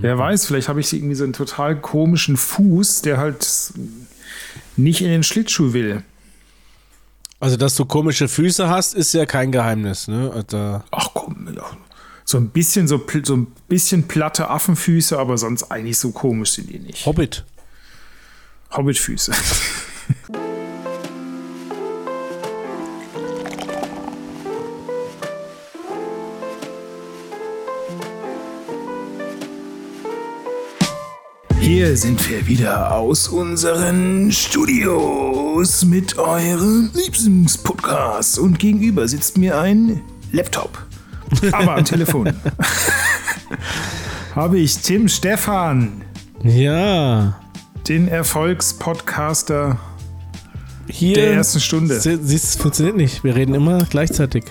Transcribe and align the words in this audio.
Wer 0.00 0.18
weiß, 0.18 0.46
vielleicht 0.46 0.68
habe 0.68 0.80
ich 0.80 0.92
irgendwie 0.92 1.14
so 1.14 1.24
einen 1.24 1.32
total 1.32 1.80
komischen 1.80 2.36
Fuß, 2.36 3.02
der 3.02 3.18
halt 3.18 3.72
nicht 4.76 5.02
in 5.02 5.08
den 5.08 5.22
Schlittschuh 5.22 5.72
will. 5.72 6.02
Also, 7.40 7.56
dass 7.56 7.76
du 7.76 7.84
komische 7.84 8.28
Füße 8.28 8.68
hast, 8.68 8.94
ist 8.94 9.12
ja 9.12 9.26
kein 9.26 9.52
Geheimnis, 9.52 10.08
ne? 10.08 10.32
Also, 10.34 10.82
Ach 10.90 11.08
komm, 11.14 11.48
so 12.24 12.36
ein 12.36 12.50
bisschen 12.50 12.86
so, 12.88 13.04
so 13.22 13.36
ein 13.36 13.46
bisschen 13.68 14.06
platte 14.06 14.50
Affenfüße, 14.50 15.18
aber 15.18 15.38
sonst 15.38 15.70
eigentlich 15.70 15.98
so 15.98 16.10
komisch 16.10 16.52
sind 16.52 16.68
die 16.68 16.78
nicht. 16.78 17.06
Hobbit. 17.06 17.44
Hobbitfüße. 18.70 19.32
Hier 31.68 31.94
sind 31.98 32.30
wir 32.30 32.46
wieder 32.46 32.94
aus 32.94 33.28
unseren 33.28 34.32
Studios 34.32 35.84
mit 35.84 36.16
eurem 36.16 36.88
Lieblingspodcast 36.94 38.38
und 38.38 38.58
gegenüber 38.58 39.06
sitzt 39.06 39.36
mir 39.36 39.60
ein 39.60 40.00
Laptop, 40.32 40.86
aber 41.52 41.76
am 41.76 41.84
Telefon. 41.84 42.32
Habe 44.34 44.58
ich 44.58 44.78
Tim 44.78 45.08
Stefan, 45.08 46.00
Ja. 46.42 47.38
den 47.86 48.08
Erfolgspodcaster 48.08 49.78
Hier. 50.88 51.16
der 51.16 51.32
ersten 51.34 51.60
Stunde. 51.60 52.00
Sie- 52.00 52.16
Siehst, 52.22 52.44
es 52.46 52.56
funktioniert 52.56 52.96
nicht. 52.96 53.22
Wir 53.24 53.36
reden 53.36 53.52
immer 53.54 53.84
gleichzeitig. 53.90 54.44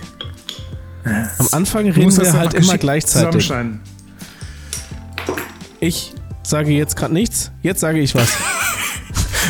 Am 1.04 1.48
Anfang 1.50 1.86
Du 1.86 1.90
reden 1.98 2.16
wir 2.16 2.32
halt 2.34 2.54
immer 2.54 2.78
gleichzeitig. 2.78 3.52
Ich 5.80 6.12
sage 6.48 6.70
jetzt 6.72 6.96
gerade 6.96 7.14
nichts. 7.14 7.50
Jetzt 7.62 7.80
sage 7.80 8.00
ich 8.00 8.14
was. 8.14 8.32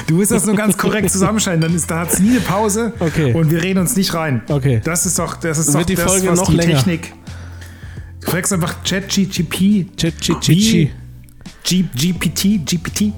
Du 0.07 0.15
musst 0.15 0.31
das 0.31 0.47
nur 0.47 0.57
ganz 0.57 0.79
korrekt 0.79 1.11
zusammenschneiden, 1.11 1.61
dann 1.61 1.75
ist, 1.75 1.91
da 1.91 2.01
hat 2.01 2.13
es 2.13 2.19
nie 2.19 2.31
eine 2.31 2.41
Pause 2.41 2.95
Okay. 2.99 3.35
und 3.35 3.51
wir 3.51 3.63
reden 3.63 3.81
uns 3.81 3.95
nicht 3.95 4.15
rein. 4.15 4.41
Okay. 4.49 4.81
Das 4.83 5.05
ist 5.05 5.19
doch, 5.19 5.37
das 5.37 5.59
ist 5.59 5.69
Dann 5.75 5.81
doch 5.83 5.87
die 5.87 5.97
das, 5.97 6.05
Folge 6.11 6.29
was 6.31 6.39
noch 6.39 6.49
die 6.49 6.57
länger. 6.57 6.77
Technik. 6.77 7.13
Du 8.23 8.31
fragst 8.31 8.51
einfach 8.55 8.83
ChatGPT. 8.85 9.87
G 11.65 11.83
GPT, 11.95 12.65
GPT. 12.65 13.13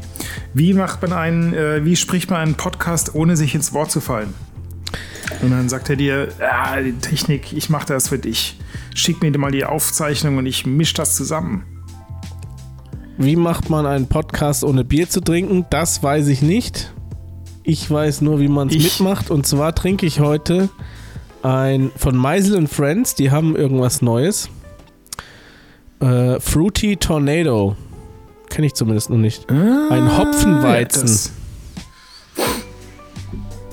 Wie 0.52 0.74
macht 0.74 1.00
man 1.02 1.12
einen, 1.12 1.54
äh, 1.54 1.84
wie 1.84 1.94
spricht 1.94 2.30
man 2.30 2.40
einen 2.40 2.54
Podcast, 2.54 3.14
ohne 3.14 3.36
sich 3.36 3.54
ins 3.54 3.72
Wort 3.72 3.92
zu 3.92 4.00
fallen? 4.00 4.34
Und 5.42 5.50
dann 5.52 5.68
sagt 5.68 5.90
er 5.90 5.96
dir, 5.96 6.28
ah, 6.40 6.80
die 6.80 6.92
Technik, 6.94 7.52
ich 7.52 7.70
mache 7.70 7.86
das 7.86 8.08
für 8.08 8.18
dich. 8.18 8.58
Schick 8.94 9.22
mir 9.22 9.36
mal 9.38 9.52
die 9.52 9.64
Aufzeichnung 9.64 10.38
und 10.38 10.46
ich 10.46 10.66
mische 10.66 10.94
das 10.94 11.14
zusammen. 11.14 11.62
Wie 13.22 13.36
macht 13.36 13.68
man 13.68 13.84
einen 13.84 14.06
Podcast 14.06 14.64
ohne 14.64 14.82
Bier 14.82 15.06
zu 15.06 15.20
trinken? 15.20 15.66
Das 15.68 16.02
weiß 16.02 16.28
ich 16.28 16.40
nicht. 16.40 16.90
Ich 17.64 17.90
weiß 17.90 18.22
nur, 18.22 18.40
wie 18.40 18.48
man 18.48 18.68
es 18.68 18.82
mitmacht. 18.82 19.30
Und 19.30 19.46
zwar 19.46 19.74
trinke 19.74 20.06
ich 20.06 20.20
heute 20.20 20.70
ein 21.42 21.90
von 21.96 22.16
Meisel 22.16 22.56
and 22.56 22.70
Friends. 22.70 23.14
Die 23.14 23.30
haben 23.30 23.56
irgendwas 23.56 24.00
Neues. 24.00 24.48
Äh, 26.00 26.40
Fruity 26.40 26.96
Tornado. 26.96 27.76
Kenne 28.48 28.68
ich 28.68 28.72
zumindest 28.72 29.10
noch 29.10 29.18
nicht. 29.18 29.50
Ein 29.50 30.16
Hopfenweizen. 30.16 31.02
Das 31.02 31.32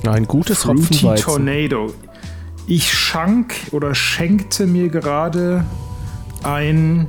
Ein 0.06 0.26
gutes 0.26 0.64
Fruity 0.64 0.82
Hopfenweizen. 0.82 1.24
Tornado. 1.24 1.94
Ich 2.66 2.92
schank 2.92 3.54
oder 3.70 3.94
schenkte 3.94 4.66
mir 4.66 4.90
gerade 4.90 5.64
ein 6.42 7.08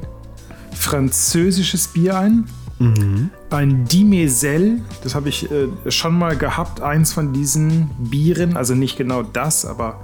französisches 0.80 1.90
Bier 1.90 2.18
ein. 2.18 2.46
Mhm. 2.80 3.30
Ein 3.50 3.86
Dimesel, 3.86 4.82
das 5.04 5.14
habe 5.14 5.28
ich 5.28 5.52
äh, 5.52 5.68
schon 5.92 6.18
mal 6.18 6.38
gehabt, 6.38 6.82
eins 6.82 7.12
von 7.12 7.34
diesen 7.34 7.90
Bieren, 8.00 8.56
also 8.56 8.74
nicht 8.74 8.98
genau 8.98 9.22
das, 9.22 9.66
aber 9.66 10.00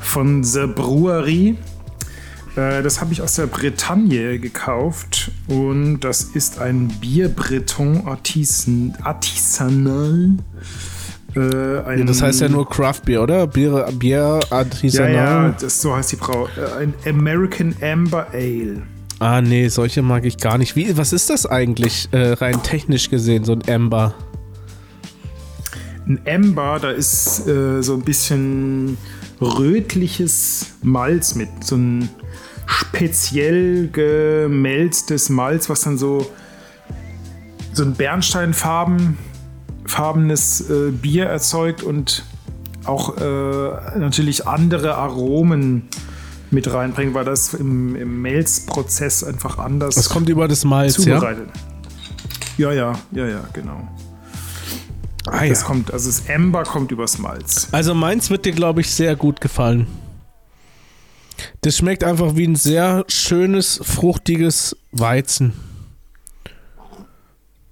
von 0.00 0.44
The 0.44 0.66
Brewery. 0.66 1.58
Äh, 2.54 2.82
das 2.82 3.00
habe 3.00 3.12
ich 3.12 3.22
aus 3.22 3.34
der 3.34 3.46
Bretagne 3.46 4.38
gekauft 4.38 5.32
und 5.48 6.00
das 6.00 6.22
ist 6.22 6.60
ein 6.60 6.88
Bier 7.00 7.28
Breton 7.28 8.06
Artisan, 8.06 8.96
Artisanal. 9.02 10.36
Äh, 11.34 11.40
ein, 11.40 11.98
Ja, 12.00 12.04
das 12.04 12.22
heißt 12.22 12.40
ja 12.42 12.48
nur 12.48 12.68
Craft 12.68 13.00
Beer, 13.04 13.22
oder? 13.22 13.48
Bier, 13.48 13.88
Bier 13.98 14.38
ja, 14.50 14.56
Artisanal. 14.56 15.14
ja, 15.14 15.56
das, 15.58 15.80
so 15.80 15.96
heißt 15.96 16.12
die 16.12 16.16
Brau. 16.16 16.46
Äh, 16.46 16.82
ein 16.82 16.94
American 17.04 17.74
Amber 17.82 18.28
Ale. 18.32 18.82
Ah, 19.22 19.40
nee, 19.40 19.68
solche 19.68 20.02
mag 20.02 20.24
ich 20.24 20.36
gar 20.36 20.58
nicht. 20.58 20.74
Wie, 20.74 20.96
was 20.96 21.12
ist 21.12 21.30
das 21.30 21.46
eigentlich, 21.46 22.08
äh, 22.10 22.32
rein 22.32 22.60
technisch 22.64 23.08
gesehen, 23.08 23.44
so 23.44 23.52
ein 23.52 23.62
Amber? 23.70 24.14
Ein 26.08 26.20
Amber, 26.26 26.80
da 26.82 26.90
ist 26.90 27.46
äh, 27.46 27.84
so 27.84 27.94
ein 27.94 28.02
bisschen 28.02 28.98
rötliches 29.40 30.72
Malz 30.82 31.36
mit. 31.36 31.50
So 31.60 31.76
ein 31.76 32.08
speziell 32.66 33.90
gemälztes 33.92 35.28
Malz, 35.28 35.70
was 35.70 35.82
dann 35.82 35.98
so, 35.98 36.28
so 37.72 37.84
ein 37.84 37.94
Bernsteinfarben 37.94 39.18
farbenes 39.84 40.68
äh, 40.68 40.90
Bier 40.90 41.26
erzeugt 41.26 41.84
und 41.84 42.24
auch 42.82 43.16
äh, 43.18 43.98
natürlich 44.00 44.48
andere 44.48 44.96
Aromen 44.96 45.88
mit 46.52 46.72
reinbringt, 46.72 47.14
weil 47.14 47.24
das 47.24 47.54
im, 47.54 47.96
im 47.96 48.22
Melzprozess 48.22 49.24
einfach 49.24 49.58
anders 49.58 49.94
Das 49.94 50.08
kommt 50.08 50.28
über 50.28 50.48
das 50.48 50.64
Malz, 50.64 50.98
ja? 50.98 51.16
zubereitet. 51.16 51.48
Ja, 52.58 52.72
ja, 52.72 52.92
ja, 53.12 53.26
ja, 53.26 53.44
genau. 53.52 53.88
Ah, 55.26 55.46
Das 55.46 55.60
ja. 55.60 55.66
kommt, 55.66 55.92
also 55.92 56.08
das 56.08 56.28
Amber 56.28 56.64
kommt 56.64 56.90
übers 56.92 57.18
Malz. 57.18 57.68
Also 57.72 57.94
meins 57.94 58.28
wird 58.28 58.44
dir, 58.44 58.52
glaube 58.52 58.80
ich, 58.80 58.90
sehr 58.90 59.16
gut 59.16 59.40
gefallen. 59.40 59.86
Das 61.62 61.76
schmeckt 61.76 62.04
einfach 62.04 62.36
wie 62.36 62.46
ein 62.46 62.56
sehr 62.56 63.04
schönes, 63.08 63.80
fruchtiges 63.82 64.76
Weizen. 64.90 65.52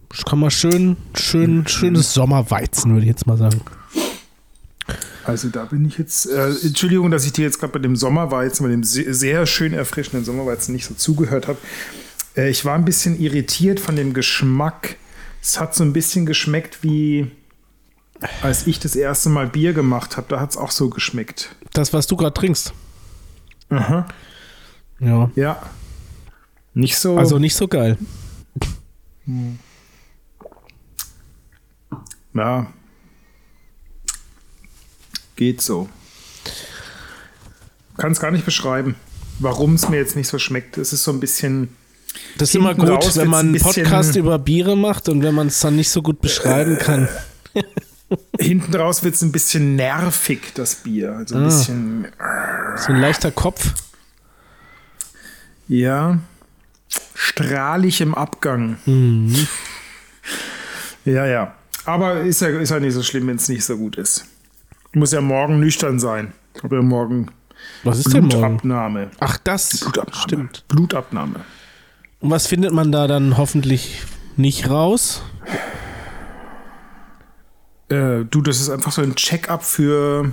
Das 0.08 0.24
kann 0.24 0.40
man 0.40 0.50
schön, 0.50 0.96
schön, 1.14 1.66
schönes 1.68 2.14
Sommerweizen, 2.14 2.92
würde 2.92 3.02
ich 3.02 3.08
jetzt 3.08 3.26
mal 3.26 3.36
sagen. 3.36 3.60
Also 5.24 5.48
da 5.48 5.64
bin 5.66 5.84
ich 5.84 5.98
jetzt, 5.98 6.26
äh, 6.26 6.48
Entschuldigung, 6.62 7.10
dass 7.10 7.24
ich 7.24 7.32
dir 7.32 7.44
jetzt 7.44 7.58
gerade 7.60 7.72
bei 7.72 7.78
dem 7.78 7.94
Sommerweizen, 7.96 8.64
bei 8.64 8.70
dem 8.70 8.82
se- 8.84 9.12
sehr 9.14 9.46
schön 9.46 9.72
erfrischenden 9.74 10.24
Sommerweizen 10.24 10.72
nicht 10.72 10.86
so 10.86 10.94
zugehört 10.94 11.46
habe. 11.48 11.58
Äh, 12.36 12.50
ich 12.50 12.64
war 12.64 12.74
ein 12.74 12.84
bisschen 12.84 13.18
irritiert 13.20 13.80
von 13.80 13.96
dem 13.96 14.14
Geschmack. 14.14 14.96
Es 15.42 15.60
hat 15.60 15.74
so 15.74 15.84
ein 15.84 15.92
bisschen 15.92 16.26
geschmeckt 16.26 16.82
wie, 16.82 17.30
als 18.42 18.66
ich 18.66 18.78
das 18.78 18.96
erste 18.96 19.28
Mal 19.30 19.46
Bier 19.46 19.72
gemacht 19.72 20.16
habe, 20.16 20.26
da 20.28 20.40
hat 20.40 20.50
es 20.50 20.56
auch 20.56 20.70
so 20.70 20.90
geschmeckt. 20.90 21.54
Das, 21.72 21.92
was 21.92 22.06
du 22.06 22.16
gerade 22.16 22.34
trinkst. 22.34 22.72
Aha. 23.70 24.06
Ja. 25.00 25.30
Ja. 25.36 25.62
Nicht 26.74 26.96
so. 26.98 27.16
Also 27.16 27.38
nicht 27.38 27.54
so 27.56 27.68
geil. 27.68 27.96
Ja. 32.34 32.66
Geht 35.40 35.62
so. 35.62 35.88
Kann 37.96 38.12
es 38.12 38.20
gar 38.20 38.30
nicht 38.30 38.44
beschreiben, 38.44 38.94
warum 39.38 39.72
es 39.74 39.88
mir 39.88 39.96
jetzt 39.96 40.14
nicht 40.14 40.28
so 40.28 40.38
schmeckt. 40.38 40.76
Es 40.76 40.92
ist 40.92 41.02
so 41.02 41.12
ein 41.12 41.18
bisschen. 41.18 41.74
Das 42.36 42.50
ist 42.50 42.56
immer 42.56 42.74
gut, 42.74 42.90
raus 42.90 43.16
wenn 43.16 43.28
man 43.28 43.46
ein 43.46 43.54
einen 43.54 43.58
Podcast 43.62 44.16
über 44.16 44.38
Biere 44.38 44.76
macht 44.76 45.08
und 45.08 45.22
wenn 45.22 45.34
man 45.34 45.46
es 45.46 45.58
dann 45.60 45.76
nicht 45.76 45.88
so 45.88 46.02
gut 46.02 46.20
beschreiben 46.20 46.76
kann. 46.76 47.08
Hinten 48.38 48.74
raus 48.74 49.02
wird 49.02 49.14
es 49.14 49.22
ein 49.22 49.32
bisschen 49.32 49.76
nervig, 49.76 50.52
das 50.52 50.74
Bier. 50.74 51.12
Also 51.16 51.36
ein 51.36 51.40
Ah. 51.40 51.46
bisschen. 51.46 52.08
So 52.76 52.92
ein 52.92 53.00
leichter 53.00 53.30
Kopf. 53.30 53.72
Ja. 55.68 56.18
Strahlig 57.14 58.02
im 58.02 58.14
Abgang. 58.14 58.76
Mhm. 58.84 59.34
Ja, 61.06 61.24
ja. 61.24 61.54
Aber 61.86 62.20
ist 62.20 62.42
ja, 62.42 62.48
ist 62.48 62.68
ja 62.68 62.78
nicht 62.78 62.92
so 62.92 63.02
schlimm, 63.02 63.26
wenn 63.28 63.36
es 63.36 63.48
nicht 63.48 63.64
so 63.64 63.78
gut 63.78 63.96
ist. 63.96 64.26
Muss 64.92 65.12
ja 65.12 65.20
morgen 65.20 65.60
nüchtern 65.60 65.98
sein. 66.00 66.32
Ich 66.54 66.62
habe 66.64 66.76
ja 66.76 66.82
morgen 66.82 67.28
Was 67.84 67.98
ist 67.98 68.12
denn 68.12 68.24
morgen? 68.24 68.58
Blutabnahme. 68.58 69.10
Ach, 69.20 69.38
das 69.38 69.80
Blutabnahme. 69.80 70.22
stimmt. 70.22 70.64
Blutabnahme. 70.68 71.40
Und 72.20 72.30
was 72.30 72.46
findet 72.46 72.72
man 72.72 72.90
da 72.90 73.06
dann 73.06 73.36
hoffentlich 73.36 74.02
nicht 74.36 74.68
raus? 74.68 75.22
Äh, 77.88 78.24
du, 78.24 78.40
das 78.42 78.60
ist 78.60 78.68
einfach 78.68 78.92
so 78.92 79.02
ein 79.02 79.14
Check-up 79.14 79.64
für, 79.64 80.32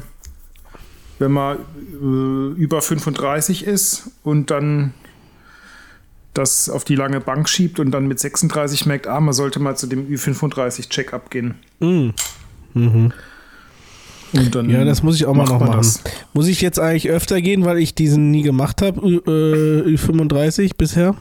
wenn 1.19 1.31
man 1.31 1.57
äh, 1.57 2.60
über 2.60 2.81
35 2.81 3.65
ist 3.65 4.10
und 4.24 4.50
dann 4.50 4.94
das 6.33 6.69
auf 6.69 6.83
die 6.83 6.95
lange 6.95 7.19
Bank 7.19 7.50
schiebt 7.50 7.80
und 7.80 7.92
dann 7.92 8.07
mit 8.07 8.19
36 8.19 8.86
merkt, 8.86 9.07
ah, 9.07 9.19
man 9.19 9.33
sollte 9.33 9.60
mal 9.60 9.75
zu 9.75 9.88
dem 9.88 10.07
Ü35 10.07 10.89
Check-up 10.89 11.31
gehen. 11.31 11.56
Mm. 11.80 12.10
Und 12.74 12.86
dann 12.86 13.13
Ja, 14.33 14.83
das 14.85 15.03
muss 15.03 15.15
ich 15.15 15.25
auch 15.25 15.33
mal 15.33 15.45
noch 15.45 15.59
machen. 15.59 15.77
das. 15.77 16.01
Muss 16.33 16.47
ich 16.47 16.62
jetzt 16.62 16.79
eigentlich 16.79 17.09
öfter 17.09 17.41
gehen, 17.41 17.65
weil 17.65 17.77
ich 17.79 17.95
diesen 17.95 18.31
nie 18.31 18.41
gemacht 18.41 18.81
habe, 18.81 19.00
Ü- 19.01 19.21
äh, 19.25 19.95
Ü35 19.95 20.71
bisher? 20.77 21.15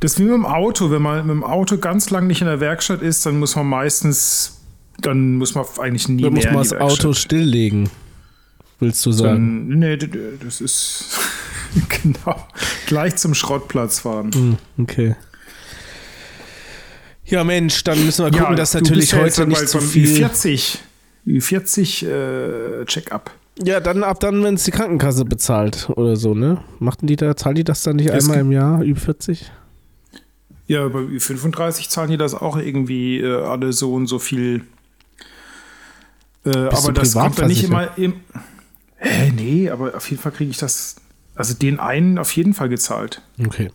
Das 0.00 0.12
ist 0.12 0.18
wie 0.18 0.24
mit 0.24 0.32
dem 0.32 0.46
Auto. 0.46 0.90
Wenn 0.90 1.02
man 1.02 1.26
mit 1.26 1.30
dem 1.34 1.44
Auto 1.44 1.76
ganz 1.78 2.10
lang 2.10 2.26
nicht 2.26 2.40
in 2.40 2.46
der 2.46 2.60
Werkstatt 2.60 3.02
ist, 3.02 3.26
dann 3.26 3.38
muss 3.38 3.54
man 3.56 3.66
meistens, 3.66 4.60
dann 5.00 5.36
muss 5.36 5.54
man 5.54 5.64
eigentlich 5.78 6.08
nie 6.08 6.22
Dann 6.22 6.32
mehr 6.32 6.52
muss 6.52 6.70
man 6.70 6.80
das 6.80 6.92
Auto 7.00 7.12
stilllegen. 7.12 7.90
Willst 8.78 9.04
du 9.04 9.12
sagen? 9.12 9.68
Dann, 9.68 9.78
nee, 9.78 9.96
das 10.42 10.60
ist 10.62 11.18
genau 12.02 12.36
gleich 12.86 13.16
zum 13.16 13.34
Schrottplatz 13.34 14.00
fahren. 14.00 14.30
Hm, 14.32 14.56
okay. 14.78 15.16
Ja, 17.30 17.44
Mensch, 17.44 17.84
dann 17.84 18.04
müssen 18.04 18.24
wir 18.24 18.38
gucken, 18.38 18.56
dass 18.56 18.72
du 18.72 18.78
natürlich 18.78 19.12
ja 19.12 19.20
heute 19.20 19.46
nicht 19.46 19.68
zu 19.68 19.78
beim 19.78 19.86
viel. 19.86 20.24
Ü40, 20.24 20.78
Ü40 21.26 22.80
äh, 22.82 22.84
Check-up. 22.86 23.30
Ja, 23.62 23.78
dann 23.80 24.02
ab 24.04 24.20
dann, 24.20 24.42
wenn 24.42 24.54
es 24.54 24.64
die 24.64 24.70
Krankenkasse 24.70 25.24
bezahlt 25.24 25.90
oder 25.90 26.16
so, 26.16 26.34
ne? 26.34 26.62
Machten 26.78 27.06
die 27.06 27.16
da, 27.16 27.36
zahlen 27.36 27.56
die 27.56 27.64
das 27.64 27.82
dann 27.82 27.96
nicht 27.96 28.08
Es 28.08 28.24
einmal 28.24 28.40
im 28.40 28.52
Jahr, 28.52 28.82
über 28.82 28.98
40? 28.98 29.50
Ja, 30.66 30.88
bei 30.88 31.00
Ü35 31.00 31.88
zahlen 31.88 32.10
die 32.10 32.16
das 32.16 32.34
auch 32.34 32.56
irgendwie 32.56 33.20
äh, 33.20 33.42
alle 33.42 33.72
so 33.72 33.94
und 33.94 34.06
so 34.06 34.18
viel. 34.18 34.64
Äh, 36.44 36.56
aber 36.56 36.92
das 36.92 37.14
kommt 37.14 37.38
dann 37.38 37.48
nicht 37.48 37.64
immer 37.64 37.96
im. 37.98 38.14
Hä, 38.96 39.32
nee, 39.34 39.70
aber 39.70 39.94
auf 39.94 40.08
jeden 40.10 40.22
Fall 40.22 40.32
kriege 40.32 40.50
ich 40.50 40.58
das. 40.58 40.96
Also 41.34 41.54
den 41.54 41.80
einen 41.80 42.18
auf 42.18 42.34
jeden 42.36 42.54
Fall 42.54 42.68
gezahlt. 42.68 43.22
Okay. 43.44 43.70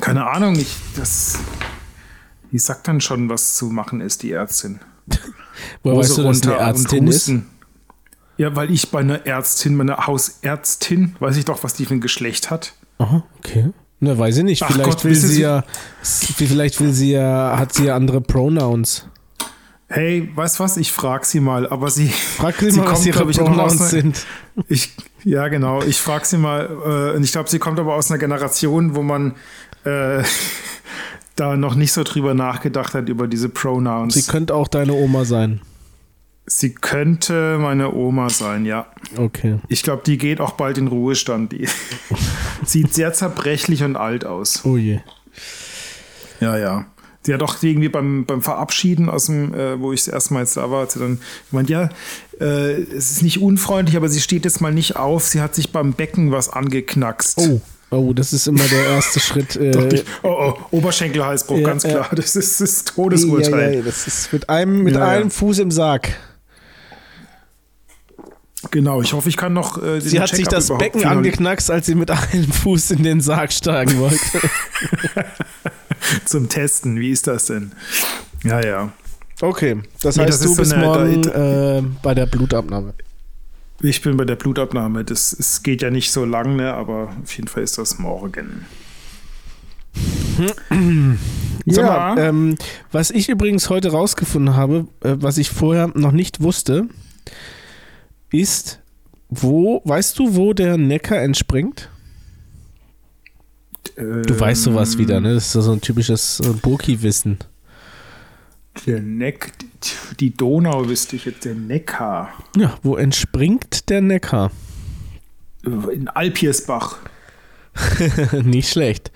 Keine 0.00 0.26
Ahnung, 0.26 0.56
ich, 0.56 0.76
das. 0.94 1.38
Die 2.52 2.58
sagt 2.58 2.86
dann 2.88 3.00
schon, 3.00 3.28
was 3.28 3.54
zu 3.56 3.66
machen 3.66 4.00
ist, 4.00 4.22
die 4.22 4.32
Ärztin. 4.32 4.80
Woher 5.82 5.98
weißt 5.98 6.18
du, 6.18 6.22
dass 6.22 6.42
eine 6.42 6.54
Ärztin 6.54 7.06
ist? 7.06 7.30
Ja, 8.38 8.54
weil 8.54 8.70
ich 8.70 8.90
bei 8.90 9.00
einer 9.00 9.24
Ärztin, 9.26 9.76
meiner 9.76 10.06
Hausärztin, 10.06 11.16
weiß 11.20 11.36
ich 11.36 11.44
doch, 11.46 11.64
was 11.64 11.74
die 11.74 11.86
für 11.86 11.94
ein 11.94 12.00
Geschlecht 12.00 12.50
hat. 12.50 12.74
Aha, 12.98 13.24
okay. 13.38 13.70
Ne, 14.00 14.18
weiß 14.18 14.38
ich 14.38 14.44
nicht. 14.44 14.62
Ach 14.62 14.70
Vielleicht 14.70 14.90
Gott, 14.90 15.04
will 15.04 15.14
sie 15.14 15.40
ja, 15.40 15.64
vielleicht 16.02 16.80
will 16.80 16.92
sie 16.92 17.12
ja, 17.12 17.54
hat 17.58 17.72
sie 17.72 17.84
ja 17.86 17.96
andere 17.96 18.20
Pronouns. 18.20 19.08
Hey, 19.88 20.30
weißt 20.34 20.60
was? 20.60 20.76
Ich 20.76 20.92
frag 20.92 21.24
sie 21.24 21.40
mal, 21.40 21.66
aber 21.68 21.90
sie. 21.90 22.08
Frag 22.08 22.56
sie, 22.56 22.70
Sie 22.72 22.78
mal, 22.80 22.86
was 22.86 22.94
kommt, 22.94 23.06
ihre 23.06 23.18
glaub 23.18 23.30
ich, 23.30 23.38
Pronouns 23.38 23.80
einer- 23.80 23.88
sind. 23.90 24.26
Ich, 24.68 24.94
ja, 25.24 25.48
genau. 25.48 25.82
Ich 25.82 25.98
frage 26.00 26.26
sie 26.26 26.36
mal. 26.38 26.66
Äh, 27.12 27.16
und 27.16 27.22
ich 27.24 27.32
glaube, 27.32 27.48
sie 27.48 27.58
kommt 27.58 27.78
aber 27.78 27.94
aus 27.94 28.10
einer 28.10 28.18
Generation, 28.18 28.96
wo 28.96 29.02
man 29.02 29.36
äh, 29.84 30.22
da 31.36 31.56
noch 31.56 31.74
nicht 31.74 31.92
so 31.92 32.02
drüber 32.02 32.34
nachgedacht 32.34 32.94
hat 32.94 33.08
über 33.08 33.28
diese 33.28 33.48
Pronouns. 33.48 34.14
Sie 34.14 34.20
Sie, 34.20 34.30
könnte 34.30 34.54
auch 34.54 34.68
deine 34.68 34.94
Oma 34.94 35.24
sein. 35.24 35.60
könnte 36.70 37.58
meine 37.58 37.92
Oma 37.92 38.30
sein, 38.30 38.64
ja. 38.64 38.86
Okay. 39.16 39.58
Ich 39.68 39.82
glaube, 39.82 40.02
die 40.06 40.16
geht 40.16 40.40
auch 40.40 40.52
bald 40.52 40.78
in 40.78 40.86
Ruhestand. 40.88 41.52
Die 41.52 41.68
sieht 42.64 42.94
sehr 42.94 43.12
zerbrechlich 43.12 43.82
und 43.82 43.96
alt 43.96 44.24
aus. 44.24 44.64
Oh 44.64 44.76
je. 44.76 45.00
Ja, 46.40 46.56
ja. 46.56 46.86
Sie 47.22 47.34
hat 47.34 47.42
auch 47.42 47.60
irgendwie 47.60 47.88
beim, 47.88 48.24
beim 48.24 48.40
Verabschieden 48.40 49.08
aus 49.10 49.26
dem, 49.26 49.52
äh, 49.52 49.80
wo 49.80 49.92
ich 49.92 50.04
das 50.04 50.14
erste 50.14 50.34
Mal 50.34 50.40
jetzt 50.40 50.56
da 50.56 50.70
war, 50.70 50.82
hat 50.82 50.92
sie 50.92 51.00
dann 51.00 51.18
gemeint, 51.50 51.68
ja, 51.68 51.88
äh, 52.40 52.82
es 52.82 53.10
ist 53.10 53.22
nicht 53.22 53.42
unfreundlich, 53.42 53.96
aber 53.96 54.08
sie 54.08 54.20
steht 54.20 54.44
jetzt 54.44 54.60
mal 54.60 54.72
nicht 54.72 54.94
auf. 54.94 55.24
Sie 55.24 55.40
hat 55.40 55.52
sich 55.52 55.72
beim 55.72 55.92
Becken 55.92 56.30
was 56.30 56.48
angeknackst. 56.48 57.38
Oh. 57.38 57.60
Oh, 57.90 58.12
das 58.12 58.32
ist 58.32 58.46
immer 58.48 58.64
der 58.64 58.84
erste 58.86 59.20
Schritt. 59.20 59.56
Äh, 59.56 60.02
oh, 60.22 60.28
oh, 60.28 60.54
Oberschenkelhalsbruch, 60.72 61.58
Ja, 61.58 61.66
ganz 61.68 61.84
klar. 61.84 62.08
Das 62.12 62.34
ist 62.36 62.60
das 62.60 62.84
Todesurteil. 62.84 63.72
ja, 63.74 63.78
ja, 63.78 63.82
das 63.82 64.06
ist 64.06 64.32
mit 64.32 64.48
einem, 64.50 64.82
mit 64.82 64.96
einem 64.96 65.30
Fuß 65.30 65.60
im 65.60 65.70
Sarg. 65.70 66.08
Genau, 68.72 69.00
ich 69.00 69.12
hoffe, 69.12 69.28
ich 69.28 69.36
kann 69.36 69.52
noch 69.52 69.80
äh, 69.80 70.00
Sie 70.00 70.18
hat 70.20 70.30
sich 70.30 70.48
das 70.48 70.76
Becken 70.76 71.04
angeknackst, 71.04 71.70
als 71.70 71.86
sie 71.86 71.94
mit 71.94 72.10
einem 72.10 72.50
Fuß 72.50 72.90
in 72.92 73.04
den 73.04 73.20
Sarg 73.20 73.52
steigen 73.52 73.98
wollte. 74.00 74.18
zum 76.24 76.48
Testen. 76.48 76.98
Wie 76.98 77.10
ist 77.10 77.28
das 77.28 77.46
denn? 77.46 77.70
Ja, 78.42 78.60
ja. 78.64 78.92
Okay, 79.40 79.76
das 80.02 80.16
Nee, 80.16 80.22
heißt, 80.24 80.32
das 80.32 80.40
du 80.40 80.44
ist 80.50 80.56
so 80.56 80.62
bist 80.62 80.72
eine- 80.72 80.84
morgen 80.84 81.22
da- 81.22 81.78
äh, 81.78 81.82
bei 82.02 82.14
der 82.14 82.26
Blutabnahme. 82.26 82.94
Ich 83.82 84.00
bin 84.02 84.16
bei 84.16 84.24
der 84.24 84.36
Blutabnahme. 84.36 85.04
Das 85.04 85.32
es 85.38 85.62
geht 85.62 85.82
ja 85.82 85.90
nicht 85.90 86.10
so 86.10 86.24
lang, 86.24 86.56
ne, 86.56 86.72
aber 86.72 87.14
auf 87.22 87.36
jeden 87.36 87.48
Fall 87.48 87.62
ist 87.62 87.78
das 87.78 87.98
morgen. 87.98 88.64
Sag 91.66 91.84
Ja. 91.84 92.14
mal, 92.14 92.18
ähm, 92.18 92.56
was 92.92 93.10
ich 93.10 93.28
übrigens 93.28 93.70
heute 93.70 93.90
rausgefunden 93.90 94.54
habe, 94.54 94.86
äh, 95.02 95.16
was 95.18 95.38
ich 95.38 95.50
vorher 95.50 95.90
noch 95.94 96.12
nicht 96.12 96.40
wusste, 96.40 96.88
ist, 98.30 98.80
wo, 99.28 99.82
weißt 99.84 100.18
du, 100.18 100.36
wo 100.36 100.52
der 100.52 100.76
Neckar 100.76 101.18
entspringt? 101.22 101.90
Du 103.96 104.38
weißt 104.38 104.64
sowas 104.64 104.98
wieder, 104.98 105.20
ne? 105.20 105.34
Das 105.34 105.54
ist 105.54 105.64
so 105.64 105.72
ein 105.72 105.80
typisches 105.80 106.40
äh, 106.40 106.50
Burki-Wissen. 106.50 107.38
Der 108.84 109.00
Neck, 109.00 109.52
die 110.20 110.30
Donau 110.36 110.88
wüsste 110.88 111.16
ich 111.16 111.24
jetzt, 111.24 111.44
der 111.44 111.54
Neckar. 111.54 112.32
Ja, 112.56 112.76
wo 112.82 112.96
entspringt 112.96 113.88
der 113.88 114.00
Neckar? 114.02 114.50
In 115.64 116.08
Alpiersbach. 116.08 116.98
Nicht 118.44 118.68
schlecht. 118.70 119.10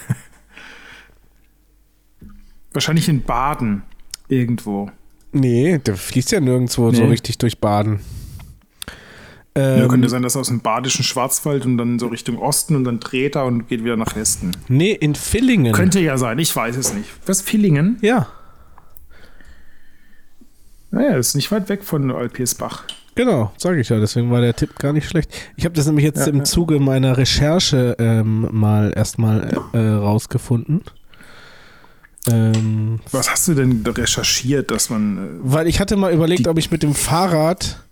Wahrscheinlich 2.74 3.08
in 3.10 3.22
Baden. 3.24 3.84
Irgendwo. 4.28 4.90
Nee, 5.32 5.78
der 5.80 5.96
fließt 5.96 6.32
ja 6.32 6.40
nirgendwo 6.40 6.92
so 6.92 7.04
Nee. 7.04 7.10
richtig 7.10 7.38
durch 7.38 7.60
Baden. 7.60 8.00
Ja, 9.56 9.84
Ähm, 9.84 9.88
könnte 9.88 10.10
sein, 10.10 10.24
dass 10.24 10.36
aus 10.36 10.48
dem 10.48 10.62
badischen 10.62 11.04
Schwarzwald 11.04 11.66
und 11.66 11.78
dann 11.78 12.00
so 12.00 12.08
Richtung 12.08 12.40
Osten 12.40 12.76
und 12.76 12.86
dann 12.86 13.00
dreht 13.00 13.36
er 13.36 13.46
und 13.46 13.68
geht 13.68 13.84
wieder 13.84 13.98
nach 13.98 14.16
Westen. 14.16 14.52
nee, 14.68 14.92
in 14.94 15.14
Villingen. 15.16 15.74
Könnte 15.74 16.00
ja 16.00 16.18
sein, 16.18 16.40
ich 16.40 16.56
weiß 16.56 16.76
es 16.76 16.94
nicht. 16.94 17.10
Was, 17.28 17.42
Villingen? 17.42 17.98
ja, 18.02 18.28
Naja, 20.92 21.16
das 21.16 21.30
ist 21.30 21.36
nicht 21.36 21.52
weit 21.52 21.70
weg 21.70 21.84
von 21.84 22.12
Alpiersbach. 22.12 22.84
genau, 23.16 23.52
sage 23.58 23.80
ich 23.82 23.90
ja. 23.90 24.00
Deswegen 24.00 24.30
war 24.32 24.42
der 24.42 24.56
Tipp 24.56 24.78
gar 24.78 24.94
nicht 24.94 25.08
schlecht. 25.08 25.32
Ich 25.56 25.66
habe 25.66 25.76
das 25.76 25.86
nämlich 25.88 26.06
jetzt 26.06 26.20
Ja, 26.20 26.28
im 26.28 26.38
ja. 26.40 26.44
Zuge 26.44 26.80
meiner 26.80 27.18
Recherche 27.18 27.96
ähm, 28.00 28.48
mal 28.52 28.92
erstmal 28.96 29.56
äh, 29.74 29.78
rausgefunden. 29.80 30.82
Ähm, 32.32 33.00
Was 33.12 33.30
hast 33.30 33.48
du 33.50 33.54
denn 33.54 33.84
recherchiert, 33.86 34.72
dass 34.72 34.90
man. 34.90 35.18
äh, 35.18 35.22
weil 35.44 35.68
ich 35.68 35.80
hatte 35.80 35.96
mal 35.98 36.14
überlegt, 36.14 36.48
ob 36.48 36.58
ich 36.58 36.72
mit 36.72 36.82
dem 36.84 36.94
Fahrrad 36.94 37.83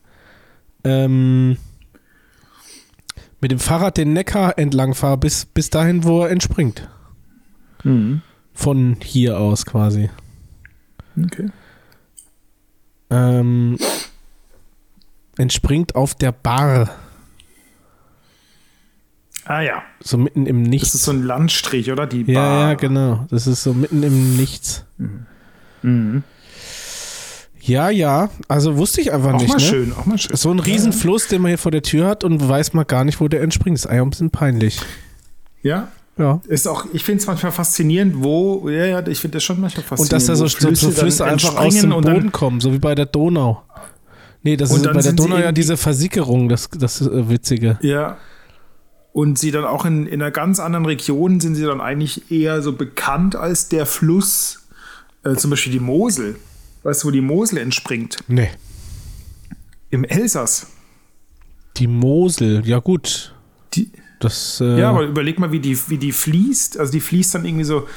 ähm, 0.83 1.57
mit 3.39 3.51
dem 3.51 3.59
Fahrrad 3.59 3.97
den 3.97 4.13
Neckar 4.13 4.57
entlang 4.57 4.93
fahre, 4.93 5.17
bis, 5.17 5.45
bis 5.45 5.69
dahin, 5.69 6.03
wo 6.03 6.21
er 6.21 6.29
entspringt. 6.29 6.87
Äh, 7.83 8.17
Von 8.53 8.97
hier 9.01 9.39
aus 9.39 9.65
quasi. 9.65 10.09
Okay. 11.21 11.49
Ähm, 13.09 13.77
entspringt 15.37 15.95
auf 15.95 16.15
der 16.15 16.31
Bar. 16.31 16.89
Ah 19.45 19.61
ja. 19.61 19.83
So 19.99 20.17
mitten 20.17 20.45
im 20.45 20.61
Nichts. 20.61 20.91
Das 20.91 21.01
ist 21.01 21.05
so 21.05 21.11
ein 21.11 21.23
Landstrich, 21.23 21.91
oder? 21.91 22.07
Die 22.07 22.21
ja, 22.31 22.39
Bar. 22.39 22.69
ja, 22.69 22.73
genau. 22.75 23.25
Das 23.29 23.47
ist 23.47 23.63
so 23.63 23.73
mitten 23.73 24.03
im 24.03 24.37
Nichts. 24.37 24.85
Mhm. 25.81 26.23
Ja, 27.61 27.89
ja. 27.89 28.29
Also 28.47 28.77
wusste 28.77 29.01
ich 29.01 29.11
einfach 29.13 29.33
Auch 29.33 29.39
nicht. 29.39 29.49
mal 29.49 29.55
ne? 29.55 29.61
schön, 29.61 29.93
auch 29.93 30.05
mal 30.05 30.17
schön. 30.17 30.35
So 30.35 30.51
ein 30.51 30.59
Riesenfluss, 30.59 31.27
den 31.27 31.41
man 31.41 31.49
hier 31.49 31.57
vor 31.57 31.71
der 31.71 31.83
Tür 31.83 32.07
hat 32.07 32.23
und 32.23 32.47
weiß 32.47 32.73
man 32.73 32.87
gar 32.87 33.03
nicht, 33.03 33.19
wo 33.21 33.27
der 33.27 33.41
entspringt. 33.41 33.77
Ist 33.77 33.85
eigentlich 33.85 34.01
ein 34.01 34.09
bisschen 34.09 34.31
peinlich. 34.31 34.79
Ja, 35.61 35.89
Ja. 36.17 36.41
ist 36.47 36.67
auch, 36.67 36.85
ich 36.91 37.03
finde 37.03 37.21
es 37.21 37.27
manchmal 37.27 37.51
faszinierend, 37.51 38.23
wo, 38.23 38.67
ja, 38.69 38.85
ja, 38.85 39.07
ich 39.07 39.19
finde 39.19 39.37
das 39.37 39.43
schon 39.43 39.61
manchmal 39.61 39.83
faszinierend. 39.83 40.11
Und 40.11 40.13
dass 40.13 40.25
da 40.25 40.35
so, 40.35 40.69
wo 40.69 40.75
so, 40.75 40.91
Flüsse 40.91 41.25
einfach 41.25 41.55
aus 41.55 41.75
dem 41.75 41.91
und 41.91 42.03
Boden 42.03 42.15
dann, 42.15 42.31
kommen, 42.31 42.61
so 42.61 42.73
wie 42.73 42.79
bei 42.79 42.95
der 42.95 43.05
Donau. 43.05 43.61
Nee, 44.43 44.57
das 44.57 44.71
ist 44.71 44.83
bei 44.91 45.01
der 45.01 45.13
Donau 45.13 45.37
ja 45.37 45.51
diese 45.51 45.77
Versickerung, 45.77 46.49
das, 46.49 46.67
das 46.75 47.01
äh, 47.01 47.29
Witzige. 47.29 47.77
Ja. 47.81 48.17
Und 49.13 49.37
sie 49.37 49.51
dann 49.51 49.65
auch 49.65 49.85
in, 49.85 50.07
in 50.07 50.21
einer 50.21 50.31
ganz 50.31 50.59
anderen 50.59 50.85
Region 50.85 51.39
sind 51.39 51.55
sie 51.55 51.63
dann 51.63 51.81
eigentlich 51.81 52.31
eher 52.31 52.61
so 52.61 52.73
bekannt 52.73 53.35
als 53.35 53.67
der 53.69 53.85
Fluss, 53.85 54.63
äh, 55.23 55.35
zum 55.35 55.51
Beispiel 55.51 55.73
die 55.73 55.79
Mosel. 55.79 56.37
Weißt 56.83 57.03
du, 57.03 57.07
wo 57.07 57.11
die 57.11 57.21
Mosel 57.21 57.57
entspringt? 57.59 58.17
Nee. 58.27 58.49
Im 59.89 60.03
Elsass. 60.03 60.67
Die 61.77 61.87
Mosel, 61.87 62.63
ja 62.65 62.79
gut. 62.79 63.33
Die, 63.73 63.91
Das, 64.19 64.59
äh, 64.61 64.79
Ja, 64.79 64.89
aber 64.89 65.03
überleg 65.03 65.39
mal, 65.39 65.51
wie 65.51 65.59
die, 65.59 65.77
wie 65.89 65.97
die 65.97 66.11
fließt. 66.11 66.77
Also 66.79 66.91
die 66.91 66.99
fließt 66.99 67.35
dann 67.35 67.45
irgendwie 67.45 67.63
so, 67.65 67.87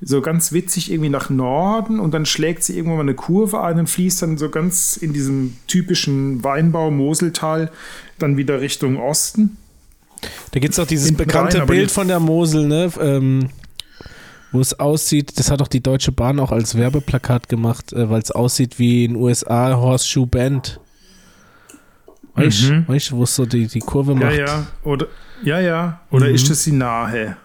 so 0.00 0.20
ganz 0.22 0.52
witzig 0.52 0.90
irgendwie 0.90 1.10
nach 1.10 1.28
Norden 1.30 1.98
und 2.00 2.14
dann 2.14 2.24
schlägt 2.26 2.62
sie 2.62 2.76
irgendwann 2.76 2.98
mal 2.98 3.02
eine 3.02 3.14
Kurve 3.14 3.60
ein 3.62 3.78
und 3.80 3.88
fließt 3.88 4.22
dann 4.22 4.38
so 4.38 4.48
ganz 4.48 4.96
in 4.96 5.12
diesem 5.12 5.56
typischen 5.66 6.42
Weinbau 6.44 6.90
Moseltal 6.90 7.70
dann 8.18 8.36
wieder 8.36 8.60
Richtung 8.60 8.98
Osten. 8.98 9.56
Da 10.52 10.60
gibt 10.60 10.72
es 10.74 10.78
auch 10.78 10.86
dieses 10.86 11.06
Hinten 11.06 11.24
bekannte 11.24 11.58
rein, 11.60 11.66
Bild 11.66 11.90
die- 11.90 11.94
von 11.94 12.08
der 12.08 12.20
Mosel, 12.20 12.66
ne? 12.66 12.90
Ähm, 13.00 13.48
wo 14.52 14.60
es 14.60 14.78
aussieht, 14.78 15.38
das 15.38 15.50
hat 15.50 15.60
auch 15.62 15.68
die 15.68 15.82
Deutsche 15.82 16.10
Bahn 16.12 16.40
auch 16.40 16.52
als 16.52 16.74
Werbeplakat 16.76 17.48
gemacht, 17.48 17.92
äh, 17.92 18.08
weil 18.08 18.20
es 18.22 18.30
aussieht 18.30 18.78
wie 18.78 19.04
in 19.04 19.16
USA 19.16 19.76
Horseshoe 19.76 20.26
Bend. 20.26 20.80
Weißt 22.34 22.62
du, 22.62 22.72
Mhm. 22.72 22.86
du, 22.86 23.16
wo 23.16 23.22
es 23.24 23.34
so 23.34 23.44
die, 23.46 23.66
die 23.66 23.80
Kurve 23.80 24.12
Ja, 24.12 24.18
macht? 24.18 24.36
ja. 24.38 24.66
Oder, 24.84 25.06
ja, 25.42 25.60
ja. 25.60 26.00
Oder 26.10 26.28
Mhm. 26.28 26.34
ist 26.34 26.48
das 26.50 26.64
die 26.64 26.72
Nahe? 26.72 27.36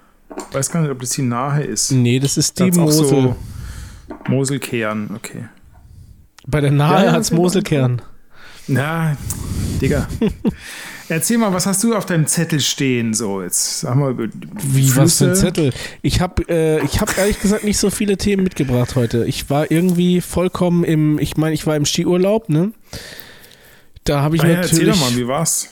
Ich 0.50 0.56
weiß 0.56 0.70
gar 0.72 0.82
nicht, 0.82 0.92
ob 0.92 1.00
das 1.00 1.10
die 1.12 1.22
Nahe 1.24 1.64
ist. 1.64 1.92
Nee, 1.92 2.20
das 2.20 2.38
ist 2.38 2.58
die 2.60 2.72
auch 2.72 2.76
Mosel. 2.76 3.06
So 3.08 3.36
Moselkern, 4.30 5.10
okay. 5.16 5.46
Bei 6.48 6.62
der 6.62 6.72
Nahe 6.72 7.00
Ja, 7.02 7.06
ja, 7.06 7.12
hat's 7.14 7.30
genau. 7.30 7.42
Moselkern. 7.44 8.02
Na, 8.68 9.16
Digga. 9.82 10.08
Erzähl 11.14 11.38
mal, 11.38 11.54
was 11.54 11.66
hast 11.68 11.84
du 11.84 11.96
auf 11.96 12.06
deinem 12.08 12.26
Zettel 12.26 12.60
stehen? 12.60 13.14
So, 13.14 13.42
jetzt 13.44 13.84
wir 13.84 14.10
über 14.10 14.28
Wie, 14.64 14.96
was 14.96 15.18
für 15.20 15.26
ein 15.26 15.28
Flüsse. 15.30 15.36
Zettel? 15.36 15.74
Ich 16.02 16.22
habe 16.22 16.44
äh, 16.50 16.84
ich 16.84 17.00
hab 17.02 17.16
ehrlich 17.18 17.40
gesagt 17.40 17.64
nicht 17.64 17.78
so 17.78 17.90
viele 17.92 18.18
Themen 18.18 18.44
mitgebracht 18.44 18.96
heute. 18.96 19.26
Ich 19.26 19.50
war 19.50 19.70
irgendwie 19.70 20.22
vollkommen 20.22 20.84
im, 20.84 21.20
ich 21.20 21.38
meine, 21.38 21.54
ich 21.54 21.68
war 21.68 21.76
im 21.76 21.86
Skiurlaub, 21.86 22.50
ne? 22.50 22.72
Da 24.06 24.22
habe 24.22 24.36
ich 24.38 24.44
Ah, 24.44 24.48
ja, 24.48 24.54
erzähl 24.56 24.80
natürlich. 24.88 25.00
doch 25.02 25.12
mal, 25.12 25.18
wie 25.18 25.28
war's? 25.28 25.70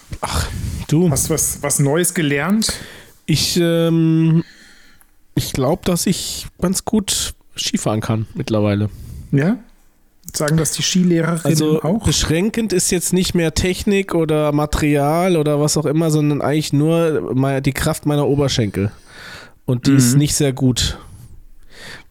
du, 0.87 1.09
Hast 1.09 1.29
du 1.29 1.33
was, 1.33 1.63
was 1.63 1.79
Neues 1.79 2.13
gelernt? 2.13 2.73
ich, 3.25 3.57
ähm, 3.59 4.43
ich 5.35 5.53
glaube, 5.53 5.81
dass 5.85 6.05
ich 6.05 6.47
ganz 6.61 6.85
gut 6.85 7.33
Skifahren 7.57 7.99
kann 8.01 8.27
mittlerweile. 8.35 8.89
Ja? 9.31 9.57
Sagen 10.37 10.57
das 10.57 10.71
die 10.71 10.81
Skilehrerinnen 10.83 11.41
Also 11.45 11.81
auch? 11.83 12.03
beschränkend 12.05 12.73
ist 12.73 12.91
jetzt 12.91 13.13
nicht 13.13 13.33
mehr 13.35 13.53
Technik 13.53 14.13
oder 14.15 14.51
Material 14.51 15.35
oder 15.37 15.59
was 15.59 15.77
auch 15.77 15.85
immer, 15.85 16.09
sondern 16.11 16.41
eigentlich 16.41 16.73
nur 16.73 17.61
die 17.61 17.73
Kraft 17.73 18.05
meiner 18.05 18.27
Oberschenkel. 18.27 18.91
Und 19.65 19.87
die 19.87 19.93
ist 19.93 20.13
Mhm. 20.13 20.19
nicht 20.19 20.35
sehr 20.35 20.53
gut. 20.53 20.97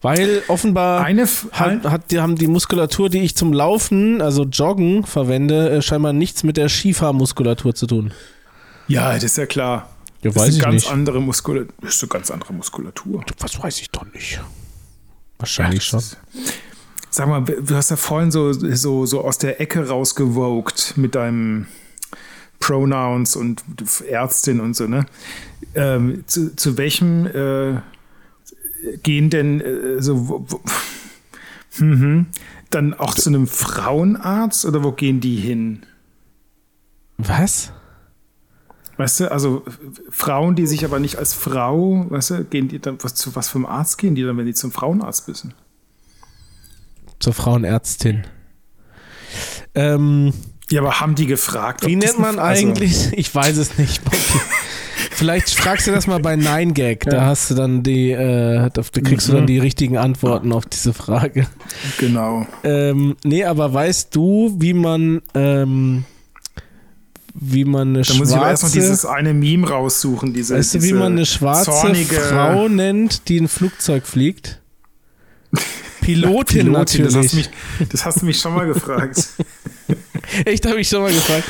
Weil 0.01 0.41
offenbar 0.47 1.03
Eine 1.03 1.27
hat, 1.51 1.85
hat, 1.85 2.11
die 2.11 2.19
haben 2.19 2.35
die 2.35 2.47
Muskulatur, 2.47 3.09
die 3.09 3.19
ich 3.19 3.35
zum 3.35 3.53
Laufen, 3.53 4.21
also 4.21 4.43
Joggen, 4.43 5.05
verwende, 5.05 5.69
äh, 5.69 5.81
scheinbar 5.81 6.11
nichts 6.13 6.43
mit 6.43 6.57
der 6.57 6.69
Skifahrmuskulatur 6.69 7.75
zu 7.75 7.87
tun. 7.87 8.11
Ja, 8.87 9.13
das 9.13 9.23
ist 9.23 9.37
ja 9.37 9.45
klar. 9.45 9.89
Ja, 10.23 10.31
Das 10.31 10.35
weiß 10.41 10.49
ist 10.49 10.55
ich 10.57 10.61
ganz 10.63 10.73
nicht. 10.83 10.91
andere 10.91 11.21
Muskulatur. 11.21 11.73
Das 11.81 11.95
ist 11.95 12.03
eine 12.03 12.09
ganz 12.09 12.31
andere 12.31 12.53
Muskulatur. 12.53 13.23
Was 13.39 13.61
weiß 13.61 13.79
ich 13.81 13.89
doch 13.91 14.05
nicht. 14.13 14.39
Wahrscheinlich 15.39 15.83
schon. 15.83 16.01
Sag 17.13 17.27
mal, 17.27 17.41
du 17.43 17.75
hast 17.75 17.89
ja 17.89 17.97
vorhin 17.97 18.31
so, 18.31 18.53
so, 18.53 19.05
so 19.05 19.21
aus 19.21 19.37
der 19.37 19.59
Ecke 19.59 19.85
rausgewogt 19.89 20.93
mit 20.95 21.13
deinem 21.13 21.67
Pronouns 22.61 23.35
und 23.35 23.61
Ärztin 24.07 24.61
und 24.61 24.77
so, 24.77 24.87
ne? 24.87 25.05
Ähm, 25.75 26.23
zu, 26.25 26.55
zu 26.55 26.77
welchem 26.77 27.27
äh, 27.27 27.81
gehen 29.03 29.29
denn 29.29 29.59
äh, 29.59 30.01
so 30.01 30.29
wo, 30.29 30.45
wo, 30.47 30.61
mhm. 31.79 32.27
dann 32.69 32.93
auch 32.93 33.13
zu 33.13 33.29
einem 33.29 33.47
Frauenarzt 33.47 34.65
oder 34.65 34.81
wo 34.81 34.93
gehen 34.93 35.19
die 35.19 35.35
hin? 35.35 35.81
Was? 37.17 37.73
Weißt 38.95 39.19
du, 39.19 39.31
also 39.31 39.65
Frauen, 40.09 40.55
die 40.55 40.67
sich 40.67 40.85
aber 40.85 40.99
nicht 40.99 41.17
als 41.17 41.33
Frau, 41.33 42.05
weißt 42.09 42.29
du, 42.29 42.43
gehen 42.45 42.69
die 42.69 42.79
dann, 42.79 42.99
was, 43.01 43.15
zu 43.15 43.35
was 43.35 43.49
für 43.49 43.57
einem 43.57 43.65
Arzt 43.65 43.97
gehen 43.97 44.15
die 44.15 44.23
dann, 44.23 44.37
wenn 44.37 44.45
die 44.45 44.53
zum 44.53 44.71
Frauenarzt 44.71 45.27
müssen? 45.27 45.53
Zur 47.21 47.33
Frauenärztin. 47.33 48.23
Ähm, 49.75 50.33
Ja, 50.69 50.81
aber 50.81 50.99
haben 50.99 51.15
die 51.15 51.25
gefragt? 51.27 51.85
Wie 51.85 51.95
nennt 51.95 52.19
man 52.19 52.37
also- 52.39 52.65
eigentlich? 52.67 53.09
Ich 53.17 53.33
weiß 53.33 53.55
es 53.57 53.77
nicht. 53.77 54.01
Vielleicht 55.11 55.49
fragst 55.51 55.87
du 55.87 55.91
das 55.91 56.07
mal 56.07 56.19
bei 56.19 56.33
9gag. 56.35 57.09
Da 57.09 57.17
Ja. 57.17 57.25
hast 57.25 57.49
du 57.51 57.55
dann 57.55 57.83
die, 57.83 58.11
äh, 58.11 58.69
da 58.73 58.81
kriegst 59.03 59.27
du 59.27 59.33
Mhm. 59.33 59.35
dann 59.37 59.47
die 59.47 59.59
richtigen 59.59 59.97
Antworten 59.97 60.51
auf 60.51 60.65
diese 60.65 60.93
Frage. 60.93 61.47
Genau. 61.99 62.45
Ähm, 62.63 63.15
nee, 63.23 63.43
aber 63.43 63.71
weißt 63.73 64.15
du, 64.15 64.55
wie 64.59 64.73
man, 64.73 65.21
ähm, 65.35 66.05
wie 67.33 67.65
man 67.65 67.89
eine 67.89 68.01
Da 68.01 68.13
muss 68.15 68.29
ich 68.29 68.35
aber 68.35 68.49
erstmal 68.49 68.71
schwarze, 68.71 68.87
dieses 68.87 69.05
eine 69.05 69.33
Meme 69.33 69.69
raussuchen. 69.69 70.33
Diese, 70.33 70.55
weißt 70.55 70.75
du, 70.75 70.83
wie 70.83 70.93
man 70.93 71.13
eine 71.13 71.25
schwarze 71.25 71.71
zornige 71.71 72.15
Frau 72.15 72.67
nennt, 72.67 73.27
die 73.29 73.39
ein 73.39 73.47
Flugzeug 73.47 74.05
fliegt? 74.07 74.59
Pilotin, 76.01 76.67
Pilotin, 76.67 77.03
Das 77.05 77.15
hast, 77.15 77.31
du 77.33 77.37
natürlich. 77.37 77.49
mich, 77.79 77.89
das 77.89 78.05
hast 78.05 78.21
du 78.21 78.25
mich 78.25 78.39
schon 78.39 78.53
mal 78.53 78.65
gefragt. 78.67 79.29
Echt, 80.45 80.65
habe 80.65 80.79
ich 80.79 80.87
schon 80.87 81.01
mal 81.01 81.11
gefragt. 81.13 81.43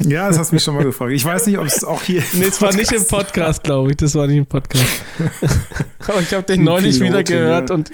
Ja, 0.00 0.28
das 0.28 0.38
hast 0.38 0.50
du 0.50 0.56
mich 0.56 0.64
schon 0.64 0.74
mal 0.74 0.84
gefragt. 0.84 1.12
Ich 1.12 1.24
weiß 1.24 1.46
nicht, 1.46 1.58
ob 1.58 1.66
es 1.66 1.84
auch 1.84 2.02
hier. 2.02 2.22
Nee, 2.32 2.46
es 2.46 2.60
war 2.60 2.72
nicht 2.74 2.92
im 2.92 3.06
Podcast, 3.06 3.62
glaube 3.62 3.90
ich. 3.90 3.96
Das 3.96 4.14
war 4.14 4.26
nicht 4.26 4.38
im 4.38 4.46
Podcast. 4.46 4.84
Aber 6.06 6.20
ich 6.20 6.32
habe 6.32 6.42
den 6.44 6.64
neulich 6.64 6.98
Pilotin, 6.98 7.06
wieder 7.12 7.22
gehört 7.24 7.70
ja. 7.70 7.74
und 7.74 7.90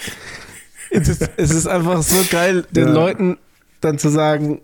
es 0.90 1.08
ist, 1.08 1.28
es 1.36 1.50
ist 1.50 1.66
einfach 1.66 2.02
so 2.02 2.24
geil, 2.30 2.64
den 2.70 2.88
Ja. 2.88 2.92
Leuten 2.94 3.36
dann 3.80 3.98
zu 3.98 4.08
sagen, 4.08 4.60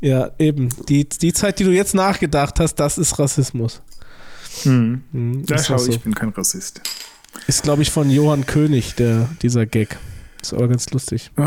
ja, 0.00 0.30
eben, 0.38 0.68
die, 0.88 1.08
die 1.08 1.32
Zeit, 1.32 1.58
die 1.58 1.64
du 1.64 1.70
jetzt 1.70 1.94
nachgedacht 1.94 2.60
hast, 2.60 2.74
das 2.74 2.98
ist 2.98 3.18
Rassismus. 3.18 3.80
Hm. 4.62 5.02
Mhm, 5.12 5.44
Ja, 5.48 5.56
ist, 5.56 5.66
schau, 5.66 5.78
so. 5.78 5.90
ich 5.90 6.00
bin 6.00 6.14
kein 6.14 6.30
Rassist. 6.30 6.80
Ist 7.46 7.62
glaube 7.62 7.82
ich, 7.82 7.90
von 7.90 8.10
Johann 8.10 8.46
König, 8.46 8.94
der, 8.96 9.28
dieser 9.42 9.66
Gag. 9.66 9.98
Ist 10.42 10.52
aber 10.52 10.68
ganz 10.68 10.88
lustig. 10.90 11.30
Oh, 11.36 11.42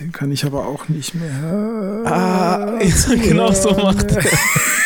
den 0.00 0.12
kann 0.12 0.30
ich 0.32 0.44
aber 0.44 0.66
auch 0.66 0.88
nicht 0.88 1.14
mehr. 1.14 2.02
Ah, 2.06 2.78
genau 3.22 3.52
so 3.52 3.72
macht 3.72 4.12
er. 4.12 4.24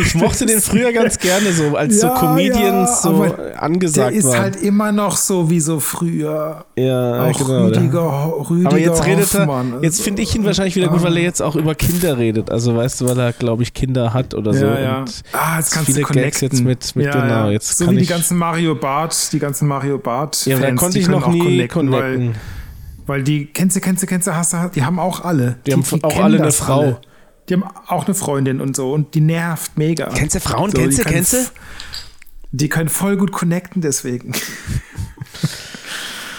Ich 0.00 0.14
mochte 0.14 0.46
den 0.46 0.60
früher 0.60 0.92
ganz 0.92 1.18
gerne 1.18 1.52
so, 1.52 1.76
als 1.76 2.00
so 2.00 2.06
Ja, 2.06 2.14
Comedians 2.14 2.90
ja, 2.90 2.96
so 2.96 3.08
aber 3.10 3.28
Der 3.30 3.62
angesagt 3.62 4.14
ist 4.14 4.24
waren. 4.26 4.38
halt 4.40 4.56
immer 4.62 4.90
noch 4.90 5.16
so 5.16 5.50
wie 5.50 5.60
so 5.60 5.80
früher. 5.80 6.64
ja, 6.76 7.24
Auch 7.26 7.38
genau. 7.38 7.64
Rüdiger, 7.66 8.32
Rüdiger 8.50 8.68
Aber 8.68 8.78
jetzt 8.78 9.04
redet 9.04 9.34
er, 9.34 9.40
Hoffmann. 9.40 9.72
also, 9.74 9.84
jetzt 9.84 10.00
finde 10.02 10.22
ich 10.22 10.34
ihn 10.34 10.44
wahrscheinlich 10.44 10.76
wieder 10.76 10.88
gut, 10.88 11.02
weil 11.02 11.16
er 11.16 11.22
jetzt 11.22 11.42
auch 11.42 11.56
über 11.56 11.74
Kinder 11.74 12.16
redet. 12.16 12.50
Also 12.50 12.74
weißt 12.74 13.00
du, 13.02 13.08
weil 13.08 13.18
er, 13.18 13.32
glaube 13.34 13.62
ich, 13.64 13.74
Kinder 13.74 14.14
hat 14.14 14.34
oder 14.34 14.54
so. 14.54 14.64
ja, 14.64 14.80
ja. 14.80 14.98
Und 15.00 15.22
Ah, 15.32 15.58
jetzt 15.58 15.72
kannst 15.72 15.86
viele 15.90 16.00
du 16.00 16.06
Gags 16.06 16.40
connecten. 16.40 16.48
jetzt 16.50 16.64
mit- 16.64 16.96
mit- 16.96 17.12
genau, 17.12 17.48
jetzt 17.50 17.76
so 17.76 17.90
wie 17.90 17.96
die 17.98 18.06
ganzen 18.06 18.38
Mario 18.38 18.74
Bart, 18.74 19.32
die 19.32 19.38
ganzen 19.38 19.68
Mario 19.68 19.98
Bart 19.98 20.46
ja, 20.46 20.58
da 20.58 20.70
konnte 20.72 20.94
die 20.94 21.00
ich 21.00 21.08
noch 21.08 21.24
auch 21.26 21.32
nie 21.32 21.38
connecten, 21.40 21.90
connecten. 21.90 22.28
Weil, 22.28 23.16
weil 23.18 23.22
die, 23.24 23.46
kennst 23.46 23.76
du, 23.76 23.80
kennst 23.80 24.02
du, 24.02 24.06
kennst 24.06 24.26
du, 24.26 24.34
hast 24.34 24.52
du, 24.54 24.70
die 24.74 24.84
haben 24.84 24.98
auch 24.98 25.22
alle. 25.24 25.56
Die 25.66 25.72
haben 25.72 25.82
auch 25.84 26.08
kennen 26.08 26.22
alle 26.24 26.40
eine 26.42 26.52
Frau. 26.52 26.80
alle. 26.80 27.00
Die 27.48 27.54
haben 27.54 27.64
auch 27.64 28.06
eine 28.06 28.14
Freundin 28.14 28.60
und 28.60 28.76
so 28.76 28.92
und 28.92 29.14
die 29.14 29.20
nervt 29.20 29.76
mega. 29.76 30.06
Kennst 30.14 30.36
du 30.36 30.40
Frauen? 30.40 30.70
So, 30.70 30.78
Kennst 30.78 30.98
du? 30.98 31.02
Kennst 31.04 31.32
du? 31.32 31.38
Die 32.52 32.68
können 32.68 32.88
voll 32.88 33.16
gut 33.16 33.32
connecten 33.32 33.82
deswegen. 33.82 34.32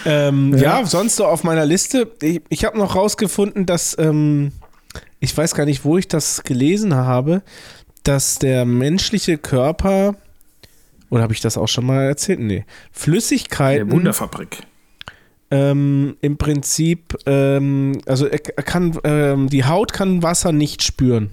Ähm, 0.05 0.53
ja. 0.57 0.79
Ja. 0.79 0.85
sonst 0.85 1.15
so 1.15 1.25
auf 1.25 1.43
meiner 1.43 1.65
Liste. 1.65 2.11
Ich, 2.21 2.41
ich 2.49 2.65
habe 2.65 2.77
noch 2.77 2.95
rausgefunden, 2.95 3.65
dass, 3.65 3.97
ähm, 3.97 4.51
ich 5.19 5.35
weiß 5.35 5.55
gar 5.55 5.65
nicht, 5.65 5.85
wo 5.85 5.97
ich 5.97 6.07
das 6.07 6.43
gelesen 6.43 6.95
habe, 6.95 7.41
dass 8.03 8.39
der 8.39 8.65
menschliche 8.65 9.37
Körper, 9.37 10.15
oder 11.09 11.23
habe 11.23 11.33
ich 11.33 11.41
das 11.41 11.57
auch 11.57 11.67
schon 11.67 11.85
mal 11.85 12.03
erzählt? 12.03 12.39
Nee. 12.39 12.57
Der 12.57 12.65
Flüssigkeiten. 12.91 13.91
Wunderfabrik. 13.91 14.63
Ähm, 15.53 16.17
im 16.21 16.37
Prinzip, 16.39 17.15
ähm, 17.27 18.01
also 18.07 18.25
er, 18.25 18.39
kann, 18.39 18.97
ähm, 19.03 19.49
die 19.49 19.63
Haut 19.65 19.93
kann 19.93 20.23
Wasser 20.23 20.51
nicht 20.51 20.81
spüren. 20.81 21.29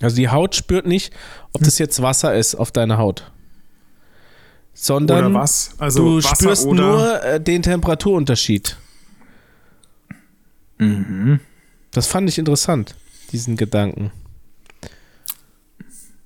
Also 0.00 0.16
die 0.16 0.30
Haut 0.30 0.54
spürt 0.54 0.86
nicht, 0.86 1.12
ob 1.52 1.62
das 1.62 1.78
jetzt 1.78 2.00
Wasser 2.00 2.34
ist 2.34 2.54
auf 2.54 2.72
deiner 2.72 2.96
Haut. 2.96 3.30
Sondern? 4.72 5.36
Also 5.36 5.68
du 5.78 6.16
Wasser 6.24 6.36
spürst 6.36 6.66
nur 6.68 7.22
äh, 7.22 7.38
den 7.38 7.60
Temperaturunterschied. 7.60 8.78
Mhm. 10.78 11.40
Das 11.90 12.06
fand 12.06 12.30
ich 12.30 12.38
interessant, 12.38 12.94
diesen 13.30 13.58
Gedanken. 13.58 14.10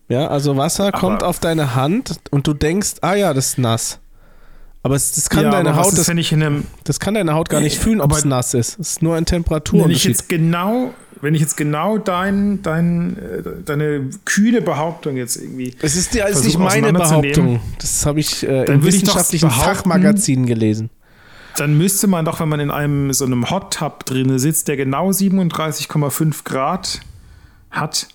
Ja, 0.09 0.29
also 0.29 0.57
Wasser 0.57 0.89
Aber- 0.89 0.99
kommt 1.01 1.25
auf 1.25 1.41
deine 1.41 1.75
Hand 1.75 2.21
und 2.31 2.47
du 2.47 2.55
denkst, 2.55 2.97
ah 3.01 3.15
ja, 3.15 3.35
das 3.35 3.47
ist 3.49 3.59
nass. 3.59 3.99
Aber 4.85 4.97
es, 4.97 5.12
das 5.12 5.31
kann 5.31 5.45
ja, 5.45 5.50
deine 5.50 5.76
Haut, 5.76 5.95
ist, 5.95 5.99
das, 5.99 6.11
einem 6.11 6.64
das 6.85 7.00
kann 7.00 7.14
deine 7.14 7.33
Haut 7.33 7.49
gar 7.49 7.62
nicht 7.62 7.79
fühlen, 7.79 8.03
ob 8.03 8.12
es 8.12 8.26
nass 8.26 8.53
ist. 8.53 8.79
Es 8.79 8.91
ist 8.91 9.03
nur 9.03 9.17
ein 9.17 9.25
Wenn 9.26 9.91
ich 9.91 10.05
jetzt 10.05 10.29
genau, 10.29 10.93
wenn 11.23 11.35
ich 11.35 11.41
jetzt 11.41 11.57
genau 11.57 11.97
dein, 11.97 12.61
dein, 12.61 13.17
äh, 13.17 13.43
deine 13.64 14.11
kühne 14.26 14.61
Behauptung 14.61 15.17
jetzt 15.17 15.37
irgendwie. 15.37 15.75
Es 15.81 15.97
ist, 15.97 16.14
ja, 16.14 16.26
es 16.26 16.37
ist 16.37 16.43
Versuch 16.43 16.61
nicht 16.61 16.83
meine. 16.83 16.93
Behauptung. 16.93 17.61
Das 17.79 18.05
habe 18.05 18.21
ich 18.21 18.47
äh, 18.47 18.64
im 18.64 18.85
wissenschaftlichen 18.85 19.50
Fachmagazin 19.50 20.45
gelesen. 20.45 20.91
Dann 21.57 21.79
müsste 21.79 22.07
man 22.07 22.26
doch, 22.26 22.41
wenn 22.41 22.50
man 22.50 22.61
in 22.61 22.71
einem 22.71 23.11
so 23.14 23.25
einem 23.25 23.49
Hot 23.49 23.73
Tub 23.73 24.05
drin 24.05 24.38
sitzt, 24.38 24.69
der 24.69 24.76
genau 24.76 25.09
37,5 25.09 26.45
Grad 26.45 27.00
hat, 27.71 28.09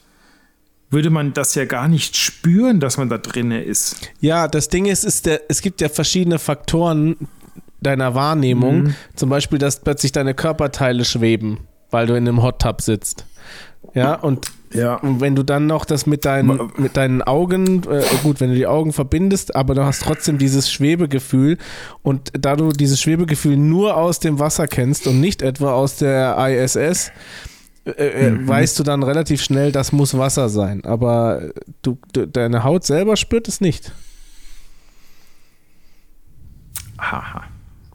würde 0.89 1.09
man 1.09 1.33
das 1.33 1.55
ja 1.55 1.65
gar 1.65 1.87
nicht 1.87 2.17
spüren, 2.17 2.79
dass 2.79 2.97
man 2.97 3.09
da 3.09 3.17
drinne 3.17 3.61
ist. 3.63 3.95
Ja, 4.21 4.47
das 4.47 4.69
Ding 4.69 4.85
ist, 4.85 5.05
ist 5.05 5.25
der, 5.25 5.41
es 5.47 5.61
gibt 5.61 5.81
ja 5.81 5.89
verschiedene 5.89 6.39
Faktoren 6.39 7.15
deiner 7.81 8.15
Wahrnehmung. 8.15 8.83
Mhm. 8.83 8.95
Zum 9.15 9.29
Beispiel, 9.29 9.59
dass 9.59 9.79
plötzlich 9.79 10.11
deine 10.11 10.33
Körperteile 10.33 11.05
schweben, 11.05 11.59
weil 11.91 12.07
du 12.07 12.15
in 12.15 12.27
einem 12.27 12.41
Hot 12.41 12.61
Tub 12.61 12.81
sitzt. 12.81 13.25
Ja, 13.93 14.15
und 14.15 14.51
Ja. 14.73 14.95
Und 14.95 15.19
wenn 15.19 15.35
du 15.35 15.43
dann 15.43 15.67
noch 15.67 15.85
das 15.85 16.05
mit 16.05 16.25
deinen, 16.25 16.71
mit 16.77 16.95
deinen 16.95 17.21
Augen, 17.21 17.83
äh, 17.89 18.03
gut, 18.21 18.39
wenn 18.39 18.49
du 18.49 18.55
die 18.55 18.67
Augen 18.67 18.93
verbindest, 18.93 19.55
aber 19.55 19.73
du 19.73 19.83
hast 19.83 20.03
trotzdem 20.03 20.37
dieses 20.37 20.71
Schwebegefühl 20.71 21.57
und 22.03 22.31
da 22.33 22.55
du 22.55 22.71
dieses 22.71 23.01
Schwebegefühl 23.01 23.57
nur 23.57 23.97
aus 23.97 24.19
dem 24.19 24.39
Wasser 24.39 24.67
kennst 24.67 25.07
und 25.07 25.19
nicht 25.19 25.41
etwa 25.41 25.73
aus 25.73 25.95
der 25.95 26.37
ISS, 26.37 27.11
äh, 27.97 28.27
äh, 28.27 28.31
Mhm. 28.31 28.47
weißt 28.47 28.77
du 28.79 28.83
dann 28.83 29.03
relativ 29.03 29.41
schnell, 29.41 29.71
das 29.71 29.91
muss 29.91 30.17
Wasser 30.17 30.49
sein. 30.49 30.83
Aber 30.85 31.41
du, 31.81 31.97
du, 32.13 32.27
deine 32.27 32.63
Haut 32.63 32.83
selber 32.85 33.15
spürt 33.17 33.47
es 33.47 33.61
nicht. 33.61 33.91
Aha. 36.97 37.43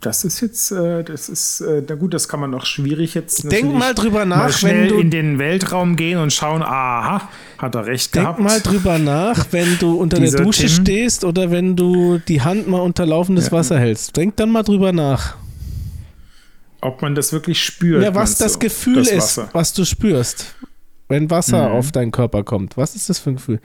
Das 0.00 0.22
ist 0.22 0.42
jetzt, 0.42 0.70
äh, 0.70 1.02
das 1.02 1.30
ist, 1.30 1.62
äh, 1.62 1.82
na 1.88 1.94
gut, 1.94 2.12
das 2.12 2.28
kann 2.28 2.38
man 2.38 2.50
noch 2.50 2.66
schwierig 2.66 3.14
jetzt. 3.14 3.50
Denk 3.50 3.72
mal 3.74 3.94
drüber 3.94 4.26
nach, 4.26 4.36
mal 4.36 4.52
schnell 4.52 4.82
wenn 4.82 4.88
du- 4.88 4.98
in 4.98 5.10
den 5.10 5.38
Weltraum 5.38 5.96
gehen 5.96 6.18
und 6.18 6.30
schauen, 6.30 6.62
aha, 6.62 7.26
hat 7.56 7.74
er 7.74 7.86
recht 7.86 8.14
Denk 8.14 8.24
gehabt. 8.26 8.40
mal 8.40 8.60
drüber 8.60 8.98
nach, 8.98 9.46
wenn 9.52 9.78
du 9.78 9.94
unter 9.94 10.20
der 10.20 10.30
Dusche 10.30 10.66
Tim. 10.66 10.82
stehst 10.82 11.24
oder 11.24 11.50
wenn 11.50 11.74
du 11.74 12.18
die 12.18 12.42
Hand 12.42 12.68
mal 12.68 12.80
unter 12.82 13.06
laufendes 13.06 13.50
Wasser 13.50 13.78
hältst. 13.78 14.14
Denk 14.16 14.36
dann 14.36 14.50
mal 14.50 14.62
drüber 14.62 14.92
nach. 14.92 15.36
Ob 16.84 17.02
man 17.02 17.14
das 17.14 17.32
wirklich 17.32 17.62
spürt. 17.64 18.02
Ja, 18.02 18.14
was 18.14 18.36
das 18.38 18.54
du? 18.54 18.58
Gefühl 18.60 18.96
Das 19.04 19.10
ist, 19.10 19.40
was 19.52 19.72
du 19.72 19.84
spürst, 19.84 20.54
wenn 21.08 21.30
Wasser 21.30 21.68
Mhm. 21.70 21.74
auf 21.76 21.92
deinen 21.92 22.10
Körper 22.12 22.44
kommt. 22.44 22.76
Was 22.76 22.94
ist 22.94 23.08
das 23.08 23.18
für 23.18 23.30
ein 23.30 23.36
Gefühl? 23.36 23.60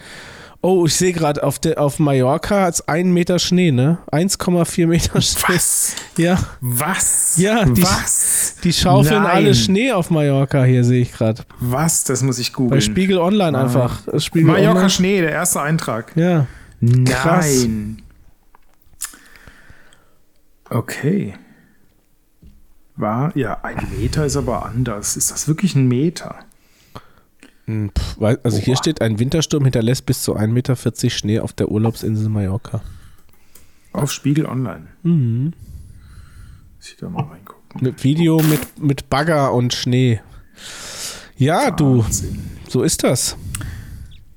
Oh, 0.62 0.86
ich 0.86 0.96
sehe 0.96 1.14
gerade, 1.14 1.42
auf, 1.44 1.58
der- 1.60 1.80
auf 1.80 2.00
Mallorca 2.00 2.64
hat 2.64 2.74
es 2.74 2.88
einen 2.90 3.14
Meter 3.14 3.40
Schnee, 3.40 3.72
ne? 3.72 4.00
1,4 4.12 4.88
Meter 4.88 5.22
Schnee. 5.22 5.54
Was? 5.54 5.96
Ja, 6.18 6.38
Was? 6.60 7.38
Ja, 7.38 7.64
die- 7.64 7.82
was? 7.82 8.56
die 8.64 8.74
schaufeln 8.74 9.24
Nein. 9.24 9.32
alle 9.32 9.56
Schnee 9.56 9.92
auf 9.94 10.10
Mallorca 10.10 10.64
hier, 10.66 10.84
sehe 10.84 11.02
ich 11.02 11.14
gerade. 11.14 11.44
Was? 11.62 12.04
Das 12.04 12.24
muss 12.24 12.40
ich 12.40 12.52
Bei 12.52 12.56
googeln. 12.58 12.82
Spiegel 12.82 13.18
Online 13.20 13.58
Ah. 13.58 13.62
einfach. 13.64 14.02
Spiegel 14.18 14.48
Mallorca 14.48 14.72
Online. 14.72 14.90
Schnee, 14.90 15.22
der 15.22 15.32
erste 15.32 15.62
Eintrag. 15.62 16.12
Ja. 16.18 16.48
Krass. 17.06 17.64
Nein. 17.64 18.02
Okay. 20.70 21.34
War, 23.00 23.36
ja, 23.38 23.62
ein 23.64 23.88
Meter 23.98 24.26
ist 24.26 24.36
aber 24.36 24.66
anders. 24.66 25.16
Ist 25.16 25.32
das 25.32 25.48
wirklich 25.48 25.74
ein 25.76 25.88
Meter? 25.88 26.36
Hm, 27.66 27.92
Also 28.20 28.58
hier 28.58 28.74
Boah. 28.74 28.78
steht, 28.78 29.02
ein 29.02 29.20
Wintersturm 29.20 29.64
hinterlässt 29.64 30.06
bis 30.06 30.22
zu 30.22 30.36
1,40 30.36 30.48
Meter 30.52 30.76
Schnee 31.10 31.40
auf 31.40 31.54
der 31.54 31.70
Urlaubsinsel 31.72 32.28
Mallorca. 32.30 32.82
Auf 33.94 34.12
Spiegel 34.12 34.46
Online. 34.46 34.88
Mhm. 35.04 35.54
Muss 36.78 36.90
ich 36.90 36.98
da 36.98 37.10
mal 37.10 37.24
reingucken. 37.24 37.82
Mit 37.82 38.04
Video 38.04 38.42
mit, 38.42 38.80
mit 38.82 39.10
Bagger 39.10 39.54
und 39.54 39.74
Schnee. 39.74 40.20
Ja, 41.38 41.72
du, 41.72 42.04
Wahnsinn. 42.04 42.40
so 42.68 42.84
ist 42.84 43.04
das 43.04 43.38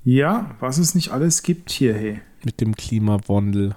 Ja, 0.04 0.54
was 0.60 0.78
es 0.78 0.94
nicht 0.94 1.10
alles 1.10 1.42
gibt 1.42 1.70
hier, 1.70 1.94
hey. 1.94 2.20
mit 2.44 2.60
dem 2.60 2.76
Klimawandel. 2.76 3.74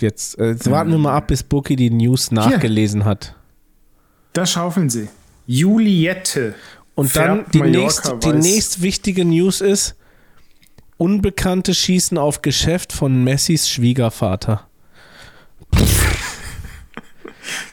Jetzt, 0.00 0.38
äh, 0.38 0.50
jetzt 0.50 0.70
warten 0.70 0.90
wir 0.90 0.98
mal 0.98 1.14
ab, 1.14 1.28
bis 1.28 1.42
Buki 1.42 1.76
die 1.76 1.90
News 1.90 2.30
nachgelesen 2.30 3.04
hat. 3.04 3.36
Da 4.32 4.46
schaufeln 4.46 4.90
sie. 4.90 5.08
Juliette. 5.46 6.54
Und 6.94 7.14
dann 7.16 7.44
die, 7.52 7.62
nächst, 7.62 8.14
die 8.22 8.32
nächst 8.32 8.82
wichtige 8.82 9.24
News 9.24 9.60
ist, 9.60 9.96
Unbekannte 10.98 11.74
schießen 11.74 12.16
auf 12.16 12.42
Geschäft 12.42 12.92
von 12.92 13.24
Messis 13.24 13.68
Schwiegervater. 13.68 14.68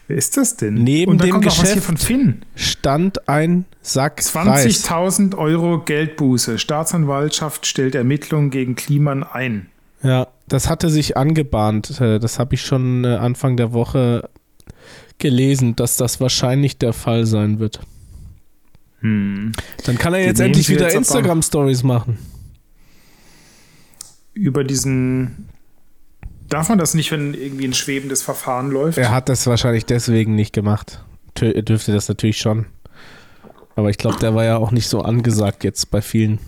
Wer 0.08 0.18
ist 0.18 0.36
das 0.38 0.58
denn? 0.58 0.74
Neben 0.74 1.20
dem 1.20 1.36
hier 1.36 1.40
Geschäft 1.42 1.84
von 1.84 1.98
Finn. 1.98 2.42
Stand 2.56 3.30
ein 3.30 3.66
Sack 3.84 4.24
Reis. 4.34 4.66
20.000 4.66 5.38
Euro 5.38 5.80
Geldbuße. 5.82 6.58
Staatsanwaltschaft 6.58 7.68
stellt 7.68 7.94
Ermittlungen 7.94 8.50
gegen 8.50 8.74
Kliman 8.76 9.24
ein. 9.24 9.68
Ja, 10.02 10.28
das 10.50 10.70
hatte 10.70 10.90
sich 10.90 11.16
angebahnt. 11.18 12.00
Äh, 12.02 12.20
Das 12.20 12.40
habe 12.40 12.56
ich 12.56 12.62
schon 12.62 13.06
äh, 13.06 13.16
Anfang 13.16 13.56
der 13.58 13.72
Woche 13.74 14.30
gelesen, 15.18 15.76
dass 15.76 15.98
das 15.98 16.20
wahrscheinlich 16.22 16.78
der 16.78 16.94
Fall 16.94 17.26
sein 17.26 17.60
wird. 17.60 17.80
Hm. 19.02 19.52
Dann 19.86 19.98
kann 19.98 20.14
er 20.14 20.20
Die 20.22 20.26
jetzt 20.28 20.40
endlich 20.42 20.70
wieder 20.70 20.92
Instagram-Stories 20.94 21.84
machen. 21.84 22.18
Über 24.34 24.64
diesen. 24.64 25.48
Darf 26.50 26.70
man 26.70 26.80
das 26.80 26.94
nicht, 26.96 27.12
wenn 27.12 27.34
irgendwie 27.34 27.66
ein 27.68 27.74
schwebendes 27.74 28.24
Verfahren 28.24 28.72
läuft? 28.72 28.98
Er 28.98 29.12
hat 29.12 29.30
das 29.30 29.46
wahrscheinlich 29.46 29.86
deswegen 29.86 30.34
nicht 30.36 30.52
gemacht. 30.54 31.04
Tö- 31.38 31.52
Er 31.54 31.62
dürfte 31.62 31.94
das 31.94 32.08
natürlich 32.08 32.38
schon. 32.40 32.66
Aber 33.76 33.90
ich 33.90 33.98
glaube, 33.98 34.18
der 34.20 34.34
war 34.36 34.44
ja 34.46 34.58
auch 34.58 34.72
nicht 34.72 34.88
so 34.90 35.02
angesagt 35.02 35.64
jetzt 35.64 35.92
bei 35.92 36.02
vielen. 36.02 36.40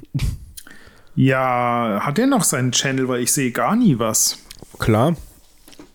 Ja, 1.16 2.00
hat 2.02 2.20
er 2.20 2.28
noch 2.28 2.44
seinen 2.44 2.72
Channel, 2.72 3.08
weil 3.08 3.22
ich 3.22 3.32
sehe 3.32 3.52
gar 3.52 3.76
nie 3.76 4.00
was. 4.00 4.38
Klar. 4.80 5.16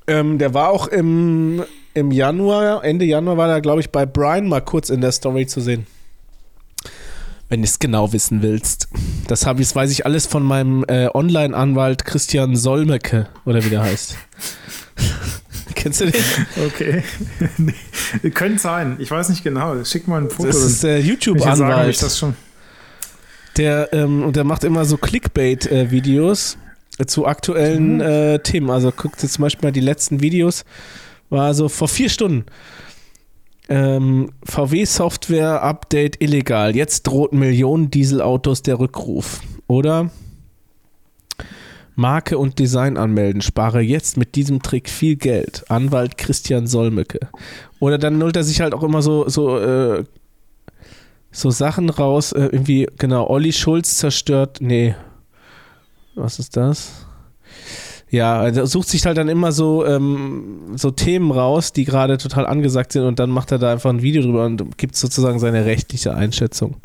Ähm, 0.06 0.38
der 0.38 0.54
war 0.54 0.70
auch 0.70 0.88
im, 0.88 1.64
im 1.94 2.12
Januar, 2.12 2.84
Ende 2.84 3.04
Januar 3.04 3.36
war 3.36 3.48
er, 3.48 3.60
glaube 3.60 3.80
ich, 3.80 3.90
bei 3.90 4.06
Brian 4.06 4.48
mal 4.48 4.60
kurz 4.60 4.90
in 4.90 5.00
der 5.00 5.12
Story 5.12 5.46
zu 5.46 5.60
sehen. 5.60 5.86
Wenn 7.48 7.60
du 7.60 7.64
es 7.64 7.78
genau 7.78 8.12
wissen 8.12 8.42
willst. 8.42 8.88
Das, 9.28 9.46
hab 9.46 9.60
ich, 9.60 9.68
das 9.68 9.76
weiß 9.76 9.90
ich 9.90 10.04
alles 10.04 10.26
von 10.26 10.42
meinem 10.42 10.84
äh, 10.88 11.08
Online-Anwalt 11.12 12.04
Christian 12.04 12.56
Solmecke, 12.56 13.28
oder 13.44 13.64
wie 13.64 13.70
der 13.70 13.82
heißt. 13.82 14.16
Kennst 15.74 16.00
du 16.00 16.06
den? 16.06 16.22
Okay. 16.66 17.04
nee, 17.58 18.30
könnte 18.30 18.58
sein. 18.58 18.96
Ich 18.98 19.10
weiß 19.10 19.28
nicht 19.28 19.44
genau. 19.44 19.84
Schick 19.84 20.08
mal 20.08 20.22
ein 20.22 20.30
Foto. 20.30 20.48
Das 20.48 20.56
ist 20.56 20.82
der 20.82 20.98
sagen, 20.98 20.98
ob 20.98 21.04
ich 21.04 21.08
YouTube-Anwalt. 21.08 22.02
das 22.02 22.18
schon. 22.18 22.36
Der, 23.56 23.92
ähm, 23.92 24.22
und 24.22 24.36
der 24.36 24.44
macht 24.44 24.64
immer 24.64 24.84
so 24.84 24.96
Clickbait-Videos 24.96 26.58
zu 27.06 27.26
aktuellen 27.26 28.00
äh, 28.00 28.38
Themen. 28.40 28.70
Also 28.70 28.90
guckt 28.90 29.22
jetzt 29.22 29.34
zum 29.34 29.42
Beispiel 29.42 29.68
mal 29.68 29.72
die 29.72 29.80
letzten 29.80 30.20
Videos. 30.20 30.64
War 31.28 31.54
so 31.54 31.68
vor 31.68 31.88
vier 31.88 32.08
Stunden. 32.08 32.46
Ähm, 33.68 34.30
VW-Software-Update 34.44 36.22
illegal. 36.22 36.76
Jetzt 36.76 37.02
droht 37.02 37.32
Millionen 37.32 37.90
Dieselautos 37.90 38.62
der 38.62 38.78
Rückruf. 38.78 39.40
Oder 39.66 40.10
Marke 41.96 42.38
und 42.38 42.58
Design 42.58 42.96
anmelden. 42.96 43.42
Spare 43.42 43.80
jetzt 43.80 44.16
mit 44.16 44.36
diesem 44.36 44.62
Trick 44.62 44.88
viel 44.88 45.16
Geld. 45.16 45.64
Anwalt 45.68 46.16
Christian 46.16 46.66
Solmecke. 46.66 47.20
Oder 47.80 47.98
dann 47.98 48.18
nullt 48.18 48.36
er 48.36 48.44
sich 48.44 48.60
halt 48.60 48.74
auch 48.74 48.82
immer 48.82 49.02
so, 49.02 49.28
so 49.28 49.58
äh, 49.58 50.04
so 51.36 51.50
Sachen 51.50 51.90
raus, 51.90 52.32
äh, 52.32 52.46
irgendwie, 52.46 52.88
genau, 52.96 53.28
Olli 53.28 53.52
Schulz 53.52 53.98
zerstört, 53.98 54.58
nee, 54.60 54.94
was 56.14 56.38
ist 56.38 56.56
das? 56.56 57.06
Ja, 58.08 58.38
also 58.38 58.60
er 58.60 58.66
sucht 58.66 58.88
sich 58.88 59.04
halt 59.04 59.18
dann 59.18 59.28
immer 59.28 59.52
so, 59.52 59.84
ähm, 59.84 60.72
so 60.76 60.90
Themen 60.90 61.30
raus, 61.30 61.74
die 61.74 61.84
gerade 61.84 62.16
total 62.16 62.46
angesagt 62.46 62.92
sind 62.92 63.02
und 63.02 63.18
dann 63.18 63.28
macht 63.28 63.52
er 63.52 63.58
da 63.58 63.72
einfach 63.72 63.90
ein 63.90 64.00
Video 64.00 64.22
drüber 64.22 64.46
und 64.46 64.78
gibt 64.78 64.96
sozusagen 64.96 65.38
seine 65.38 65.66
rechtliche 65.66 66.14
Einschätzung. 66.14 66.76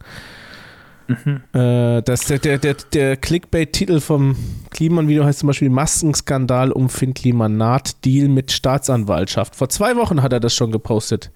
Äh, 1.53 2.01
das, 2.03 2.25
der 2.25 2.39
der, 2.39 2.57
der, 2.57 2.75
der 2.93 3.17
Clickbait-Titel 3.17 3.99
vom 3.99 4.35
Kliman-Video 4.69 5.25
heißt 5.25 5.39
zum 5.39 5.47
Beispiel 5.47 5.69
Maskenskandal 5.69 6.71
um 6.71 6.89
Finn 6.89 7.13
Kliman 7.13 7.57
naht 7.57 8.05
Deal 8.05 8.29
mit 8.29 8.51
Staatsanwaltschaft. 8.51 9.55
Vor 9.55 9.69
zwei 9.69 9.95
Wochen 9.97 10.21
hat 10.21 10.31
er 10.31 10.39
das 10.39 10.55
schon 10.55 10.71
gepostet. 10.71 11.31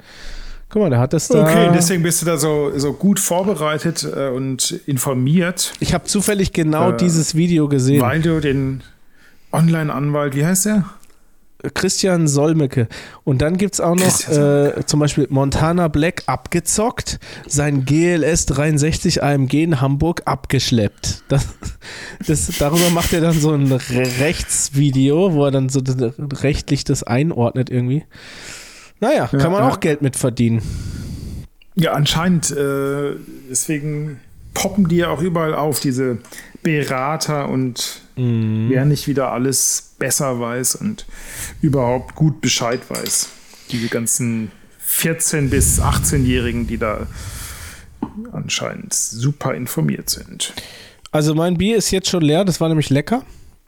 Guck 0.75 0.81
mal, 0.83 0.89
der 0.89 0.99
hat 0.99 1.13
das 1.13 1.29
da. 1.29 1.41
Okay, 1.43 1.69
deswegen 1.73 2.03
bist 2.03 2.21
du 2.21 2.25
da 2.25 2.35
so, 2.35 2.69
so 2.75 2.91
gut 2.91 3.17
vorbereitet 3.21 4.05
äh, 4.13 4.27
und 4.27 4.71
informiert, 4.87 5.71
Ich 5.79 5.93
habe 5.93 6.03
zufällig 6.03 6.51
genau 6.51 6.91
Äh, 6.91 6.97
dieses 6.97 7.33
Video 7.33 7.69
gesehen. 7.69 8.01
weil 8.01 8.21
du 8.21 8.41
den 8.41 8.83
Online-Anwalt, 9.53 10.35
wie 10.35 10.45
heißt 10.45 10.65
der? 10.65 10.83
Christian 11.75 12.27
Solmecke. 12.27 12.89
Und 13.23 13.41
dann 13.41 13.55
gibt 13.55 13.75
es 13.75 13.79
auch 13.79 13.95
noch 13.95 14.27
äh, 14.27 14.85
zum 14.85 14.99
Beispiel 14.99 15.27
Montana 15.29 15.87
Black 15.87 16.23
abgezockt, 16.25 17.19
sein 17.47 17.85
GLS 17.85 18.45
63 18.47 19.23
AMG 19.23 19.53
in 19.63 19.79
Hamburg 19.79 20.23
abgeschleppt. 20.25 21.23
Das, 21.29 21.47
das, 22.27 22.51
darüber 22.59 22.89
macht 22.89 23.13
er 23.13 23.21
dann 23.21 23.39
so 23.39 23.51
ein 23.53 23.71
Re- 23.71 23.79
Rechtsvideo, 24.19 25.31
wo 25.35 25.45
er 25.45 25.51
dann 25.51 25.69
so 25.69 25.79
rechtlich 26.41 26.83
das 26.83 27.01
einordnet 27.03 27.69
irgendwie. 27.69 28.03
Naja, 28.99 29.29
Ja, 29.31 29.37
kann 29.39 29.51
man 29.51 29.63
ja. 29.63 29.69
auch 29.69 29.79
Geld 29.79 30.01
mit 30.01 30.15
verdienen. 30.15 30.61
Ja, 31.75 31.93
anscheinend. 31.93 32.51
Äh, 32.51 33.15
deswegen 33.49 34.19
poppen 34.53 34.87
die 34.87 34.97
ja 34.97 35.09
auch 35.09 35.21
überall 35.21 35.53
auf, 35.53 35.79
diese 35.79 36.17
Berater 36.63 37.49
und 37.49 38.01
Mhm. 38.15 38.67
wer 38.69 38.85
nicht 38.85 39.07
wieder 39.07 39.31
alles 39.33 39.91
besser 39.99 40.39
weiß 40.39 40.75
und 40.75 41.05
überhaupt 41.61 42.15
gut 42.15 42.39
Bescheid 42.39 42.79
weiß. 42.89 43.27
Diese 43.71 43.89
ganzen 43.89 44.51
14- 44.87 45.49
bis 45.49 45.81
18-Jährigen, 45.81 46.65
die 46.67 46.77
da 46.77 47.07
anscheinend 48.31 48.93
super 48.93 49.53
informiert 49.53 50.09
sind. 50.09 50.53
Also 51.11 51.33
mein 51.35 51.57
Bier 51.57 51.75
ist 51.77 51.91
jetzt 51.91 52.09
schon 52.09 52.21
leer, 52.23 52.45
das 52.45 52.61
war 52.61 52.69
nämlich 52.69 52.89
lecker. 52.89 53.23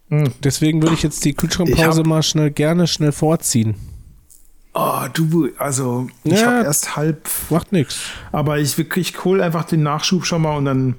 Mhm. 0.10 0.32
Deswegen 0.44 0.82
würde 0.82 0.96
ich 0.96 1.04
jetzt 1.04 1.26
die 1.26 1.34
Kühlschrankpause 1.34 2.04
mal 2.04 2.24
schnell 2.24 2.52
gerne 2.52 2.88
schnell 2.88 3.12
vorziehen. 3.12 3.76
Oh, 4.74 5.06
du, 5.14 5.50
also 5.58 6.08
ich 6.24 6.34
Ja. 6.40 6.46
habe 6.48 6.66
erst 6.66 6.96
halb, 6.96 7.28
Macht 7.50 7.72
nichts. 7.72 8.00
aber 8.32 8.60
ich 8.60 8.78
wirklich 8.78 9.10
ich 9.16 9.24
hol 9.26 9.42
einfach 9.42 9.66
den 9.66 9.82
Nachschub 9.84 10.26
schon 10.26 10.44
mal 10.44 10.56
und 10.56 10.66
dann 10.66 10.96